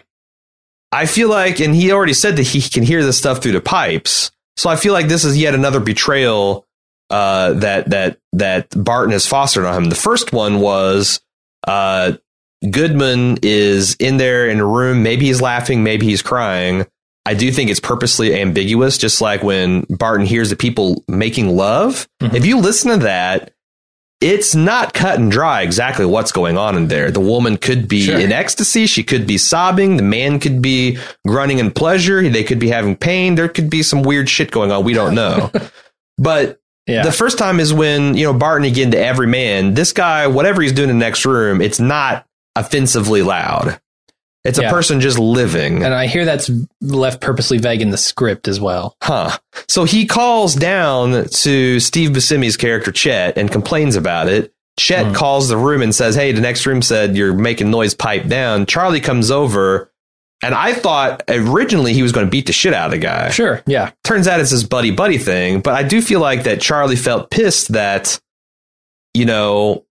I 0.91 1.05
feel 1.05 1.29
like, 1.29 1.59
and 1.59 1.75
he 1.75 1.91
already 1.91 2.13
said 2.13 2.37
that 2.37 2.43
he 2.47 2.61
can 2.61 2.83
hear 2.83 3.03
this 3.03 3.17
stuff 3.17 3.41
through 3.41 3.51
the 3.53 3.61
pipes. 3.61 4.31
So 4.57 4.69
I 4.69 4.75
feel 4.77 4.93
like 4.93 5.07
this 5.07 5.25
is 5.25 5.37
yet 5.37 5.53
another 5.53 5.79
betrayal 5.81 6.65
uh, 7.09 7.53
that 7.53 7.89
that 7.89 8.17
that 8.33 8.67
Barton 8.83 9.11
has 9.11 9.27
fostered 9.27 9.65
on 9.65 9.83
him. 9.83 9.89
The 9.89 9.95
first 9.95 10.31
one 10.33 10.59
was 10.59 11.19
uh, 11.67 12.13
Goodman 12.69 13.39
is 13.43 13.95
in 13.99 14.17
there 14.17 14.49
in 14.49 14.59
a 14.59 14.65
room. 14.65 15.03
Maybe 15.03 15.25
he's 15.25 15.41
laughing, 15.41 15.83
maybe 15.83 16.05
he's 16.05 16.21
crying. 16.21 16.85
I 17.25 17.33
do 17.33 17.51
think 17.51 17.69
it's 17.69 17.79
purposely 17.79 18.39
ambiguous, 18.39 18.97
just 18.97 19.19
like 19.19 19.43
when 19.43 19.81
Barton 19.89 20.25
hears 20.25 20.51
the 20.51 20.55
people 20.55 21.03
making 21.07 21.55
love. 21.55 22.07
Mhm. 22.21 22.35
If 22.35 22.45
you 22.45 22.59
listen 22.59 22.91
to 22.91 22.97
that, 23.05 23.51
it's 24.21 24.55
not 24.55 24.93
cut 24.93 25.19
and 25.19 25.31
dry 25.31 25.61
exactly 25.61 26.05
what's 26.05 26.31
going 26.31 26.57
on 26.57 26.75
in 26.77 26.87
there. 26.87 27.11
The 27.11 27.19
woman 27.19 27.57
could 27.57 27.87
be 27.87 28.01
Sure. 28.03 28.19
in 28.19 28.31
ecstasy. 28.31 28.85
She 28.87 29.03
could 29.03 29.27
be 29.27 29.37
sobbing. 29.37 29.97
The 29.97 30.03
man 30.03 30.39
could 30.39 30.61
be 30.61 30.97
grunting 31.27 31.59
in 31.59 31.71
pleasure. 31.71 32.27
They 32.29 32.43
could 32.43 32.59
be 32.59 32.69
having 32.69 32.95
pain. 32.95 33.35
There 33.35 33.49
could 33.49 33.69
be 33.69 33.83
some 33.83 34.03
weird 34.03 34.29
shit 34.29 34.51
going 34.51 34.71
on. 34.71 34.83
We 34.83 34.93
don't 34.93 35.15
know. 35.15 35.51
but 36.17 36.59
Yeah. 36.87 37.03
the 37.03 37.11
first 37.11 37.37
time 37.37 37.59
is 37.59 37.73
when, 37.73 38.15
you 38.15 38.23
know, 38.23 38.33
Barton 38.33 38.65
again 38.65 38.91
to 38.91 38.97
every 38.99 39.27
man, 39.27 39.73
this 39.73 39.91
guy, 39.91 40.27
whatever 40.27 40.61
he's 40.61 40.71
doing 40.71 40.89
in 40.89 40.97
the 40.97 41.05
next 41.05 41.25
room, 41.25 41.61
it's 41.61 41.79
not 41.79 42.25
offensively 42.55 43.21
loud. 43.21 43.79
It's 44.45 44.59
a 44.59 44.69
person 44.69 45.01
just 45.01 45.17
living. 45.19 45.83
and 45.83 45.93
I 45.93 46.07
hear 46.07 46.23
that's 46.25 46.49
left 46.81 47.19
purposely 47.21 47.57
vague 47.57 47.81
in 47.81 47.89
the 47.89 47.97
script 47.97 48.47
as 48.47 48.59
well. 48.59 48.95
Huh. 49.01 49.37
So 49.67 49.83
he 49.85 50.05
calls 50.05 50.55
down 50.55 51.25
to 51.29 51.79
Steve 51.79 52.11
Buscemi's 52.11 52.55
character 52.57 52.91
Chet 52.91 53.37
and 53.37 53.51
complains 53.51 53.95
about 53.95 54.27
it. 54.27 54.53
Chet 54.77 55.07
Hmm. 55.07 55.13
calls 55.13 55.47
the 55.49 55.57
room 55.57 55.81
and 55.81 55.95
says, 55.95 56.15
"Hey, 56.15 56.31
the 56.31 56.41
next 56.41 56.65
room 56.65 56.81
said 56.81 57.15
you're 57.17 57.33
making 57.33 57.71
noise. 57.71 57.93
Pipe 57.93 58.27
down." 58.27 58.65
Charlie 58.65 58.99
comes 58.99 59.31
over, 59.31 59.89
and 60.43 60.53
I 60.53 60.73
thought 60.73 61.23
originally 61.29 61.93
he 61.93 62.03
was 62.03 62.11
going 62.11 62.27
to 62.27 62.29
beat 62.29 62.45
the 62.45 62.51
shit 62.53 62.73
out 62.73 62.85
of 62.87 62.91
the 62.91 62.97
guy. 62.97 63.29
Sure. 63.29 63.63
Yeah. 63.65 63.91
Turns 64.03 64.27
out 64.27 64.39
it's 64.41 64.51
this 64.51 64.63
buddy 64.63 64.91
buddy 64.91 65.17
thing, 65.17 65.61
but 65.61 65.73
I 65.75 65.83
do 65.83 66.01
feel 66.01 66.19
like 66.19 66.43
that 66.43 66.59
Charlie 66.61 66.97
felt 66.97 67.31
pissed 67.31 67.71
that 67.71 68.19
you 69.13 69.23
know 69.25 69.85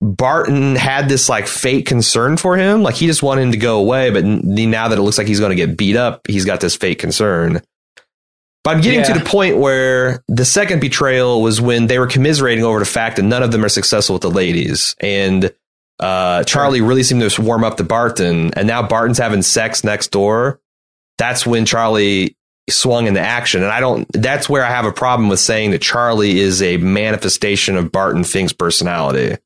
Barton 0.00 0.76
had 0.76 1.08
this 1.08 1.28
like 1.28 1.46
fake 1.46 1.86
concern 1.86 2.36
for 2.36 2.56
him. 2.56 2.82
Like 2.82 2.94
he 2.94 3.06
just 3.06 3.22
wanted 3.22 3.42
him 3.42 3.52
to 3.52 3.58
go 3.58 3.78
away, 3.78 4.10
but 4.10 4.24
now 4.24 4.88
that 4.88 4.98
it 4.98 5.02
looks 5.02 5.18
like 5.18 5.26
he's 5.26 5.40
going 5.40 5.50
to 5.50 5.56
get 5.56 5.76
beat 5.76 5.96
up, 5.96 6.26
he's 6.26 6.44
got 6.44 6.60
this 6.60 6.74
fake 6.74 6.98
concern. 6.98 7.60
But 8.62 8.76
I'm 8.76 8.82
getting 8.82 9.04
to 9.04 9.18
the 9.18 9.24
point 9.24 9.56
where 9.56 10.22
the 10.28 10.44
second 10.44 10.80
betrayal 10.80 11.40
was 11.40 11.60
when 11.60 11.86
they 11.86 11.98
were 11.98 12.06
commiserating 12.06 12.62
over 12.62 12.78
the 12.78 12.84
fact 12.84 13.16
that 13.16 13.22
none 13.22 13.42
of 13.42 13.52
them 13.52 13.64
are 13.64 13.70
successful 13.70 14.14
with 14.14 14.22
the 14.22 14.30
ladies. 14.30 14.94
And 15.00 15.52
uh, 15.98 16.44
Charlie 16.44 16.82
really 16.82 17.02
seemed 17.02 17.28
to 17.28 17.42
warm 17.42 17.64
up 17.64 17.78
to 17.78 17.84
Barton, 17.84 18.52
and 18.54 18.66
now 18.66 18.82
Barton's 18.82 19.18
having 19.18 19.42
sex 19.42 19.82
next 19.82 20.08
door. 20.08 20.60
That's 21.16 21.46
when 21.46 21.64
Charlie 21.64 22.36
swung 22.68 23.06
into 23.06 23.20
action. 23.20 23.62
And 23.62 23.72
I 23.72 23.80
don't, 23.80 24.06
that's 24.12 24.48
where 24.48 24.64
I 24.64 24.70
have 24.70 24.84
a 24.84 24.92
problem 24.92 25.30
with 25.30 25.40
saying 25.40 25.70
that 25.70 25.82
Charlie 25.82 26.38
is 26.38 26.60
a 26.62 26.76
manifestation 26.76 27.76
of 27.76 27.90
Barton 27.90 28.24
Fink's 28.24 28.52
personality. 28.52 29.38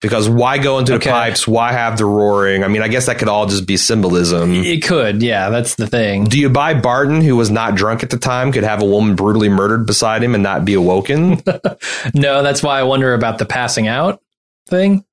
Because 0.00 0.28
why 0.28 0.58
go 0.58 0.78
into 0.78 0.94
Okay. 0.94 1.06
the 1.06 1.10
pipes? 1.10 1.48
Why 1.48 1.72
have 1.72 1.98
the 1.98 2.04
roaring? 2.04 2.62
I 2.62 2.68
mean, 2.68 2.82
I 2.82 2.88
guess 2.88 3.06
that 3.06 3.18
could 3.18 3.28
all 3.28 3.46
just 3.46 3.66
be 3.66 3.76
symbolism. 3.76 4.54
It 4.64 4.84
could. 4.84 5.22
Yeah. 5.24 5.50
That's 5.50 5.74
the 5.74 5.88
thing. 5.88 6.24
Do 6.24 6.38
you 6.38 6.48
buy 6.48 6.74
Barton, 6.74 7.20
who 7.20 7.34
was 7.34 7.50
not 7.50 7.74
drunk 7.74 8.04
at 8.04 8.10
the 8.10 8.16
time, 8.16 8.52
could 8.52 8.62
have 8.62 8.80
a 8.80 8.84
woman 8.86 9.16
brutally 9.16 9.48
murdered 9.48 9.86
beside 9.86 10.22
him 10.22 10.34
and 10.34 10.42
not 10.42 10.64
be 10.64 10.74
awoken? 10.74 11.42
No, 12.14 12.42
that's 12.44 12.62
why 12.62 12.78
I 12.78 12.84
wonder 12.84 13.12
about 13.14 13.38
the 13.38 13.44
passing 13.46 13.88
out 13.88 14.22
thing. 14.68 15.04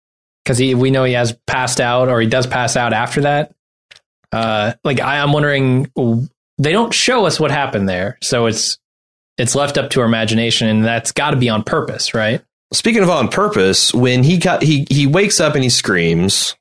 Because 0.44 0.60
he, 0.60 0.76
we 0.76 0.92
know 0.92 1.04
he 1.04 1.14
has 1.14 1.36
passed 1.48 1.82
out, 1.82 2.08
or 2.08 2.22
he 2.22 2.28
does 2.28 2.46
pass 2.46 2.78
out 2.78 2.94
after 2.94 3.22
that. 3.22 3.54
Uh, 4.32 4.74
like 4.84 5.00
I, 5.00 5.20
I'm 5.20 5.32
wondering, 5.34 5.92
they 6.60 6.72
don't 6.72 6.94
show 6.94 7.26
us 7.26 7.40
what 7.40 7.50
happened 7.50 7.90
there, 7.90 8.18
so 8.22 8.46
it's 8.46 8.78
it's 9.40 9.56
left 9.56 9.78
up 9.80 9.90
to 9.92 10.02
our 10.02 10.06
imagination, 10.06 10.68
and 10.68 10.86
that's 10.86 11.12
got 11.12 11.32
to 11.32 11.38
be 11.38 11.50
on 11.50 11.64
purpose, 11.64 12.14
right? 12.14 12.44
Speaking 12.76 13.04
of 13.04 13.10
on 13.10 13.30
purpose, 13.30 13.94
when 13.94 14.24
he 14.24 14.38
got 14.38 14.62
he 14.62 14.86
he 14.90 15.08
wakes 15.08 15.40
up 15.40 15.56
and 15.56 15.64
he 15.64 15.70
screams, 15.70 16.56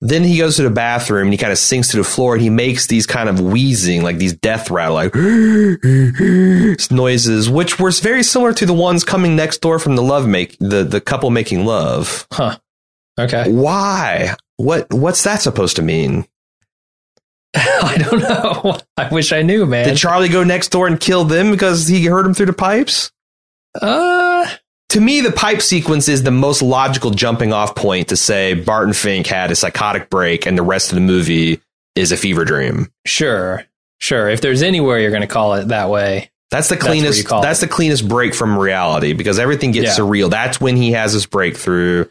then 0.00 0.22
he 0.22 0.38
goes 0.38 0.56
to 0.56 0.62
the 0.62 0.70
bathroom 0.70 1.24
and 1.24 1.32
he 1.32 1.38
kind 1.38 1.52
of 1.52 1.58
sinks 1.58 1.88
to 1.88 1.96
the 1.96 2.04
floor 2.04 2.34
and 2.34 2.42
he 2.42 2.50
makes 2.50 2.86
these 2.86 3.06
kind 3.06 3.28
of 3.28 3.40
wheezing, 3.40 4.02
like 4.02 4.18
these 4.18 4.34
death 4.34 4.70
rattle, 4.70 4.94
like 4.94 5.14
noises, 6.90 7.50
which 7.50 7.80
were 7.80 7.90
very 7.90 8.22
similar 8.22 8.52
to 8.52 8.66
the 8.66 8.72
ones 8.72 9.02
coming 9.04 9.34
next 9.34 9.58
door 9.58 9.78
from 9.78 9.96
the 9.96 10.02
love 10.02 10.28
make 10.28 10.56
the 10.60 10.84
the 10.84 11.00
couple 11.00 11.30
making 11.30 11.64
love. 11.64 12.26
Huh. 12.32 12.58
Okay. 13.18 13.50
Why? 13.50 14.34
What 14.58 14.92
what's 14.92 15.24
that 15.24 15.42
supposed 15.42 15.76
to 15.76 15.82
mean? 15.82 16.26
I 17.54 17.96
don't 17.98 18.20
know. 18.20 18.78
I 18.96 19.08
wish 19.08 19.32
I 19.32 19.42
knew, 19.42 19.66
man. 19.66 19.88
Did 19.88 19.96
Charlie 19.96 20.28
go 20.28 20.44
next 20.44 20.68
door 20.68 20.86
and 20.86 21.00
kill 21.00 21.24
them 21.24 21.50
because 21.50 21.88
he 21.88 22.04
heard 22.04 22.24
them 22.24 22.34
through 22.34 22.46
the 22.46 22.52
pipes? 22.52 23.10
uh, 23.82 24.46
To 24.90 25.00
me, 25.00 25.20
the 25.20 25.32
pipe 25.32 25.60
sequence 25.62 26.08
is 26.08 26.22
the 26.22 26.30
most 26.30 26.62
logical 26.62 27.10
jumping 27.10 27.52
off 27.52 27.74
point 27.74 28.08
to 28.08 28.16
say 28.16 28.54
Barton 28.54 28.92
Fink 28.94 29.26
had 29.26 29.50
a 29.50 29.56
psychotic 29.56 30.08
break 30.10 30.46
and 30.46 30.56
the 30.56 30.62
rest 30.62 30.90
of 30.92 30.94
the 30.94 31.00
movie 31.00 31.60
is 31.96 32.12
a 32.12 32.16
fever 32.16 32.44
dream. 32.44 32.90
sure, 33.06 33.64
sure. 33.98 34.28
If 34.28 34.40
there's 34.42 34.62
anywhere 34.62 34.98
you're 35.00 35.10
going 35.10 35.22
to 35.22 35.26
call 35.26 35.54
it 35.54 35.68
that 35.68 35.90
way, 35.90 36.30
That's 36.52 36.68
the 36.68 36.76
That's 36.76 36.86
cleanest. 36.86 37.26
call 37.26 37.42
That's, 37.42 37.60
the 37.60 37.66
cleanest 37.68 38.06
break 38.08 38.32
from 38.34 38.56
reality 38.56 39.12
because 39.12 39.38
everything 39.40 39.72
gets 39.72 39.98
Yeah. 39.98 40.04
surreal. 40.04 40.30
That's 40.30 40.60
when 40.60 40.76
he 40.76 40.92
has 40.92 41.12
his 41.12 41.26
breakthrough 41.26 42.04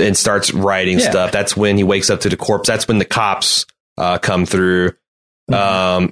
and 0.00 0.16
starts 0.16 0.52
writing 0.54 1.00
Yeah. 1.00 1.10
stuff. 1.10 1.32
That's 1.32 1.56
when 1.56 1.76
he 1.76 1.82
wakes 1.82 2.08
up 2.10 2.20
to 2.20 2.28
the 2.28 2.36
corpse. 2.36 2.68
That's 2.68 2.86
when 2.86 2.98
the 2.98 3.04
cops 3.04 3.66
uh, 3.98 4.18
come 4.18 4.46
through. 4.46 4.92
Mm-hmm. 5.50 5.54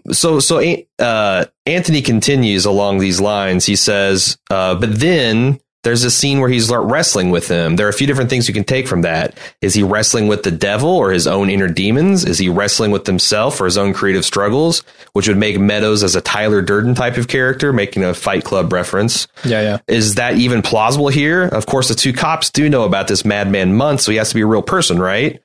Um, 0.07 0.15
so 0.15 0.41
so 0.41 0.63
uh, 0.99 1.45
Anthony 1.67 2.03
continues 2.03 2.65
along 2.65 2.99
these 2.99 3.21
lines. 3.21 3.67
He 3.67 3.77
says, 3.77 4.39
uh, 4.51 4.75
but 4.77 4.99
then 4.99 5.61
there's 5.85 6.03
a 6.03 6.11
scene 6.11 6.41
where 6.41 6.49
he's 6.51 6.71
wrestling 6.73 7.31
with 7.31 7.47
him. 7.49 7.77
There 7.77 7.87
are 7.87 7.91
a 7.91 7.95
few 7.95 8.07
different 8.07 8.29
things 8.31 8.49
you 8.49 8.55
can 8.55 8.65
take 8.65 8.89
from 8.89 9.03
that. 9.03 9.39
Is 9.61 9.75
he 9.75 9.83
wrestling 9.83 10.27
with 10.27 10.43
the 10.43 10.51
devil 10.51 10.91
or 10.91 11.13
his 11.13 11.27
own 11.27 11.49
inner 11.51 11.69
demons? 11.69 12.25
Is 12.25 12.39
he 12.39 12.49
wrestling 12.49 12.91
with 12.91 13.07
himself 13.07 13.61
or 13.61 13.67
his 13.67 13.79
own 13.79 13.93
creative 13.93 14.25
struggles? 14.25 14.81
Which 15.13 15.29
would 15.29 15.37
make 15.37 15.59
Meadows 15.61 16.03
as 16.03 16.17
a 16.17 16.21
Tyler 16.21 16.61
Durden 16.63 16.95
type 16.97 17.17
of 17.17 17.29
character, 17.29 17.73
making 17.73 18.03
a 18.03 18.15
Fight 18.15 18.45
Club 18.45 18.73
reference. 18.73 19.29
yeah, 19.45 19.61
yeah. 19.61 19.79
Is 19.87 20.17
that 20.17 20.35
even 20.37 20.61
plausible 20.63 21.09
here? 21.09 21.45
Of 21.45 21.67
course, 21.67 21.89
the 21.89 21.95
two 21.95 22.13
cops 22.13 22.51
do 22.51 22.69
know 22.69 22.83
about 22.85 23.07
this 23.07 23.25
Madman 23.25 23.77
Mundt, 23.77 24.01
so 24.01 24.11
he 24.11 24.19
has 24.19 24.31
to 24.31 24.35
be 24.35 24.41
a 24.41 24.47
real 24.47 24.63
person, 24.63 24.99
right? 24.99 25.41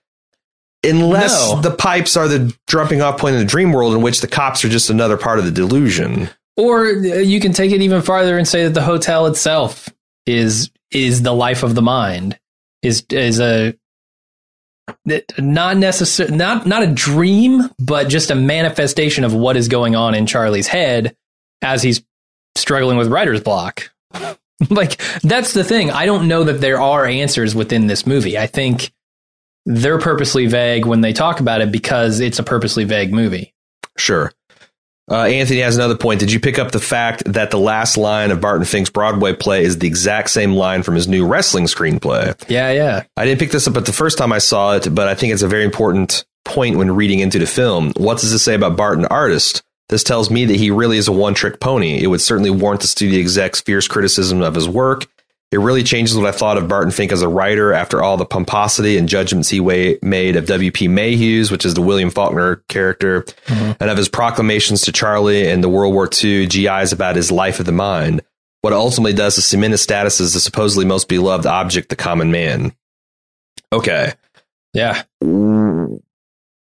Unless 0.84 1.52
No. 1.52 1.62
the 1.62 1.72
pipes 1.72 2.16
are 2.16 2.28
the 2.30 2.56
jumping 2.68 3.02
off 3.02 3.18
point 3.20 3.36
in 3.36 3.40
the 3.42 3.46
dream 3.46 3.74
world 3.74 3.94
in 3.94 4.02
which 4.02 4.22
the 4.22 4.28
cops 4.28 4.64
are 4.64 4.70
just 4.70 4.90
another 4.90 5.18
part 5.18 5.38
of 5.38 5.46
the 5.46 5.52
delusion. 5.52 6.30
Or 6.56 6.86
uh, 6.88 6.92
you 6.92 7.40
can 7.42 7.52
take 7.54 7.72
it 7.72 7.82
even 7.82 8.02
farther 8.02 8.38
and 8.38 8.48
say 8.48 8.64
that 8.64 8.74
the 8.74 8.82
hotel 8.82 9.28
itself 9.28 9.90
is 10.30 10.70
is 10.92 11.22
the 11.22 11.34
life 11.34 11.64
of 11.64 11.76
the 11.76 11.82
mind. 11.82 12.40
Is 12.82 13.04
is 13.10 13.40
a 13.40 13.74
not 15.38 15.78
necessarily 15.78 16.38
not 16.38 16.66
not 16.66 16.84
a 16.84 16.88
dream, 16.88 17.70
but 17.80 18.10
just 18.10 18.32
a 18.32 18.36
manifestation 18.36 19.24
of 19.24 19.34
what 19.34 19.58
is 19.58 19.68
going 19.68 19.96
on 19.96 20.16
in 20.16 20.26
Charlie's 20.26 20.68
head 20.68 21.16
as 21.62 21.84
he's 21.84 22.02
struggling 22.56 22.98
with 22.98 23.12
writer's 23.12 23.42
block. 23.42 23.92
like 24.70 25.02
that's 25.22 25.54
the 25.54 25.64
thing. 25.64 25.92
I 25.92 26.06
don't 26.06 26.28
know 26.28 26.44
that 26.46 26.62
there 26.62 26.80
are 26.80 27.06
answers 27.06 27.56
within 27.56 27.88
this 27.88 28.06
movie. 28.06 28.38
I 28.38 28.48
think 28.48 28.92
they're 29.66 30.00
purposely 30.00 30.48
vague 30.48 30.86
when 30.86 31.02
they 31.02 31.14
talk 31.14 31.40
about 31.40 31.62
it 31.62 31.72
because 31.72 32.20
it's 32.20 32.40
a 32.40 32.44
purposely 32.44 32.86
vague 32.86 33.14
movie. 33.14 33.54
Sure. 33.98 34.32
Uh, 35.10 35.24
Anthony 35.24 35.60
has 35.62 35.76
another 35.76 35.98
point. 35.98 36.20
Did 36.20 36.32
you 36.32 36.40
pick 36.40 36.60
up 36.60 36.72
the 36.72 36.80
fact 36.80 37.24
that 37.26 37.52
the 37.52 37.58
last 37.58 37.98
line 37.98 38.32
of 38.32 38.42
Barton 38.42 38.66
Fink's 38.66 38.90
Broadway 38.90 39.34
play 39.34 39.64
is 39.64 39.80
the 39.80 39.88
exact 39.88 40.30
same 40.30 40.54
line 40.54 40.84
from 40.84 40.96
his 40.96 41.08
new 41.08 41.26
wrestling 41.26 41.66
screenplay? 41.66 42.36
Yeah, 42.50 42.72
yeah. 42.72 43.04
I 43.18 43.26
didn't 43.26 43.40
pick 43.40 43.52
this 43.52 43.68
up 43.68 43.76
at 43.78 43.86
the 43.86 43.94
first 43.94 44.18
time 44.18 44.32
I 44.32 44.38
saw 44.38 44.76
it, 44.76 44.94
but 44.94 45.08
I 45.08 45.16
think 45.16 45.34
it's 45.34 45.42
a 45.42 45.48
very 45.48 45.66
important 45.66 46.26
point 46.46 46.78
when 46.78 46.96
reading 46.96 47.20
into 47.20 47.40
the 47.40 47.48
film. 47.48 47.92
What 47.98 48.20
does 48.20 48.32
this 48.32 48.44
say 48.44 48.54
about 48.54 48.78
Barton 48.78 49.06
artist? 49.06 49.64
This 49.90 50.04
tells 50.04 50.30
me 50.30 50.46
that 50.46 50.56
he 50.56 50.70
really 50.70 50.98
is 50.98 51.08
a 51.08 51.12
one 51.12 51.34
trick 51.34 51.60
pony. 51.60 52.02
It 52.02 52.08
would 52.08 52.22
certainly 52.22 52.52
warrant 52.52 52.82
the 52.82 52.88
studio 52.88 53.20
exec's 53.20 53.62
fierce 53.62 53.88
criticism 53.88 54.42
of 54.42 54.54
his 54.54 54.70
work. 54.70 55.08
It 55.52 55.60
really 55.60 55.82
changes 55.82 56.16
what 56.16 56.28
I 56.28 56.32
thought 56.32 56.58
of 56.58 56.68
Barton 56.68 56.92
Fink 56.92 57.12
as 57.12 57.24
a 57.24 57.28
writer 57.28 57.74
after 57.74 58.04
all 58.04 58.18
the 58.18 58.26
pomposity 58.26 58.98
and 58.98 59.10
judgments 59.10 59.50
he 59.50 59.60
way- 59.60 59.98
made 60.04 60.36
of 60.36 60.46
W.P. 60.46 60.88
Mayhew's, 60.88 61.50
which 61.50 61.66
is 61.66 61.74
the 61.74 61.82
William 61.82 62.12
Faulkner 62.12 62.58
character, 62.68 63.24
mm-hmm. 63.24 63.72
and 63.80 63.90
of 63.90 63.98
his 63.98 64.10
proclamations 64.10 64.82
to 64.82 64.92
Charlie 64.92 65.50
and 65.50 65.64
the 65.64 65.70
World 65.70 65.94
War 65.94 66.08
II 66.24 66.46
GIs 66.46 66.94
about 66.94 67.16
his 67.16 67.32
life 67.32 67.60
of 67.60 67.66
the 67.66 67.72
mind. 67.72 68.22
What 68.62 68.74
it 68.74 68.76
ultimately 68.76 69.14
does 69.14 69.38
is 69.38 69.46
cement 69.46 69.72
his 69.72 69.82
status 69.82 70.22
as 70.22 70.34
the 70.34 70.40
supposedly 70.40 70.86
most 70.86 71.08
beloved 71.08 71.48
object, 71.48 71.90
the 71.90 71.96
common 71.96 72.30
man. 72.30 72.74
Okay. 73.74 74.14
Yeah. 74.74 75.04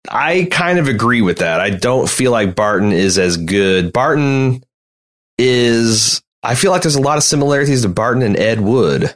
I 0.09 0.47
kind 0.51 0.79
of 0.79 0.89
agree 0.89 1.23
with 1.23 1.39
that. 1.39 1.61
I 1.61 1.71
don't 1.71 2.09
feel 2.09 2.31
like 2.31 2.55
Barton 2.55 2.93
is 2.93 3.18
as 3.18 3.37
good. 3.37 3.93
Barton 3.93 4.62
is 5.39 6.23
I 6.43 6.55
feel 6.55 6.70
like 6.70 6.82
there's 6.82 6.97
a 6.97 7.03
lot 7.03 7.18
of 7.18 7.24
similarities 7.24 7.82
to 7.82 7.88
Barton 7.88 8.22
and 8.22 8.36
Ed 8.36 8.61
Wood. 8.61 9.14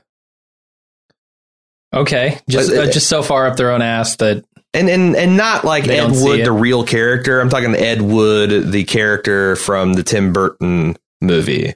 Okay, 1.95 2.41
just 2.49 2.73
uh, 2.73 2.91
just 2.91 3.09
so 3.09 3.23
far 3.23 3.47
up 3.47 3.57
their 3.57 3.71
own 3.71 3.81
ass 3.81 4.17
that 4.17 4.45
and 4.75 4.91
and 4.91 5.15
and 5.17 5.37
not 5.37 5.65
like 5.65 5.87
Ed 5.87 6.11
Wood, 6.11 6.45
the 6.45 6.53
real 6.53 6.85
character. 6.85 7.41
I'm 7.41 7.49
talking 7.49 7.75
Ed 7.75 8.03
Wood, 8.03 8.73
the 8.73 8.85
character 8.85 9.57
from 9.57 9.93
the 9.93 10.03
Tim 10.03 10.33
Burton 10.33 10.97
movie, 11.21 11.75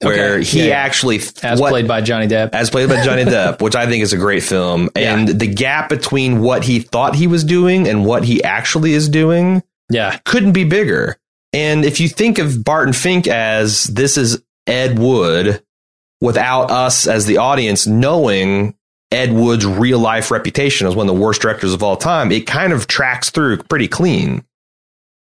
where 0.00 0.34
okay. 0.34 0.44
he 0.44 0.68
yeah, 0.68 0.74
actually 0.74 1.20
as 1.42 1.60
what, 1.60 1.70
played 1.70 1.86
by 1.86 2.00
Johnny 2.00 2.26
Depp, 2.26 2.50
as 2.52 2.68
played 2.68 2.88
by 2.88 3.04
Johnny 3.04 3.24
Depp, 3.26 3.62
which 3.62 3.76
I 3.76 3.86
think 3.86 4.02
is 4.02 4.12
a 4.12 4.18
great 4.18 4.42
film. 4.42 4.90
And 4.96 5.28
the 5.28 5.46
gap 5.46 5.88
between 5.88 6.40
what 6.40 6.64
he 6.64 6.80
thought 6.80 7.14
he 7.14 7.28
was 7.28 7.44
doing 7.44 7.86
and 7.86 8.04
what 8.04 8.24
he 8.24 8.42
actually 8.42 8.92
is 8.92 9.08
doing, 9.08 9.62
yeah, 9.88 10.18
couldn't 10.24 10.52
be 10.52 10.64
bigger. 10.64 11.16
And 11.52 11.84
if 11.84 12.00
you 12.00 12.08
think 12.08 12.38
of 12.38 12.64
Barton 12.64 12.92
Fink 12.92 13.28
as 13.28 13.84
this 13.84 14.16
is 14.16 14.42
Ed 14.70 14.98
Wood 14.98 15.62
without 16.20 16.70
us 16.70 17.06
as 17.06 17.26
the 17.26 17.38
audience 17.38 17.86
knowing 17.86 18.74
Ed 19.10 19.32
Wood's 19.32 19.66
real 19.66 19.98
life 19.98 20.30
reputation 20.30 20.86
as 20.86 20.94
one 20.94 21.08
of 21.08 21.14
the 21.14 21.20
worst 21.20 21.42
directors 21.42 21.72
of 21.72 21.82
all 21.82 21.96
time, 21.96 22.30
it 22.30 22.46
kind 22.46 22.72
of 22.72 22.86
tracks 22.86 23.30
through 23.30 23.58
pretty 23.64 23.88
clean. 23.88 24.44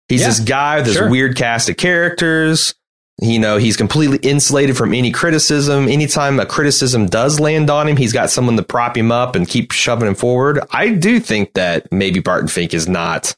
He's 0.09 0.21
yeah, 0.23 0.27
this 0.29 0.41
guy 0.41 0.77
with 0.77 0.87
this 0.87 0.97
sure. 0.97 1.09
weird 1.09 1.37
cast 1.37 1.69
of 1.69 1.77
characters. 1.77 2.75
You 3.23 3.39
know, 3.39 3.59
he's 3.59 3.77
completely 3.77 4.19
insulated 4.19 4.77
from 4.77 4.95
any 4.95 5.11
criticism. 5.11 5.89
Anytime 5.89 6.41
a 6.41 6.47
criticism 6.47 7.07
does 7.07 7.39
land 7.39 7.69
on 7.71 7.87
him, 7.87 7.97
he's 7.97 8.13
got 8.13 8.31
someone 8.31 8.57
to 8.57 8.63
prop 8.63 8.97
him 8.97 9.13
up 9.13 9.37
and 9.37 9.47
keep 9.47 9.73
shoving 9.73 10.09
him 10.09 10.15
forward. 10.15 10.61
I 10.71 10.91
do 10.91 11.21
think 11.21 11.53
that 11.53 11.93
maybe 11.93 12.21
Barton 12.21 12.49
Fink 12.49 12.73
is 12.73 12.89
not 12.89 13.37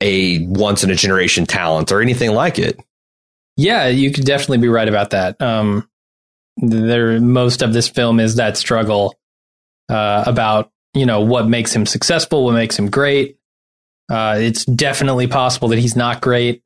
a 0.00 0.44
once 0.46 0.82
in 0.82 0.90
a 0.90 0.94
generation 0.94 1.46
talent 1.46 1.92
or 1.92 2.00
anything 2.00 2.32
like 2.32 2.58
it. 2.58 2.80
Yeah, 3.56 3.88
you 3.88 4.12
could 4.12 4.24
definitely 4.24 4.58
be 4.58 4.68
right 4.68 4.88
about 4.88 5.10
that. 5.10 5.40
Um, 5.40 5.88
there, 6.56 7.20
most 7.20 7.62
of 7.62 7.72
this 7.72 7.88
film 7.88 8.20
is 8.20 8.36
that 8.36 8.56
struggle 8.56 9.14
uh, 9.88 10.24
about 10.26 10.70
you 10.94 11.06
know 11.06 11.20
what 11.20 11.48
makes 11.48 11.74
him 11.74 11.86
successful, 11.86 12.44
what 12.44 12.54
makes 12.54 12.78
him 12.78 12.90
great. 12.90 13.38
Uh, 14.10 14.36
it's 14.38 14.64
definitely 14.64 15.26
possible 15.26 15.68
that 15.68 15.78
he's 15.78 15.96
not 15.96 16.20
great. 16.20 16.62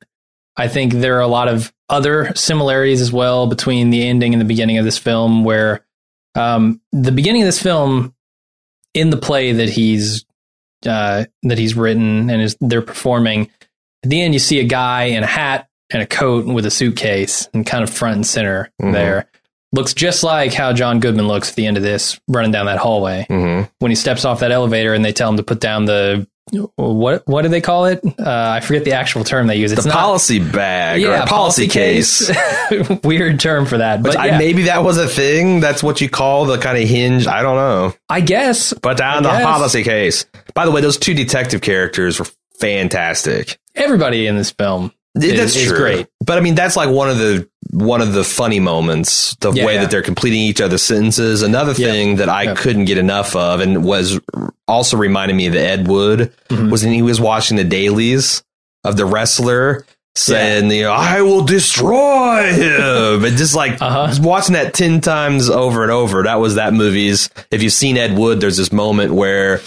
I 0.57 0.67
think 0.67 0.93
there 0.93 1.17
are 1.17 1.21
a 1.21 1.27
lot 1.27 1.47
of 1.47 1.71
other 1.89 2.33
similarities 2.35 2.99
as 2.99 3.11
well 3.11 3.47
between 3.47 3.89
the 3.89 4.05
ending 4.05 4.33
and 4.33 4.41
the 4.41 4.45
beginning 4.45 4.77
of 4.77 4.85
this 4.85 4.97
film, 4.97 5.43
where 5.43 5.85
um, 6.35 6.81
the 6.91 7.11
beginning 7.11 7.43
of 7.43 7.47
this 7.47 7.61
film, 7.61 8.13
in 8.93 9.09
the 9.09 9.17
play 9.17 9.53
that 9.53 9.69
he's 9.69 10.25
uh, 10.85 11.25
that 11.43 11.57
he's 11.57 11.75
written 11.75 12.29
and 12.29 12.41
is 12.41 12.57
they're 12.59 12.81
performing, 12.81 13.49
at 14.03 14.09
the 14.09 14.21
end 14.21 14.33
you 14.33 14.39
see 14.39 14.59
a 14.59 14.63
guy 14.63 15.03
in 15.05 15.23
a 15.23 15.27
hat 15.27 15.67
and 15.91 16.01
a 16.01 16.05
coat 16.05 16.45
with 16.45 16.65
a 16.65 16.71
suitcase 16.71 17.47
and 17.53 17.65
kind 17.65 17.83
of 17.83 17.89
front 17.89 18.15
and 18.15 18.25
center 18.25 18.71
mm-hmm. 18.81 18.91
there. 18.91 19.29
Looks 19.73 19.93
just 19.93 20.23
like 20.23 20.53
how 20.53 20.71
John 20.73 20.99
Goodman 20.99 21.27
looks 21.27 21.49
at 21.49 21.55
the 21.55 21.65
end 21.65 21.77
of 21.77 21.83
this, 21.83 22.19
running 22.27 22.51
down 22.51 22.67
that 22.67 22.77
hallway. 22.77 23.27
Mm-hmm. 23.29 23.69
When 23.79 23.91
he 23.91 23.95
steps 23.95 24.23
off 24.23 24.39
that 24.39 24.51
elevator 24.51 24.93
and 24.93 25.03
they 25.03 25.11
tell 25.11 25.29
him 25.29 25.37
to 25.37 25.43
put 25.43 25.59
down 25.59 25.85
the 25.85 26.27
what 26.75 27.27
what 27.27 27.41
do 27.41 27.49
they 27.49 27.59
call 27.59 27.85
it? 27.85 28.01
Uh, 28.05 28.13
I 28.25 28.61
forget 28.61 28.85
the 28.85 28.93
actual 28.93 29.25
term 29.25 29.47
they 29.47 29.57
use. 29.57 29.73
It's 29.73 29.83
the 29.83 29.89
not, 29.89 29.97
policy 29.97 30.39
bag 30.39 31.01
yeah, 31.01 31.23
or 31.23 31.27
policy, 31.27 31.67
policy 31.67 31.67
case. 31.67 32.27
case. 32.69 32.99
Weird 33.03 33.39
term 33.39 33.65
for 33.65 33.79
that, 33.79 34.01
but 34.01 34.13
yeah. 34.13 34.21
I, 34.21 34.37
maybe 34.37 34.63
that 34.63 34.83
was 34.83 34.97
a 34.97 35.07
thing. 35.07 35.59
That's 35.59 35.83
what 35.83 35.99
you 35.99 36.09
call 36.09 36.45
the 36.45 36.57
kind 36.57 36.81
of 36.81 36.87
hinge. 36.87 37.27
I 37.27 37.41
don't 37.41 37.57
know. 37.57 37.93
I 38.07 38.21
guess. 38.21 38.73
But 38.73 38.97
down 38.97 39.23
the 39.23 39.29
policy 39.29 39.83
case. 39.83 40.25
By 40.53 40.65
the 40.65 40.71
way, 40.71 40.79
those 40.79 40.97
two 40.97 41.13
detective 41.13 41.61
characters 41.61 42.17
were 42.17 42.27
fantastic. 42.59 43.59
Everybody 43.75 44.25
in 44.25 44.37
this 44.37 44.51
film 44.51 44.93
that's 45.19 45.55
is, 45.55 45.67
true. 45.67 45.77
great. 45.77 46.07
But 46.25 46.37
I 46.37 46.41
mean, 46.41 46.55
that's 46.55 46.75
like 46.75 46.89
one 46.89 47.09
of 47.09 47.17
the 47.17 47.47
one 47.71 48.01
of 48.01 48.13
the 48.13 48.23
funny 48.23 48.59
moments, 48.59 49.35
the 49.35 49.51
yeah, 49.51 49.65
way 49.65 49.75
yeah. 49.75 49.81
that 49.81 49.91
they're 49.91 50.01
completing 50.01 50.41
each 50.41 50.61
other's 50.61 50.83
sentences. 50.83 51.41
Another 51.41 51.73
thing 51.73 52.11
yeah. 52.11 52.15
that 52.17 52.29
I 52.29 52.53
couldn't 52.55 52.85
get 52.85 52.97
enough 52.97 53.35
of, 53.35 53.59
and 53.59 53.83
was 53.83 54.19
also 54.67 54.97
reminding 54.97 55.37
me 55.37 55.47
of 55.47 55.55
Ed 55.55 55.87
Wood, 55.87 56.33
mm-hmm. 56.49 56.69
was 56.69 56.83
when 56.83 56.93
he 56.93 57.01
was 57.01 57.19
watching 57.19 57.57
the 57.57 57.63
dailies 57.63 58.43
of 58.83 58.97
the 58.97 59.05
wrestler 59.05 59.85
saying, 60.17 60.71
you 60.71 60.83
know, 60.83 60.91
I 60.91 61.21
will 61.21 61.43
destroy 61.43 62.51
him. 62.53 63.23
and 63.23 63.37
just 63.37 63.55
like 63.55 63.81
uh-huh. 63.81 64.07
just 64.07 64.21
watching 64.21 64.53
that 64.53 64.73
10 64.73 65.01
times 65.01 65.49
over 65.49 65.83
and 65.83 65.91
over. 65.91 66.23
That 66.23 66.35
was 66.35 66.55
that 66.55 66.73
movie's. 66.73 67.29
If 67.51 67.63
you've 67.63 67.73
seen 67.73 67.97
Ed 67.97 68.17
Wood, 68.17 68.41
there's 68.41 68.57
this 68.57 68.71
moment 68.71 69.13
where 69.13 69.61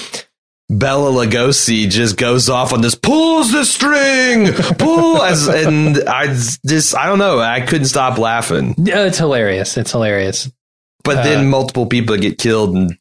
Bela 0.71 1.11
Lugosi 1.11 1.91
just 1.91 2.17
goes 2.17 2.49
off 2.49 2.73
on 2.73 2.81
this 2.81 2.95
pulls 2.95 3.51
the 3.51 3.65
string, 3.65 4.53
pull 4.79 5.21
as 5.21 5.49
and 5.49 6.09
I 6.09 6.29
just 6.29 6.97
I 6.97 7.07
don't 7.07 7.19
know 7.19 7.41
I 7.41 7.61
couldn't 7.61 7.87
stop 7.87 8.19
laughing. 8.19 8.77
Yeah, 8.79 9.05
it's 9.07 9.19
hilarious. 9.19 9.77
It's 9.77 9.91
hilarious. 9.91 10.49
But 11.03 11.19
uh, 11.19 11.23
then 11.25 11.51
multiple 11.51 11.87
people 11.87 12.17
get 12.19 12.39
killed 12.39 12.77
and 12.77 12.97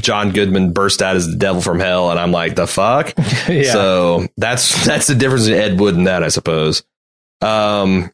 John 0.00 0.32
Goodman 0.32 0.72
burst 0.72 1.02
out 1.02 1.14
as 1.14 1.30
the 1.30 1.36
devil 1.36 1.62
from 1.62 1.78
hell, 1.78 2.10
and 2.10 2.18
I'm 2.18 2.32
like 2.32 2.56
the 2.56 2.66
fuck. 2.66 3.14
yeah. 3.48 3.72
So 3.72 4.26
that's 4.36 4.84
that's 4.84 5.06
the 5.06 5.14
difference 5.14 5.46
in 5.46 5.54
Ed 5.54 5.78
Wood 5.78 5.94
and 5.94 6.08
that 6.08 6.24
I 6.24 6.28
suppose. 6.28 6.82
Um, 7.40 8.10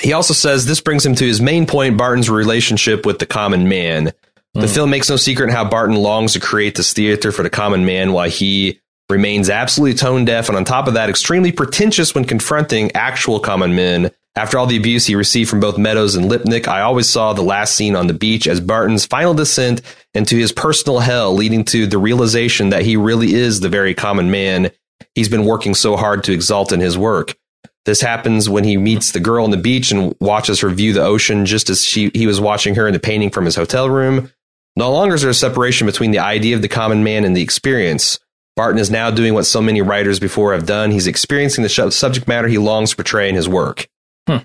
he 0.00 0.12
also 0.12 0.34
says 0.34 0.64
this 0.64 0.80
brings 0.80 1.04
him 1.04 1.16
to 1.16 1.24
his 1.24 1.40
main 1.40 1.66
point: 1.66 1.96
Barton's 1.96 2.30
relationship 2.30 3.04
with 3.04 3.18
the 3.18 3.26
common 3.26 3.68
man. 3.68 4.12
The 4.54 4.66
mm. 4.66 4.74
film 4.74 4.90
makes 4.90 5.08
no 5.08 5.16
secret 5.16 5.50
how 5.50 5.64
Barton 5.64 5.96
longs 5.96 6.34
to 6.34 6.40
create 6.40 6.74
this 6.74 6.92
theater 6.92 7.32
for 7.32 7.42
the 7.42 7.50
common 7.50 7.84
man 7.84 8.12
while 8.12 8.28
he 8.28 8.80
remains 9.08 9.50
absolutely 9.50 9.96
tone 9.96 10.24
deaf 10.24 10.48
and 10.48 10.56
on 10.56 10.64
top 10.64 10.88
of 10.88 10.94
that 10.94 11.08
extremely 11.08 11.52
pretentious 11.52 12.14
when 12.14 12.24
confronting 12.24 12.92
actual 12.92 13.40
common 13.40 13.74
men. 13.74 14.10
After 14.34 14.58
all 14.58 14.66
the 14.66 14.78
abuse 14.78 15.06
he 15.06 15.14
received 15.14 15.50
from 15.50 15.60
both 15.60 15.76
Meadows 15.76 16.14
and 16.14 16.30
Lipnick, 16.30 16.66
I 16.66 16.80
always 16.80 17.08
saw 17.08 17.32
the 17.32 17.42
last 17.42 17.74
scene 17.74 17.94
on 17.94 18.06
the 18.06 18.14
beach 18.14 18.46
as 18.46 18.60
Barton's 18.60 19.04
final 19.04 19.34
descent 19.34 19.82
into 20.14 20.36
his 20.36 20.52
personal 20.52 21.00
hell, 21.00 21.34
leading 21.34 21.64
to 21.66 21.86
the 21.86 21.98
realization 21.98 22.70
that 22.70 22.82
he 22.82 22.96
really 22.96 23.34
is 23.34 23.60
the 23.60 23.68
very 23.68 23.94
common 23.94 24.30
man 24.30 24.70
he's 25.14 25.28
been 25.28 25.44
working 25.44 25.74
so 25.74 25.96
hard 25.96 26.24
to 26.24 26.32
exalt 26.32 26.72
in 26.72 26.80
his 26.80 26.96
work. 26.96 27.36
This 27.84 28.00
happens 28.00 28.48
when 28.48 28.64
he 28.64 28.76
meets 28.76 29.10
the 29.10 29.20
girl 29.20 29.44
on 29.44 29.50
the 29.50 29.56
beach 29.56 29.90
and 29.90 30.14
watches 30.20 30.60
her 30.60 30.70
view 30.70 30.92
the 30.92 31.02
ocean 31.02 31.46
just 31.46 31.68
as 31.68 31.84
she, 31.84 32.10
he 32.14 32.26
was 32.26 32.40
watching 32.40 32.76
her 32.76 32.86
in 32.86 32.92
the 32.92 33.00
painting 33.00 33.30
from 33.30 33.44
his 33.44 33.56
hotel 33.56 33.90
room. 33.90 34.30
No 34.76 34.90
longer 34.90 35.14
is 35.14 35.22
there 35.22 35.30
a 35.30 35.34
separation 35.34 35.86
between 35.86 36.12
the 36.12 36.18
idea 36.18 36.56
of 36.56 36.62
the 36.62 36.68
common 36.68 37.04
man 37.04 37.24
and 37.24 37.36
the 37.36 37.42
experience. 37.42 38.18
Barton 38.56 38.78
is 38.78 38.90
now 38.90 39.10
doing 39.10 39.34
what 39.34 39.46
so 39.46 39.62
many 39.62 39.82
writers 39.82 40.20
before 40.20 40.52
have 40.52 40.66
done. 40.66 40.90
He's 40.90 41.06
experiencing 41.06 41.62
the 41.62 41.68
subject 41.68 42.28
matter 42.28 42.48
he 42.48 42.58
longs 42.58 42.90
to 42.90 42.96
portray 42.96 43.28
in 43.28 43.34
his 43.34 43.48
work. 43.48 43.88
Hmm. 44.26 44.38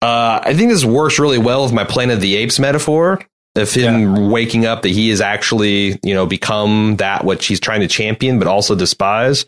Uh, 0.00 0.40
I 0.42 0.54
think 0.54 0.70
this 0.70 0.84
works 0.84 1.18
really 1.18 1.38
well 1.38 1.64
with 1.64 1.72
my 1.72 1.84
Planet 1.84 2.16
of 2.16 2.20
the 2.22 2.36
Apes 2.36 2.58
metaphor 2.58 3.24
of 3.54 3.72
him 3.72 4.16
yeah. 4.16 4.28
waking 4.28 4.64
up 4.64 4.82
that 4.82 4.88
he 4.88 5.10
has 5.10 5.20
actually, 5.20 5.98
you 6.02 6.14
know, 6.14 6.26
become 6.26 6.96
that 6.96 7.24
which 7.24 7.46
he's 7.46 7.60
trying 7.60 7.80
to 7.80 7.88
champion, 7.88 8.38
but 8.38 8.48
also 8.48 8.74
despise. 8.74 9.44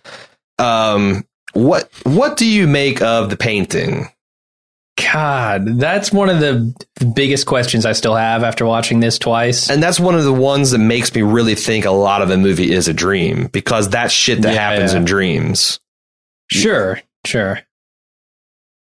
Um, 0.58 1.24
what 1.54 1.90
what 2.04 2.36
do 2.36 2.46
you 2.46 2.66
make 2.66 3.00
of 3.00 3.30
the 3.30 3.36
painting? 3.36 4.08
God, 4.96 5.78
that's 5.78 6.12
one 6.12 6.28
of 6.28 6.38
the 6.40 6.72
biggest 7.14 7.46
questions 7.46 7.84
I 7.84 7.92
still 7.92 8.14
have 8.14 8.44
after 8.44 8.64
watching 8.64 9.00
this 9.00 9.18
twice. 9.18 9.68
And 9.68 9.82
that's 9.82 9.98
one 9.98 10.14
of 10.14 10.22
the 10.24 10.32
ones 10.32 10.70
that 10.70 10.78
makes 10.78 11.12
me 11.14 11.22
really 11.22 11.56
think 11.56 11.84
a 11.84 11.90
lot 11.90 12.22
of 12.22 12.28
the 12.28 12.36
movie 12.38 12.72
is 12.72 12.86
a 12.86 12.94
dream 12.94 13.48
because 13.48 13.88
that 13.90 14.12
shit 14.12 14.42
that 14.42 14.54
Yeah, 14.54 14.70
happens 14.70 14.92
yeah. 14.92 14.98
in 15.00 15.04
dreams. 15.04 15.80
Sure, 16.50 17.00
sure. 17.26 17.60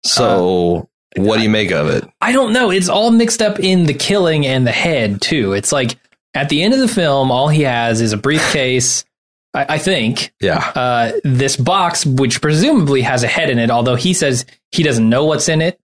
So, 0.03 0.89
what 1.15 1.37
do 1.37 1.43
you 1.43 1.49
make 1.49 1.71
of 1.71 1.87
it? 1.89 2.03
I 2.21 2.31
don't 2.31 2.53
know. 2.53 2.71
It's 2.71 2.89
all 2.89 3.11
mixed 3.11 3.41
up 3.41 3.59
in 3.59 3.85
the 3.85 3.93
killing 3.93 4.45
and 4.45 4.65
the 4.65 4.71
head 4.71 5.21
too. 5.21 5.53
It's 5.53 5.71
like 5.71 5.97
at 6.33 6.49
the 6.49 6.63
end 6.63 6.73
of 6.73 6.79
the 6.79 6.87
film, 6.87 7.31
all 7.31 7.47
he 7.49 7.61
has 7.63 8.01
is 8.01 8.13
a 8.13 8.17
briefcase. 8.17 9.05
I, 9.53 9.75
I 9.75 9.77
think 9.77 10.33
Yeah. 10.41 10.57
uh, 10.75 11.11
this 11.23 11.57
box, 11.57 12.05
which 12.05 12.41
presumably 12.41 13.01
has 13.01 13.23
a 13.23 13.27
head 13.27 13.49
in 13.49 13.59
it, 13.59 13.69
although 13.69 13.95
he 13.95 14.13
says 14.13 14.45
he 14.71 14.81
doesn't 14.83 15.07
know 15.07 15.25
what's 15.25 15.49
in 15.49 15.61
it. 15.61 15.77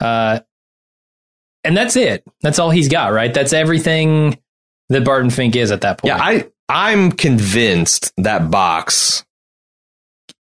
Uh, 0.00 0.40
and 1.64 1.76
that's 1.76 1.96
it. 1.96 2.24
That's 2.40 2.58
all 2.58 2.70
he's 2.70 2.88
got, 2.88 3.12
right? 3.12 3.32
That's 3.32 3.52
everything 3.52 4.38
that 4.88 5.04
Barton 5.04 5.30
Fink 5.30 5.56
is 5.56 5.70
at 5.70 5.82
that 5.82 5.98
point. 5.98 6.08
Yeah, 6.16 6.22
I 6.22 6.48
I'm 6.68 7.12
convinced 7.12 8.12
that 8.16 8.50
box, 8.50 9.24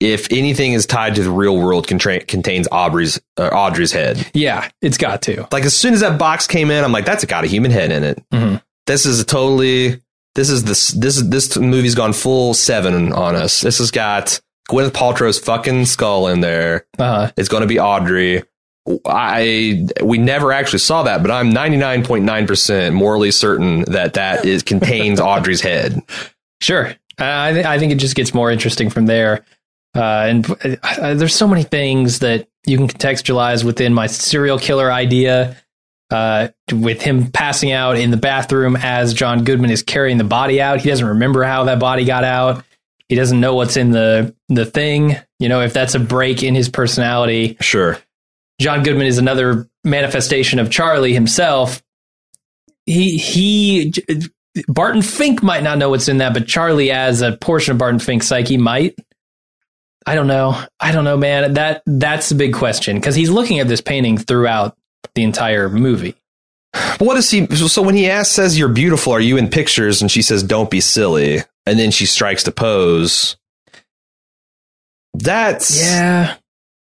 if 0.00 0.30
anything 0.32 0.72
is 0.74 0.86
tied 0.86 1.16
to 1.16 1.22
the 1.22 1.30
real 1.30 1.56
world, 1.58 1.86
contra- 1.88 2.20
contains 2.24 2.68
Aubrey's 2.70 3.20
uh, 3.36 3.48
Audrey's 3.48 3.92
head. 3.92 4.30
yeah, 4.34 4.68
it's 4.80 4.98
got 4.98 5.22
to. 5.22 5.48
Like 5.50 5.64
as 5.64 5.76
soon 5.76 5.94
as 5.94 6.00
that 6.00 6.18
box 6.18 6.46
came 6.46 6.70
in, 6.70 6.84
I'm 6.84 6.92
like, 6.92 7.04
that's 7.04 7.24
got 7.24 7.44
a 7.44 7.48
human 7.48 7.70
head 7.70 7.90
in 7.90 8.04
it. 8.04 8.22
Mhm. 8.32 8.62
This 8.86 9.04
is 9.06 9.20
a 9.20 9.24
totally 9.24 10.00
this 10.34 10.48
is 10.50 10.64
this 10.64 10.88
this 10.88 11.20
this 11.22 11.56
movie's 11.56 11.94
gone 11.96 12.12
full 12.12 12.54
seven 12.54 13.12
on 13.12 13.34
us. 13.34 13.60
This 13.60 13.78
has 13.78 13.90
got 13.90 14.40
Gwyneth 14.70 14.90
Paltrow's 14.92 15.38
fucking 15.38 15.86
skull 15.86 16.28
in 16.28 16.40
there. 16.40 16.86
Uh-huh. 16.98 17.32
It's 17.36 17.48
going 17.48 17.62
to 17.62 17.66
be 17.66 17.80
Audrey. 17.80 18.44
I 19.04 19.86
we 20.02 20.18
never 20.18 20.52
actually 20.52 20.78
saw 20.80 21.02
that, 21.04 21.22
but 21.22 21.30
I'm 21.30 21.52
99.9% 21.52 22.92
morally 22.94 23.30
certain 23.30 23.82
that 23.82 24.14
that 24.14 24.44
is 24.44 24.62
contains 24.62 25.20
Audrey's 25.20 25.60
head. 25.60 26.02
Sure. 26.60 26.94
I, 27.18 27.52
th- 27.52 27.66
I 27.66 27.78
think 27.78 27.92
it 27.92 27.96
just 27.98 28.14
gets 28.14 28.32
more 28.32 28.50
interesting 28.50 28.90
from 28.90 29.06
there. 29.06 29.44
Uh, 29.96 30.00
and 30.28 30.50
uh, 30.84 31.14
there's 31.14 31.34
so 31.34 31.48
many 31.48 31.64
things 31.64 32.20
that 32.20 32.48
you 32.66 32.76
can 32.76 32.86
contextualize 32.86 33.64
within 33.64 33.92
my 33.92 34.06
serial 34.06 34.58
killer 34.58 34.90
idea. 34.92 35.56
Uh, 36.10 36.48
with 36.72 37.02
him 37.02 37.30
passing 37.32 37.70
out 37.70 37.98
in 37.98 38.10
the 38.10 38.16
bathroom 38.16 38.76
as 38.76 39.12
John 39.12 39.44
Goodman 39.44 39.70
is 39.70 39.82
carrying 39.82 40.16
the 40.16 40.24
body 40.24 40.58
out, 40.58 40.80
he 40.80 40.88
doesn't 40.88 41.06
remember 41.06 41.42
how 41.42 41.64
that 41.64 41.78
body 41.78 42.06
got 42.06 42.24
out. 42.24 42.64
He 43.10 43.14
doesn't 43.14 43.40
know 43.40 43.54
what's 43.54 43.76
in 43.76 43.90
the 43.90 44.34
the 44.48 44.64
thing. 44.64 45.16
You 45.38 45.50
know, 45.50 45.60
if 45.60 45.74
that's 45.74 45.94
a 45.94 45.98
break 45.98 46.42
in 46.42 46.54
his 46.54 46.70
personality, 46.70 47.58
Sure. 47.60 47.98
John 48.60 48.82
Goodman 48.82 49.06
is 49.06 49.18
another 49.18 49.68
manifestation 49.84 50.58
of 50.58 50.70
Charlie 50.70 51.14
himself. 51.14 51.82
He 52.86 53.16
he 53.16 53.92
Barton 54.66 55.02
Fink 55.02 55.42
might 55.42 55.62
not 55.62 55.78
know 55.78 55.90
what's 55.90 56.08
in 56.08 56.18
that, 56.18 56.34
but 56.34 56.46
Charlie 56.46 56.90
as 56.90 57.20
a 57.20 57.36
portion 57.36 57.72
of 57.72 57.78
Barton 57.78 58.00
Fink's 58.00 58.26
psyche 58.26 58.56
might. 58.56 58.96
I 60.06 60.14
don't 60.14 60.26
know. 60.26 60.60
I 60.80 60.90
don't 60.92 61.04
know, 61.04 61.16
man. 61.16 61.54
That 61.54 61.82
that's 61.86 62.30
the 62.30 62.34
big 62.34 62.54
question 62.54 62.96
because 62.96 63.14
he's 63.14 63.30
looking 63.30 63.58
at 63.60 63.68
this 63.68 63.80
painting 63.80 64.16
throughout 64.16 64.76
the 65.14 65.22
entire 65.22 65.68
movie. 65.68 66.14
What 66.98 67.16
is 67.16 67.30
he? 67.30 67.46
So 67.54 67.82
when 67.82 67.94
he 67.94 68.08
asks, 68.08 68.34
says, 68.34 68.58
"You're 68.58 68.68
beautiful. 68.68 69.12
Are 69.12 69.20
you 69.20 69.36
in 69.36 69.48
pictures?" 69.48 70.00
and 70.00 70.10
she 70.10 70.22
says, 70.22 70.42
"Don't 70.42 70.70
be 70.70 70.80
silly," 70.80 71.42
and 71.66 71.78
then 71.78 71.90
she 71.90 72.06
strikes 72.06 72.42
the 72.42 72.52
pose. 72.52 73.36
That's 75.14 75.82
Yeah. 75.82 76.36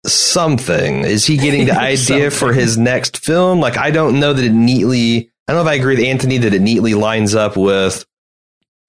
Something. 0.06 1.02
Is 1.06 1.26
he 1.26 1.38
getting 1.38 1.66
the 1.66 1.80
idea 1.80 2.32
for 2.32 2.54
his 2.54 2.78
next 2.78 3.18
film? 3.24 3.60
Like, 3.60 3.78
I 3.78 3.92
don't 3.92 4.20
know 4.20 4.34
that 4.34 4.44
it 4.44 4.52
neatly. 4.54 5.30
I 5.48 5.54
don't 5.54 5.64
know 5.64 5.70
if 5.70 5.74
I 5.74 5.80
agree 5.80 5.96
with 5.96 6.06
Anthony 6.06 6.38
that 6.40 6.54
it 6.54 6.62
neatly 6.62 6.94
lines 6.94 7.36
up 7.36 7.58
with 7.58 8.06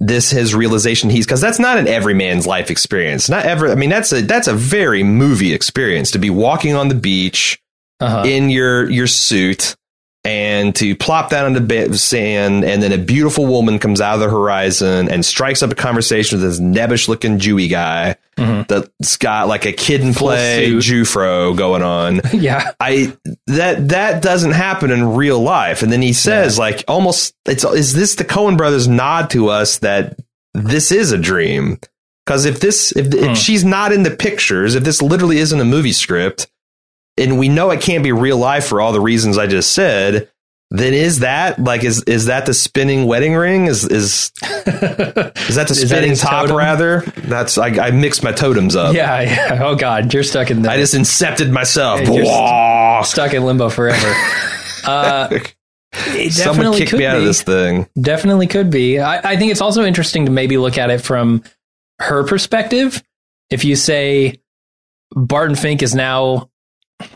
this 0.01 0.31
his 0.31 0.53
realization 0.55 1.11
he's 1.11 1.25
because 1.27 1.41
that's 1.41 1.61
not 1.61 1.79
an 1.79 1.87
everyman's 1.87 2.47
life 2.47 2.71
experience. 2.71 3.29
Not 3.29 3.47
ever. 3.47 3.71
I 3.71 3.75
mean, 3.77 3.91
that's 3.91 4.13
a 4.13 4.21
that's 4.23 4.49
a 4.49 4.53
very 4.55 5.03
movie 5.03 5.53
experience 5.55 6.11
to 6.13 6.19
be 6.19 6.29
walking 6.31 6.75
on 6.75 6.89
the 6.89 6.95
beach 6.97 7.61
Uh-huh. 8.01 8.25
in 8.27 8.51
your 8.51 8.91
your 8.91 9.07
suit 9.07 9.77
and 10.25 10.75
to 10.77 10.95
plop 10.95 11.31
down 11.31 11.47
on 11.47 11.53
the 11.53 11.61
ba- 11.61 11.93
sand 11.99 12.65
and 12.65 12.81
then 12.81 12.93
a 12.93 12.99
beautiful 12.99 13.45
woman 13.47 13.79
comes 13.81 14.01
out 14.01 14.15
of 14.15 14.21
the 14.21 14.29
horizon 14.31 15.09
and 15.09 15.25
strikes 15.25 15.63
up 15.65 15.73
a 15.73 15.75
conversation 15.75 16.39
with 16.41 16.49
this 16.49 16.61
nebbish 16.61 17.09
looking 17.09 17.39
Jewy 17.41 17.69
guy 17.69 18.15
Mhm. 18.39 18.69
that's 18.69 19.17
got 19.17 19.49
like 19.49 19.67
a 19.67 19.73
kid 19.73 20.01
and 20.01 20.15
play 20.15 20.71
Jufro 20.75 21.57
going 21.57 21.83
on. 21.83 22.21
yeah. 22.33 22.71
I 22.79 23.17
that 23.49 23.89
that 23.89 24.23
doesn't 24.23 24.53
happen 24.53 24.91
in 24.93 25.15
real 25.17 25.41
life. 25.41 25.83
And 25.83 25.93
then 25.93 26.03
he 26.03 26.13
says 26.13 26.57
like 26.59 26.85
almost 26.87 27.35
it's 27.47 27.65
is 27.65 27.93
this 27.95 28.15
the 28.15 28.25
Coen 28.25 28.57
brothers 28.57 28.87
nod 28.87 29.29
to 29.31 29.49
us 29.49 29.79
that 29.79 30.19
this 30.55 30.93
is 30.93 31.11
a 31.13 31.19
dream? 31.19 31.79
Because 32.25 32.45
if 32.45 32.61
this 32.61 32.93
if, 32.93 33.07
Hmm. 33.13 33.31
if 33.31 33.37
she's 33.39 33.65
not 33.65 33.93
in 33.93 34.05
the 34.05 34.11
pictures, 34.11 34.77
if 34.77 34.85
this 34.85 35.03
literally 35.03 35.39
isn't 35.39 35.61
a 35.61 35.65
movie 35.65 35.93
script, 35.93 36.47
and 37.17 37.39
we 37.39 37.49
know 37.49 37.71
it 37.71 37.81
can't 37.81 38.03
be 38.05 38.13
real 38.13 38.37
life 38.39 38.67
for 38.67 38.81
all 38.81 38.93
the 38.93 39.01
reasons 39.01 39.39
I 39.39 39.47
just 39.47 39.73
said, 39.73 40.29
then 40.71 40.95
is 40.95 41.19
that 41.21 41.59
like 41.59 41.85
is 41.85 42.03
is 42.05 42.27
that 42.27 42.47
the 42.47 42.55
spinning 42.55 43.07
wedding 43.07 43.35
ring? 43.35 43.67
Is 43.67 43.85
is 43.85 44.33
is 44.43 44.43
that 44.43 45.25
the 45.27 45.33
Is 45.45 45.55
that 45.57 45.69
spinning 45.69 46.15
top 46.17 46.43
totem? 46.45 46.57
rather? 46.57 47.01
That's 47.19 47.59
I, 47.59 47.67
I 47.69 47.91
mixed 47.91 48.23
my 48.23 48.33
totems 48.33 48.75
up. 48.75 48.95
yeah, 48.95 49.21
yeah. 49.23 49.59
Oh 49.63 49.75
God, 49.77 50.13
you're 50.15 50.23
stuck 50.23 50.51
in 50.51 50.63
the 50.63 50.71
I 50.71 50.79
just 50.79 50.95
incepted 50.95 51.51
myself. 51.51 52.05
Blah. 52.05 53.03
stuck 53.03 53.35
in 53.35 53.45
limbo 53.45 53.69
forever. 53.69 54.15
Uh, 54.85 55.29
it 55.93 56.33
Someone 56.33 56.57
definitely 56.57 56.79
kick 56.81 56.89
could 56.89 56.99
me 56.99 57.07
out 57.07 57.15
of 57.15 57.23
be. 57.23 57.27
this 57.27 57.43
thing. 57.43 57.87
Definitely 58.01 58.49
could 58.49 58.69
be. 58.69 58.99
I, 58.99 59.19
I 59.33 59.37
think 59.37 59.53
it's 59.53 59.61
also 59.61 59.85
interesting 59.85 60.25
to 60.25 60.33
maybe 60.33 60.57
look 60.59 60.77
at 60.77 60.91
it 60.91 61.01
from 61.03 61.45
her 62.01 62.25
perspective. 62.25 63.01
If 63.49 63.65
you 63.65 63.77
say 63.77 64.41
Barton 65.15 65.55
Fink 65.55 65.83
is 65.85 65.95
now 65.95 66.51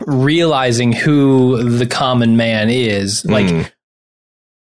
realizing 0.05 0.91
who 0.93 1.63
the 1.77 1.85
common 1.85 2.37
man 2.37 2.69
is, 2.69 3.25
like 3.25 3.45
Mm. 3.47 3.71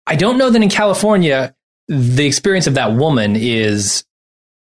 I 0.06 0.16
don't 0.16 0.36
know 0.38 0.50
that 0.50 0.62
in 0.62 0.68
California 0.68 1.54
the 1.88 2.26
experience 2.26 2.66
of 2.66 2.74
that 2.74 2.94
woman 2.94 3.36
is 3.36 4.04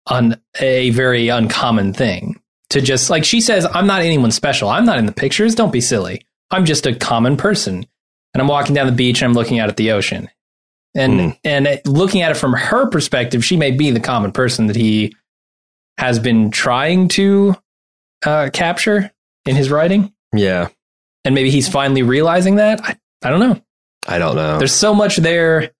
on 0.06 0.36
a 0.60 0.90
very 0.90 1.28
uncommon 1.28 1.92
thing. 1.92 2.40
To 2.70 2.80
just 2.80 3.10
like 3.10 3.24
she 3.24 3.40
says, 3.40 3.66
I'm 3.72 3.86
not 3.86 4.02
anyone 4.02 4.30
special. 4.32 4.68
I'm 4.68 4.84
not 4.86 4.98
in 4.98 5.06
the 5.06 5.12
pictures. 5.12 5.54
Don't 5.54 5.72
be 5.72 5.80
silly. 5.80 6.26
I'm 6.50 6.64
just 6.64 6.86
a 6.86 6.94
common 6.94 7.36
person, 7.36 7.86
and 8.34 8.40
I'm 8.40 8.48
walking 8.48 8.74
down 8.74 8.86
the 8.86 8.92
beach 8.92 9.20
and 9.22 9.28
I'm 9.28 9.34
looking 9.34 9.58
out 9.60 9.68
at 9.68 9.76
the 9.76 9.92
ocean. 9.92 10.28
And 10.94 11.20
Hmm. 11.20 11.28
and 11.44 11.80
looking 11.86 12.22
at 12.22 12.30
it 12.32 12.36
from 12.36 12.52
her 12.54 12.86
perspective, 12.88 13.44
she 13.44 13.56
may 13.56 13.70
be 13.70 13.90
the 13.90 14.00
common 14.00 14.32
person 14.32 14.66
that 14.66 14.76
he 14.76 15.14
has 15.98 16.18
been 16.18 16.50
trying 16.50 17.08
to 17.08 17.54
uh, 18.24 18.50
capture 18.52 19.10
in 19.46 19.54
his 19.56 19.70
writing, 19.70 20.12
yeah, 20.32 20.68
and 21.24 21.34
maybe 21.34 21.50
he's 21.50 21.68
finally 21.68 22.02
realizing 22.02 22.56
that. 22.56 22.80
I, 22.84 22.96
I 23.22 23.30
don't 23.30 23.40
know. 23.40 23.60
I 24.06 24.18
don't 24.18 24.34
know. 24.34 24.58
There's 24.58 24.74
so 24.74 24.94
much 24.94 25.16
there 25.16 25.70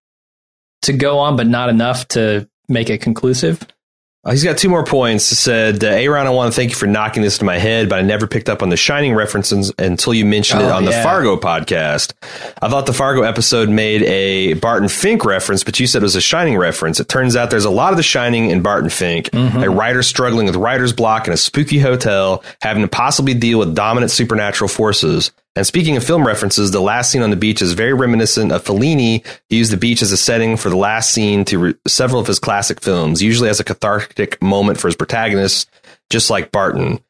to 0.83 0.93
go 0.93 1.19
on, 1.19 1.37
but 1.37 1.47
not 1.47 1.69
enough 1.69 2.07
to 2.09 2.49
make 2.69 2.91
it 2.91 3.01
conclusive. 3.01 3.61
Uh, 4.25 4.31
He's 4.31 4.45
got 4.45 4.57
two 4.57 4.69
more 4.69 4.85
points. 4.85 5.29
He 5.31 5.35
said, 5.35 5.83
uh, 5.83 5.89
Aaron, 5.89 6.29
I 6.29 6.31
want 6.31 6.53
to 6.53 6.57
thank 6.57 6.71
you 6.71 6.77
for 6.77 6.87
knocking 6.87 7.25
this 7.25 7.39
to 7.39 7.45
my 7.45 7.59
head, 7.59 7.89
but 7.89 7.99
I 7.99 8.03
never 8.03 8.29
picked 8.29 8.49
up 8.49 8.63
on 8.63 8.69
the 8.69 8.77
Shining 8.77 9.15
references 9.15 9.73
until 9.79 10.15
you 10.15 10.25
mentioned 10.25 10.63
it 10.63 10.67
Oh, 10.67 10.77
on 10.77 10.85
the. 10.85 10.93
Fargo 10.93 11.37
podcast. 11.37 12.13
I 12.63 12.69
thought 12.69 12.87
the 12.87 12.93
Fargo 12.93 13.23
episode 13.23 13.69
made 13.69 14.03
a 14.03 14.55
Barton 14.55 14.89
Fink 14.89 15.25
reference, 15.25 15.65
but 15.65 15.81
you 15.81 15.89
said 15.89 16.03
it 16.03 16.05
was 16.05 16.15
a 16.15 16.21
Shining 16.21 16.57
reference. 16.57 17.01
It 17.01 17.09
turns 17.09 17.35
out 17.35 17.51
there's 17.51 17.65
a 17.65 17.71
lot 17.71 17.93
of 17.93 17.97
the 17.97 18.05
Shining 18.05 18.51
in 18.51 18.63
Barton 18.63 18.91
Fink, 18.91 19.31
Mm-hmm. 19.31 19.59
a 19.65 19.69
writer 19.71 20.05
struggling 20.05 20.47
with 20.47 20.55
writer's 20.55 20.93
block 20.93 21.27
in 21.27 21.33
a 21.33 21.37
spooky 21.37 21.81
hotel, 21.81 22.45
having 22.61 22.83
to 22.83 22.89
possibly 22.89 23.35
deal 23.35 23.59
with 23.59 23.75
dominant 23.75 24.13
supernatural 24.13 24.69
forces. 24.69 25.33
And 25.55 25.67
speaking 25.67 25.97
of 25.99 26.05
film 26.05 26.27
references, 26.27 26.71
the 26.71 26.81
last 26.81 27.11
scene 27.11 27.21
on 27.23 27.29
the 27.31 27.37
beach 27.37 27.61
is 27.61 27.75
very 27.75 27.93
reminiscent 27.93 28.53
of 28.53 28.65
Fellini. 28.65 29.23
He 29.51 29.59
used 29.59 29.71
the 29.71 29.77
beach 29.77 30.01
as 30.01 30.11
a 30.11 30.17
setting 30.17 30.57
for 30.57 30.71
the 30.71 30.77
last 30.77 31.11
scene 31.11 31.45
to 31.47 31.59
re- 31.59 31.75
several 31.87 32.21
of 32.23 32.27
his 32.27 32.39
classic 32.39 32.81
films, 32.81 33.23
usually 33.23 33.51
as 33.51 33.61
a 33.61 33.65
cathartic 33.65 34.41
moment 34.43 34.81
for 34.81 34.89
his 34.89 34.97
protagonist, 34.97 35.69
just 36.09 36.31
like 36.31 36.53
Barton. 36.53 37.01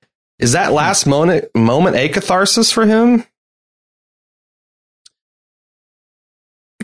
Is 0.40 0.52
that 0.52 0.72
last 0.72 1.06
moment 1.06 1.44
moment 1.54 1.94
a 1.94 2.08
catharsis 2.08 2.72
for 2.72 2.84
him, 2.84 3.24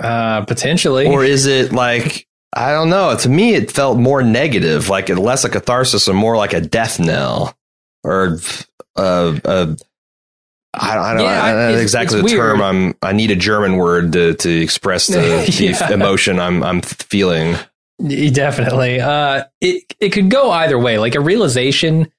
Uh, 0.00 0.44
potentially. 0.44 1.06
or 1.06 1.24
is 1.24 1.46
it 1.46 1.72
like 1.72 2.26
I 2.54 2.70
don't 2.70 2.88
know? 2.88 3.16
To 3.16 3.28
me, 3.28 3.54
it 3.54 3.72
felt 3.72 3.98
more 3.98 4.22
negative, 4.22 4.88
like 4.88 5.08
less 5.08 5.44
a 5.44 5.48
catharsis 5.48 6.06
and 6.06 6.16
more 6.16 6.36
like 6.36 6.52
a 6.52 6.60
death 6.60 7.00
knell, 7.00 7.56
or 8.04 8.38
uh, 8.96 9.38
uh, 9.44 9.74
I 10.74 10.94
don't, 10.94 11.04
I 11.04 11.14
don't, 11.14 11.22
Yeah, 11.24 11.42
I 11.44 11.52
don't 11.52 11.72
know 11.72 11.78
exactly 11.78 12.20
the 12.22 12.28
term. 12.28 12.60
I'm. 12.62 12.94
I 13.02 13.12
need 13.12 13.30
a 13.30 13.36
German 13.36 13.76
word 13.76 14.12
to 14.12 14.34
to 14.34 14.50
express 14.60 15.06
the, 15.06 15.14
the 15.46 15.64
Yeah. 15.64 15.92
emotion 15.92 16.38
I'm 16.38 16.62
I'm 16.62 16.82
feeling. 16.82 17.56
Definitely. 18.06 19.00
Uh, 19.00 19.44
it 19.60 19.84
it 20.00 20.10
could 20.10 20.30
go 20.30 20.50
either 20.50 20.78
way. 20.78 20.98
Like 20.98 21.14
a 21.14 21.20
realization 21.20 22.12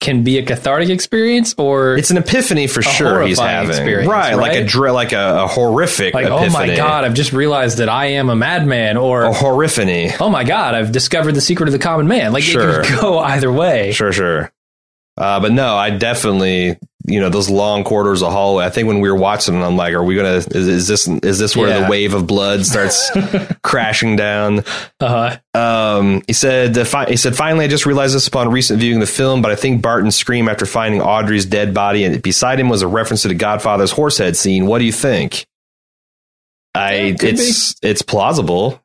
can 0.00 0.24
be 0.24 0.36
a 0.38 0.44
cathartic 0.44 0.88
experience 0.90 1.54
or 1.56 1.96
It's 1.96 2.10
an 2.10 2.16
epiphany 2.16 2.66
for 2.66 2.82
sure. 2.82 3.22
He's 3.22 3.38
having 3.38 3.70
experience, 3.70 4.10
right, 4.10 4.34
like 4.34 4.54
a 4.56 4.60
right? 4.62 4.68
dr- 4.68 4.92
like 4.92 5.12
a, 5.12 5.44
a 5.44 5.46
horrific 5.46 6.12
like, 6.12 6.26
epiphany. 6.26 6.48
oh 6.48 6.52
my 6.52 6.74
God, 6.76 7.04
I've 7.04 7.14
just 7.14 7.32
realized 7.32 7.78
that 7.78 7.88
I 7.88 8.06
am 8.06 8.28
a 8.28 8.34
madman 8.34 8.96
or 8.96 9.22
a 9.24 9.32
horriphany. 9.32 10.12
oh 10.20 10.28
my 10.28 10.42
God, 10.42 10.74
I've 10.74 10.90
discovered 10.90 11.36
the 11.36 11.40
secret 11.40 11.68
of 11.68 11.72
the 11.72 11.78
common 11.78 12.08
man. 12.08 12.32
Like 12.32 12.42
Sure. 12.42 12.80
it 12.80 12.86
can 12.86 13.00
go 13.00 13.20
either 13.20 13.52
way. 13.52 13.92
Sure, 13.92 14.12
sure. 14.12 14.52
Uh, 15.16 15.38
but 15.38 15.52
no, 15.52 15.76
I 15.76 15.90
definitely, 15.90 16.78
you 17.06 17.20
know, 17.20 17.28
those 17.28 17.50
long 17.50 17.84
corridors 17.84 18.22
of 18.22 18.32
hallway. 18.32 18.64
I 18.64 18.70
think 18.70 18.86
when 18.88 19.00
we 19.00 19.10
were 19.10 19.16
watching, 19.18 19.62
I'm 19.62 19.76
like, 19.76 19.94
are 19.94 20.04
we 20.04 20.14
gonna? 20.16 20.34
Is, 20.34 20.46
is 20.54 20.88
this 20.88 21.08
is 21.08 21.38
this 21.38 21.56
where 21.56 21.68
Yeah. 21.68 21.84
the 21.84 21.90
wave 21.90 22.14
of 22.14 22.26
blood 22.26 22.64
starts 22.64 23.10
crashing 23.62 24.16
down? 24.16 24.60
Uh-huh. 25.00 25.36
Um, 25.54 26.22
he 26.26 26.32
said, 26.32 26.76
he 27.08 27.16
said, 27.16 27.36
finally, 27.36 27.64
I 27.64 27.68
just 27.68 27.86
realized 27.86 28.14
this 28.14 28.26
upon 28.28 28.50
recent 28.50 28.80
viewing 28.80 29.00
the 29.00 29.06
film, 29.06 29.42
but 29.42 29.50
I 29.50 29.56
think 29.56 29.82
Barton's 29.82 30.16
scream 30.16 30.48
after 30.48 30.64
finding 30.66 31.00
Audrey's 31.02 31.44
dead 31.46 31.74
body 31.74 32.04
and 32.04 32.22
beside 32.22 32.58
him 32.60 32.68
was 32.68 32.82
a 32.82 32.88
reference 32.88 33.22
to 33.22 33.28
the 33.28 33.34
Godfather's 33.34 33.90
horsehead 33.92 34.36
scene. 34.36 34.66
What 34.66 34.78
do 34.78 34.84
you 34.84 34.92
think? 34.92 35.46
I, 36.74 36.94
Yeah, 36.94 37.14
could 37.16 37.28
it's, 37.38 37.74
it's 37.82 38.02
plausible. 38.02 38.80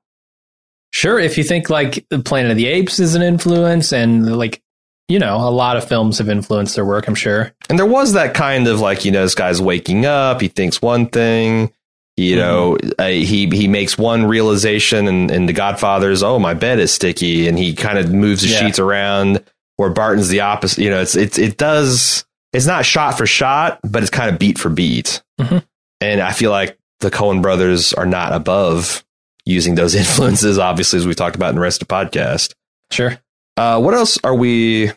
Sure, 0.92 1.20
if 1.20 1.38
you 1.38 1.44
think 1.44 1.70
like 1.70 2.06
the 2.10 2.20
Planet 2.20 2.52
of 2.52 2.58
the 2.58 2.68
Apes 2.68 3.00
is 3.00 3.16
an 3.16 3.22
influence 3.22 3.92
and 3.94 4.38
like 4.38 4.62
you 5.08 5.20
know, 5.20 5.38
a 5.38 5.50
lot 5.52 5.78
of 5.78 5.88
films 5.88 6.18
have 6.18 6.30
influenced 6.30 6.76
their 6.76 6.86
work, 6.86 7.08
I'm 7.08 7.16
sure. 7.16 7.54
And 7.70 7.78
there 7.80 7.86
was 7.86 8.14
that 8.14 8.34
kind 8.34 8.68
of 8.68 8.80
like, 8.80 9.06
you 9.06 9.12
know, 9.12 9.24
this 9.24 9.36
guy's 9.36 9.62
waking 9.62 10.06
up, 10.06 10.42
he 10.42 10.48
thinks 10.48 10.82
one 10.82 11.08
thing, 11.08 11.72
you 12.18 12.36
Mm-hmm. 12.36 12.40
know, 12.40 12.78
uh, 13.00 13.08
he 13.08 13.48
he 13.50 13.68
makes 13.68 13.98
one 13.98 14.26
realization 14.26 15.08
and, 15.08 15.30
and 15.32 15.48
the 15.48 15.54
Godfather's, 15.54 16.24
oh, 16.24 16.40
my 16.40 16.54
bed 16.56 16.80
is 16.80 16.92
sticky, 16.92 17.48
and 17.48 17.58
he 17.60 17.74
kind 17.76 17.98
of 18.00 18.12
moves 18.12 18.42
the 18.42 18.48
Yeah. 18.50 18.60
sheets 18.60 18.80
around. 18.80 19.44
Where 19.76 19.92
Barton's 19.92 20.30
the 20.30 20.42
opposite, 20.42 20.80
you 20.84 20.90
know, 20.90 21.00
it's 21.02 21.16
it's 21.16 21.38
it 21.38 21.58
does 21.58 22.26
it's 22.52 22.66
not 22.66 22.84
shot 22.84 23.16
for 23.16 23.28
shot, 23.28 23.80
but 23.84 24.02
it's 24.02 24.10
kind 24.10 24.32
of 24.32 24.40
beat 24.40 24.58
for 24.58 24.70
beat. 24.70 25.22
Mhm. 25.40 25.64
And 26.02 26.20
I 26.22 26.32
feel 26.32 26.50
like 26.50 26.80
the 27.02 27.12
Coen 27.12 27.44
brothers 27.44 27.94
are 27.94 28.08
not 28.08 28.34
above 28.34 29.06
using 29.46 29.76
those 29.76 29.94
influences, 30.02 30.58
obviously, 30.58 30.98
as 30.98 31.06
we 31.06 31.14
talked 31.14 31.36
about 31.36 31.50
in 31.50 31.56
the 31.56 31.62
rest 31.62 31.84
of 31.84 31.88
the 31.88 31.94
podcast. 31.94 32.56
Sure. 32.92 33.20
Uh, 33.58 33.82
what 33.82 33.94
else 33.94 34.20
are 34.24 34.36
we? 34.36 34.92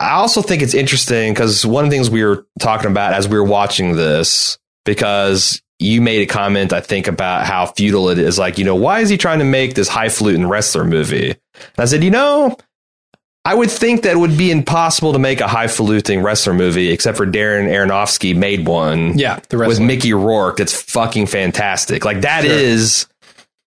I 0.00 0.12
also 0.12 0.42
think 0.42 0.62
it's 0.62 0.74
interesting 0.74 1.32
because 1.32 1.64
one 1.64 1.84
of 1.84 1.90
the 1.90 1.96
things 1.96 2.10
we 2.10 2.24
were 2.24 2.46
talking 2.58 2.90
about 2.90 3.12
as 3.12 3.28
we 3.28 3.36
were 3.36 3.44
watching 3.44 3.96
this, 3.96 4.58
because 4.84 5.62
you 5.78 6.00
made 6.00 6.22
a 6.22 6.26
comment, 6.26 6.72
I 6.72 6.80
think, 6.80 7.06
about 7.06 7.46
how 7.46 7.66
futile 7.66 8.08
it 8.08 8.18
is. 8.18 8.38
Like, 8.38 8.58
you 8.58 8.64
know, 8.64 8.74
why 8.74 9.00
is 9.00 9.08
he 9.08 9.16
trying 9.16 9.38
to 9.38 9.44
make 9.44 9.74
this 9.74 9.88
highfalutin 9.88 10.48
wrestler 10.48 10.84
movie? 10.84 11.30
And 11.30 11.78
I 11.78 11.84
said, 11.84 12.02
you 12.02 12.10
know, 12.10 12.56
I 13.44 13.54
would 13.54 13.70
think 13.70 14.02
that 14.02 14.12
it 14.12 14.18
would 14.18 14.38
be 14.38 14.50
impossible 14.50 15.12
to 15.12 15.18
make 15.18 15.40
a 15.40 15.46
highfalutin 15.46 16.22
wrestler 16.22 16.54
movie, 16.54 16.90
except 16.90 17.18
for 17.18 17.26
Darren 17.26 17.68
Aronofsky 17.68 18.34
made 18.34 18.66
one 18.66 19.18
Yeah, 19.18 19.40
with 19.52 19.80
Mickey 19.80 20.14
Rourke 20.14 20.56
that's 20.56 20.80
fucking 20.80 21.26
fantastic. 21.26 22.04
Like 22.04 22.22
that 22.22 22.46
is 22.46 23.00
Sure. 23.00 23.13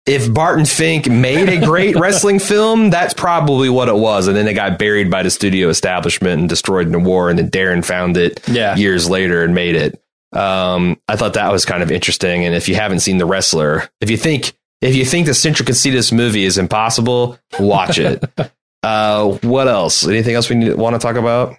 If 0.06 0.32
Barton 0.34 0.66
Fink 0.66 1.10
made 1.10 1.50
a 1.50 1.66
great 1.66 1.96
wrestling 2.00 2.40
film, 2.40 2.90
that's 2.92 3.14
probably 3.14 3.70
what 3.70 3.88
it 3.90 3.96
was. 3.96 4.28
And 4.28 4.36
then 4.38 4.48
it 4.48 4.54
got 4.54 4.78
buried 4.78 5.10
by 5.10 5.24
the 5.24 5.30
studio 5.32 5.70
establishment 5.70 6.40
and 6.42 6.50
destroyed 6.50 6.86
in 6.86 6.92
the 6.92 7.00
war. 7.00 7.30
And 7.30 7.40
then 7.40 7.50
Darren 7.50 7.84
found 7.84 8.16
it 8.18 8.40
Yeah. 8.48 8.76
years 8.76 9.10
later 9.10 9.44
and 9.44 9.56
made 9.56 9.76
it. 9.76 10.00
Um, 10.32 11.00
I 11.08 11.16
thought 11.16 11.34
that 11.34 11.52
was 11.52 11.66
kind 11.66 11.82
of 11.82 11.92
interesting. 11.92 12.46
And 12.46 12.54
if 12.54 12.68
you 12.70 12.76
haven't 12.76 13.00
seen 13.00 13.18
The 13.18 13.26
Wrestler, 13.26 13.90
if 14.02 14.10
you 14.12 14.18
think 14.18 14.54
if 14.82 14.94
you 14.96 15.06
think 15.06 15.26
the 15.26 15.34
central 15.34 15.66
conceit 15.66 15.90
of 15.92 15.96
this 15.96 16.12
movie 16.12 16.44
is 16.44 16.58
impossible, 16.58 17.40
watch 17.60 17.98
it. 17.98 18.24
uh, 18.84 19.26
what 19.42 19.68
else? 19.68 20.06
Anything 20.06 20.36
else 20.36 20.50
we 20.50 20.58
need, 20.58 20.76
want 20.76 20.94
to 20.94 21.00
talk 21.00 21.16
about? 21.16 21.56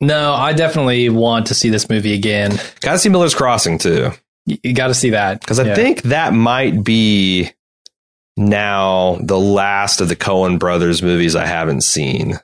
No, 0.00 0.32
I 0.32 0.52
definitely 0.52 1.08
want 1.10 1.46
to 1.48 1.54
see 1.54 1.68
this 1.68 1.88
movie 1.90 2.14
again. 2.14 2.52
Got 2.80 2.92
to 2.92 2.98
see 2.98 3.08
Miller's 3.08 3.34
Crossing 3.34 3.76
too. 3.78 4.10
You, 4.46 4.72
got 4.72 4.88
to 4.88 4.94
see 4.94 5.10
that 5.10 5.40
Because 5.40 5.58
I 5.60 5.64
Yeah. 5.66 5.74
think 5.74 6.02
that 6.02 6.32
might 6.32 6.82
be 6.82 7.50
now 8.36 9.18
the 9.22 9.38
last 9.38 10.00
of 10.00 10.08
the 10.08 10.16
Coen 10.16 10.58
brothers 10.58 11.02
movies 11.02 11.36
I 11.36 11.46
haven't 11.46 11.82
seen. 11.82 12.38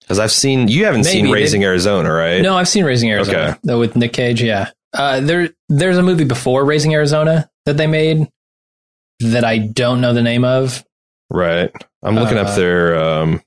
Because 0.00 0.18
I've 0.18 0.32
seen 0.32 0.68
you 0.68 0.84
haven't 0.84 1.04
seen 1.04 1.24
Maybe. 1.24 1.32
Raising 1.34 1.64
Arizona, 1.64 2.12
right? 2.12 2.42
No, 2.42 2.56
I've 2.56 2.68
seen 2.68 2.84
Raising 2.84 3.10
Arizona 3.10 3.38
Okay. 3.38 3.58
though 3.64 3.78
with 3.80 3.96
Nick 3.96 4.12
Cage. 4.12 4.42
Yeah, 4.42 4.70
uh, 4.92 5.20
there 5.20 5.48
there's 5.70 5.96
a 5.96 6.02
movie 6.02 6.24
before 6.24 6.64
Raising 6.64 6.92
Arizona 6.92 7.48
that 7.64 7.78
they 7.78 7.86
made 7.86 8.28
that 9.20 9.44
I 9.44 9.58
don't 9.58 10.00
know 10.02 10.12
the 10.12 10.20
name 10.22 10.44
of. 10.44 10.84
Right. 11.30 11.70
I'm 12.02 12.16
looking 12.16 12.36
up 12.36 12.48
Uh, 12.48 12.56
their 12.56 12.98
um 13.02 13.42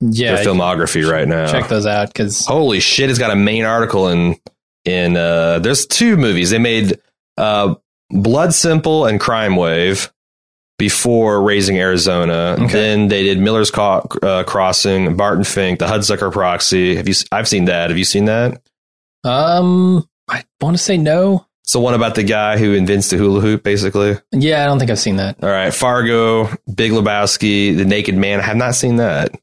Yeah, 0.00 0.34
their 0.36 0.44
filmography 0.44 1.10
right 1.10 1.26
now. 1.26 1.50
check 1.50 1.68
those 1.68 1.86
out 1.86 2.08
because 2.08 2.44
Holy 2.44 2.80
shit! 2.80 3.08
It's 3.08 3.18
got 3.18 3.30
a 3.30 3.36
main 3.36 3.64
article 3.64 4.08
in 4.08 4.36
in 4.84 5.16
uh. 5.16 5.58
There's 5.60 5.86
two 5.86 6.18
movies 6.18 6.50
they 6.50 6.58
made. 6.58 7.00
Uh, 7.38 7.76
Blood 8.10 8.52
Simple 8.52 9.06
and 9.06 9.18
Crime 9.18 9.56
Wave 9.56 10.12
before 10.78 11.42
Raising 11.42 11.78
Arizona. 11.78 12.56
Okay. 12.58 12.72
Then 12.72 13.08
they 13.08 13.24
did 13.24 13.38
Miller's 13.38 13.70
Co- 13.70 14.06
uh, 14.22 14.44
Crossing, 14.44 15.16
Barton 15.16 15.44
Fink, 15.44 15.80
The 15.80 15.86
Hudsucker 15.86 16.32
Proxy. 16.32 16.96
Have 16.96 17.08
you? 17.08 17.14
I've 17.32 17.48
seen 17.48 17.64
that. 17.66 17.90
Have 17.90 17.98
you 17.98 18.04
seen 18.04 18.26
that? 18.26 18.60
um, 19.24 20.08
I 20.28 20.44
want 20.60 20.76
to 20.76 20.82
say 20.82 20.96
no. 20.96 21.46
So 21.64 21.80
one 21.80 21.92
about 21.94 22.14
the 22.14 22.22
guy 22.22 22.56
who 22.56 22.72
invents 22.72 23.10
the 23.10 23.16
hula 23.18 23.40
hoop, 23.40 23.62
basically. 23.62 24.16
Yeah, 24.32 24.62
I 24.62 24.66
don't 24.66 24.78
think 24.78 24.90
I've 24.90 24.98
seen 24.98 25.16
that. 25.16 25.36
All 25.42 25.50
right, 25.50 25.72
Fargo, 25.74 26.48
Big 26.74 26.92
Lebowski, 26.92 27.76
The 27.76 27.84
Naked 27.84 28.14
Man. 28.14 28.40
I 28.40 28.42
have 28.44 28.56
not 28.56 28.74
seen 28.74 28.96
that. 28.96 29.34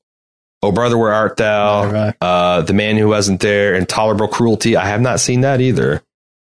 Oh, 0.64 0.72
brother, 0.72 0.98
where 0.98 1.14
art 1.14 1.38
thou? 1.38 2.14
Uh, 2.22 2.62
the 2.62 2.74
man 2.74 2.98
who 2.98 3.08
wasn't 3.08 3.42
there, 3.42 3.76
Intolerable 3.76 4.28
Cruelty. 4.28 4.76
I 4.76 4.88
have 4.88 5.02
not 5.02 5.20
seen 5.20 5.42
that 5.42 5.62
either. 5.62 6.02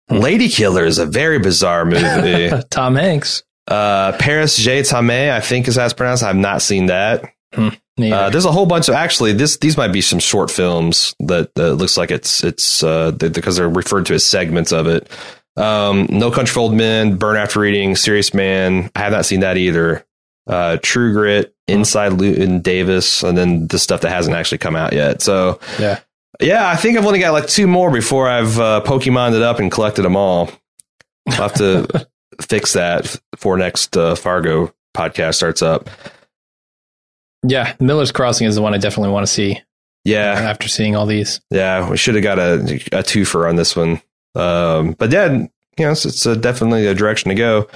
Hmm. 0.07 0.19
Lady 0.19 0.47
Killer 0.47 0.85
is 0.85 0.99
a 0.99 1.05
very 1.05 1.39
bizarre 1.39 1.83
movie. 1.83 2.49
Tom 2.69 2.95
Hanks. 2.95 3.43
Uh, 3.67 4.13
Paris 4.17 4.57
J. 4.57 4.83
Tame, 4.83 5.31
I 5.31 5.41
think 5.41 5.67
is 5.67 5.75
how 5.75 5.85
it's 5.85 5.93
pronounced. 5.93 6.23
I've 6.23 6.35
not 6.35 6.61
seen 6.61 6.87
that. 6.87 7.33
Neither. 7.97 8.15
Uh, 8.15 8.29
there's 8.29 8.45
a 8.45 8.51
whole 8.51 8.67
bunch 8.67 8.89
of 8.89 8.95
actually 8.95 9.33
this 9.33 9.57
these 9.57 9.75
might 9.75 9.91
be 9.91 10.01
some 10.01 10.19
short 10.19 10.51
films 10.51 11.15
that 11.19 11.49
uh, 11.57 11.71
looks 11.71 11.97
like 11.97 12.11
it's 12.11 12.43
it's 12.43 12.83
uh, 12.83 13.11
th- 13.11 13.33
because 13.33 13.57
they're 13.57 13.69
referred 13.69 14.05
to 14.05 14.13
as 14.13 14.23
segments 14.23 14.71
of 14.71 14.85
it. 14.85 15.09
Um, 15.57 16.05
no 16.11 16.29
Country 16.29 16.53
for 16.53 16.59
Old 16.59 16.75
Men, 16.75 17.17
Burn 17.17 17.35
After 17.35 17.59
Reading, 17.59 17.95
Serious 17.95 18.33
Man. 18.33 18.91
I 18.95 18.99
have 18.99 19.11
not 19.11 19.25
seen 19.25 19.39
that 19.39 19.57
either. 19.57 20.05
Uh, 20.45 20.77
True 20.83 21.11
Grit, 21.11 21.55
Inside 21.67 22.13
Llewyn 22.13 22.61
Davis, 22.61 23.23
and 23.23 23.35
then 23.35 23.67
the 23.67 23.79
stuff 23.79 24.01
that 24.01 24.09
hasn't 24.09 24.35
actually 24.35 24.59
come 24.59 24.75
out 24.75 24.93
yet. 24.93 25.23
So 25.23 25.59
yeah. 25.79 25.99
yeah, 26.39 26.69
I 26.69 26.75
think 26.75 26.97
I've 26.97 27.05
only 27.05 27.19
got 27.19 27.31
like 27.31 27.47
two 27.47 27.65
more 27.65 27.89
before 27.89 28.29
I've 28.29 28.59
uh, 28.59 28.83
Pokemoned 28.85 29.35
it 29.35 29.41
up 29.41 29.59
and 29.59 29.71
collected 29.71 30.03
them 30.03 30.15
all. 30.15 30.51
I'll 31.27 31.33
have 31.33 31.55
to 31.55 32.07
fix 32.41 32.73
that 32.73 33.15
for 33.35 33.57
next 33.57 33.95
uh, 33.97 34.15
Fargo 34.15 34.73
podcast 34.95 35.35
starts 35.35 35.61
up. 35.61 35.89
Yeah, 37.43 37.75
Miller's 37.79 38.11
Crossing 38.11 38.47
is 38.47 38.55
the 38.55 38.61
one 38.61 38.73
I 38.73 38.77
definitely 38.77 39.13
want 39.13 39.25
to 39.25 39.31
see 39.31 39.61
Yeah, 40.03 40.33
after 40.33 40.67
seeing 40.67 40.95
all 40.95 41.05
these. 41.05 41.39
Yeah, 41.51 41.89
we 41.89 41.97
should 41.97 42.15
have 42.15 42.23
got 42.23 42.39
a 42.39 42.55
a 42.91 43.03
twofer 43.03 43.47
on 43.47 43.55
this 43.55 43.75
one. 43.75 44.01
Um, 44.35 44.93
but 44.93 45.11
yeah, 45.11 45.31
you 45.31 45.49
know, 45.79 45.91
it's, 45.91 46.05
it's 46.05 46.25
uh 46.25 46.35
definitely 46.35 46.87
a 46.87 46.95
direction 46.95 47.29
to 47.29 47.35
go. 47.35 47.67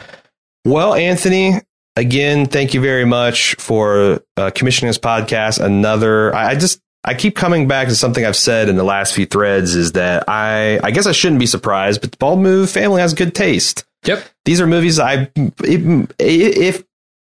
Well, 0.65 0.93
Anthony, 0.93 1.53
again, 1.95 2.45
thank 2.45 2.73
you 2.73 2.81
very 2.81 3.05
much 3.05 3.55
for 3.55 4.21
uh, 4.37 4.51
commissioning 4.53 4.89
this 4.89 4.97
podcast. 4.97 5.63
Another, 5.63 6.35
I, 6.35 6.49
I 6.51 6.55
just 6.55 6.79
I 7.03 7.13
keep 7.15 7.35
coming 7.35 7.67
back 7.67 7.87
to 7.87 7.95
something 7.95 8.23
I've 8.25 8.35
said 8.35 8.69
in 8.69 8.75
the 8.75 8.83
last 8.83 9.13
few 9.15 9.25
threads 9.25 9.75
is 9.75 9.93
that 9.93 10.25
I 10.29 10.79
I 10.83 10.91
guess 10.91 11.07
I 11.07 11.11
shouldn't 11.13 11.39
be 11.39 11.47
surprised, 11.47 12.01
but 12.01 12.11
the 12.11 12.17
Bald 12.17 12.39
Move 12.39 12.69
family 12.69 13.01
has 13.01 13.13
good 13.13 13.33
taste. 13.33 13.85
Yep. 14.05 14.23
These 14.45 14.61
are 14.61 14.67
movies 14.67 14.99
I 14.99 15.29
if 15.63 16.83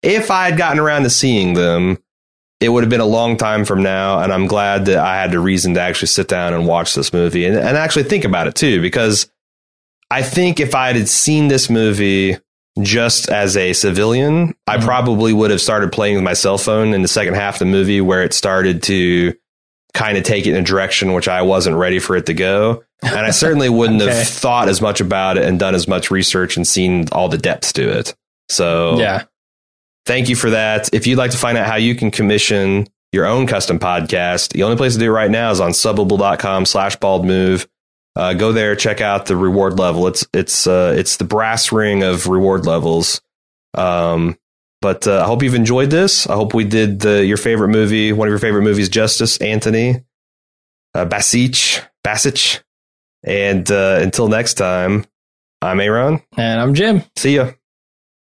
if 0.03 0.31
I 0.31 0.45
had 0.49 0.57
gotten 0.57 0.79
around 0.79 1.03
to 1.03 1.09
seeing 1.09 1.53
them, 1.53 1.97
it 2.59 2.69
would 2.69 2.83
have 2.83 2.89
been 2.89 2.99
a 3.01 3.05
long 3.05 3.37
time 3.37 3.65
from 3.65 3.81
now, 3.83 4.19
and 4.19 4.33
I'm 4.33 4.47
glad 4.47 4.85
that 4.85 4.97
I 4.97 5.15
had 5.21 5.31
the 5.31 5.39
reason 5.39 5.73
to 5.75 5.81
actually 5.81 6.07
sit 6.07 6.27
down 6.27 6.53
and 6.53 6.67
watch 6.67 6.93
this 6.95 7.13
movie 7.13 7.45
and, 7.45 7.55
and 7.57 7.77
actually 7.77 8.03
think 8.03 8.23
about 8.25 8.47
it 8.47 8.55
too, 8.55 8.81
because 8.81 9.31
I 10.09 10.21
think 10.23 10.59
if 10.59 10.75
I 10.75 10.91
had 10.93 11.07
seen 11.07 11.47
this 11.47 11.69
movie 11.69 12.37
just 12.81 13.29
as 13.29 13.55
a 13.57 13.73
civilian, 13.73 14.55
I 14.67 14.77
Mhm. 14.77 14.85
probably 14.85 15.33
would 15.33 15.51
have 15.51 15.61
started 15.61 15.91
playing 15.91 16.15
with 16.15 16.23
my 16.23 16.33
cell 16.33 16.57
phone 16.57 16.93
in 16.93 17.01
the 17.01 17.07
second 17.07 17.35
half 17.35 17.55
of 17.55 17.59
the 17.59 17.65
movie 17.65 18.01
where 18.01 18.23
it 18.23 18.33
started 18.33 18.81
to 18.83 19.33
kind 19.93 20.17
of 20.17 20.23
take 20.23 20.45
it 20.47 20.51
in 20.51 20.57
a 20.57 20.61
direction 20.65 21.13
which 21.13 21.27
I 21.27 21.41
wasn't 21.41 21.75
ready 21.77 21.99
for 21.99 22.15
it 22.15 22.25
to 22.27 22.33
go. 22.33 22.83
And 23.01 23.19
I 23.19 23.31
certainly 23.31 23.69
wouldn't 23.69 24.01
Okay. 24.01 24.13
have 24.15 24.27
thought 24.27 24.69
as 24.69 24.81
much 24.81 25.01
about 25.01 25.37
it 25.37 25.43
and 25.45 25.59
done 25.59 25.75
as 25.75 25.87
much 25.87 26.11
research 26.11 26.55
and 26.57 26.67
seen 26.67 27.07
all 27.11 27.27
the 27.29 27.37
depths 27.37 27.73
to 27.73 27.89
it. 27.99 28.15
So 28.49 28.97
Yeah. 28.99 29.23
thank 30.05 30.29
you 30.29 30.35
for 30.35 30.51
that. 30.51 30.93
If 30.93 31.07
you'd 31.07 31.17
like 31.17 31.31
to 31.31 31.37
find 31.37 31.57
out 31.57 31.67
how 31.67 31.75
you 31.75 31.95
can 31.95 32.11
commission 32.11 32.87
your 33.11 33.25
own 33.25 33.47
custom 33.47 33.79
podcast, 33.79 34.49
the 34.53 34.63
only 34.63 34.77
place 34.77 34.93
to 34.93 34.99
do 34.99 35.05
it 35.05 35.09
right 35.09 35.31
now 35.31 35.51
is 35.51 35.59
on 35.59 35.71
subbable.com 35.71 36.65
slash 36.65 36.95
bald 36.97 37.25
move. 37.25 37.67
Uh, 38.15 38.33
go 38.33 38.51
there, 38.51 38.75
check 38.75 39.01
out 39.01 39.25
the 39.25 39.35
reward 39.37 39.79
level. 39.79 40.07
It's, 40.07 40.25
it's, 40.33 40.67
uh, 40.67 40.93
it's 40.97 41.17
the 41.17 41.23
brass 41.23 41.71
ring 41.71 42.03
of 42.03 42.27
reward 42.27 42.65
levels. 42.65 43.21
Um, 43.73 44.37
But 44.81 45.07
uh, 45.07 45.21
I 45.21 45.25
hope 45.25 45.43
you've 45.43 45.53
enjoyed 45.55 45.91
this. 45.91 46.27
I 46.27 46.33
hope 46.33 46.53
we 46.53 46.63
did 46.63 47.01
the, 47.01 47.23
your 47.23 47.37
favorite 47.37 47.69
movie, 47.69 48.11
one 48.13 48.27
of 48.27 48.31
your 48.31 48.39
favorite 48.39 48.63
movies, 48.63 48.89
justice. 48.89 49.37
Anthony 49.37 50.03
uh, 50.93 51.05
Basich, 51.05 51.83
Basich. 52.03 52.61
And 53.23 53.69
uh, 53.71 53.99
until 54.01 54.27
next 54.27 54.55
time, 54.55 55.05
I'm 55.61 55.79
Aaron. 55.79 56.21
And 56.37 56.59
I'm 56.59 56.73
Jim. 56.73 57.03
See 57.15 57.35
ya. 57.35 57.51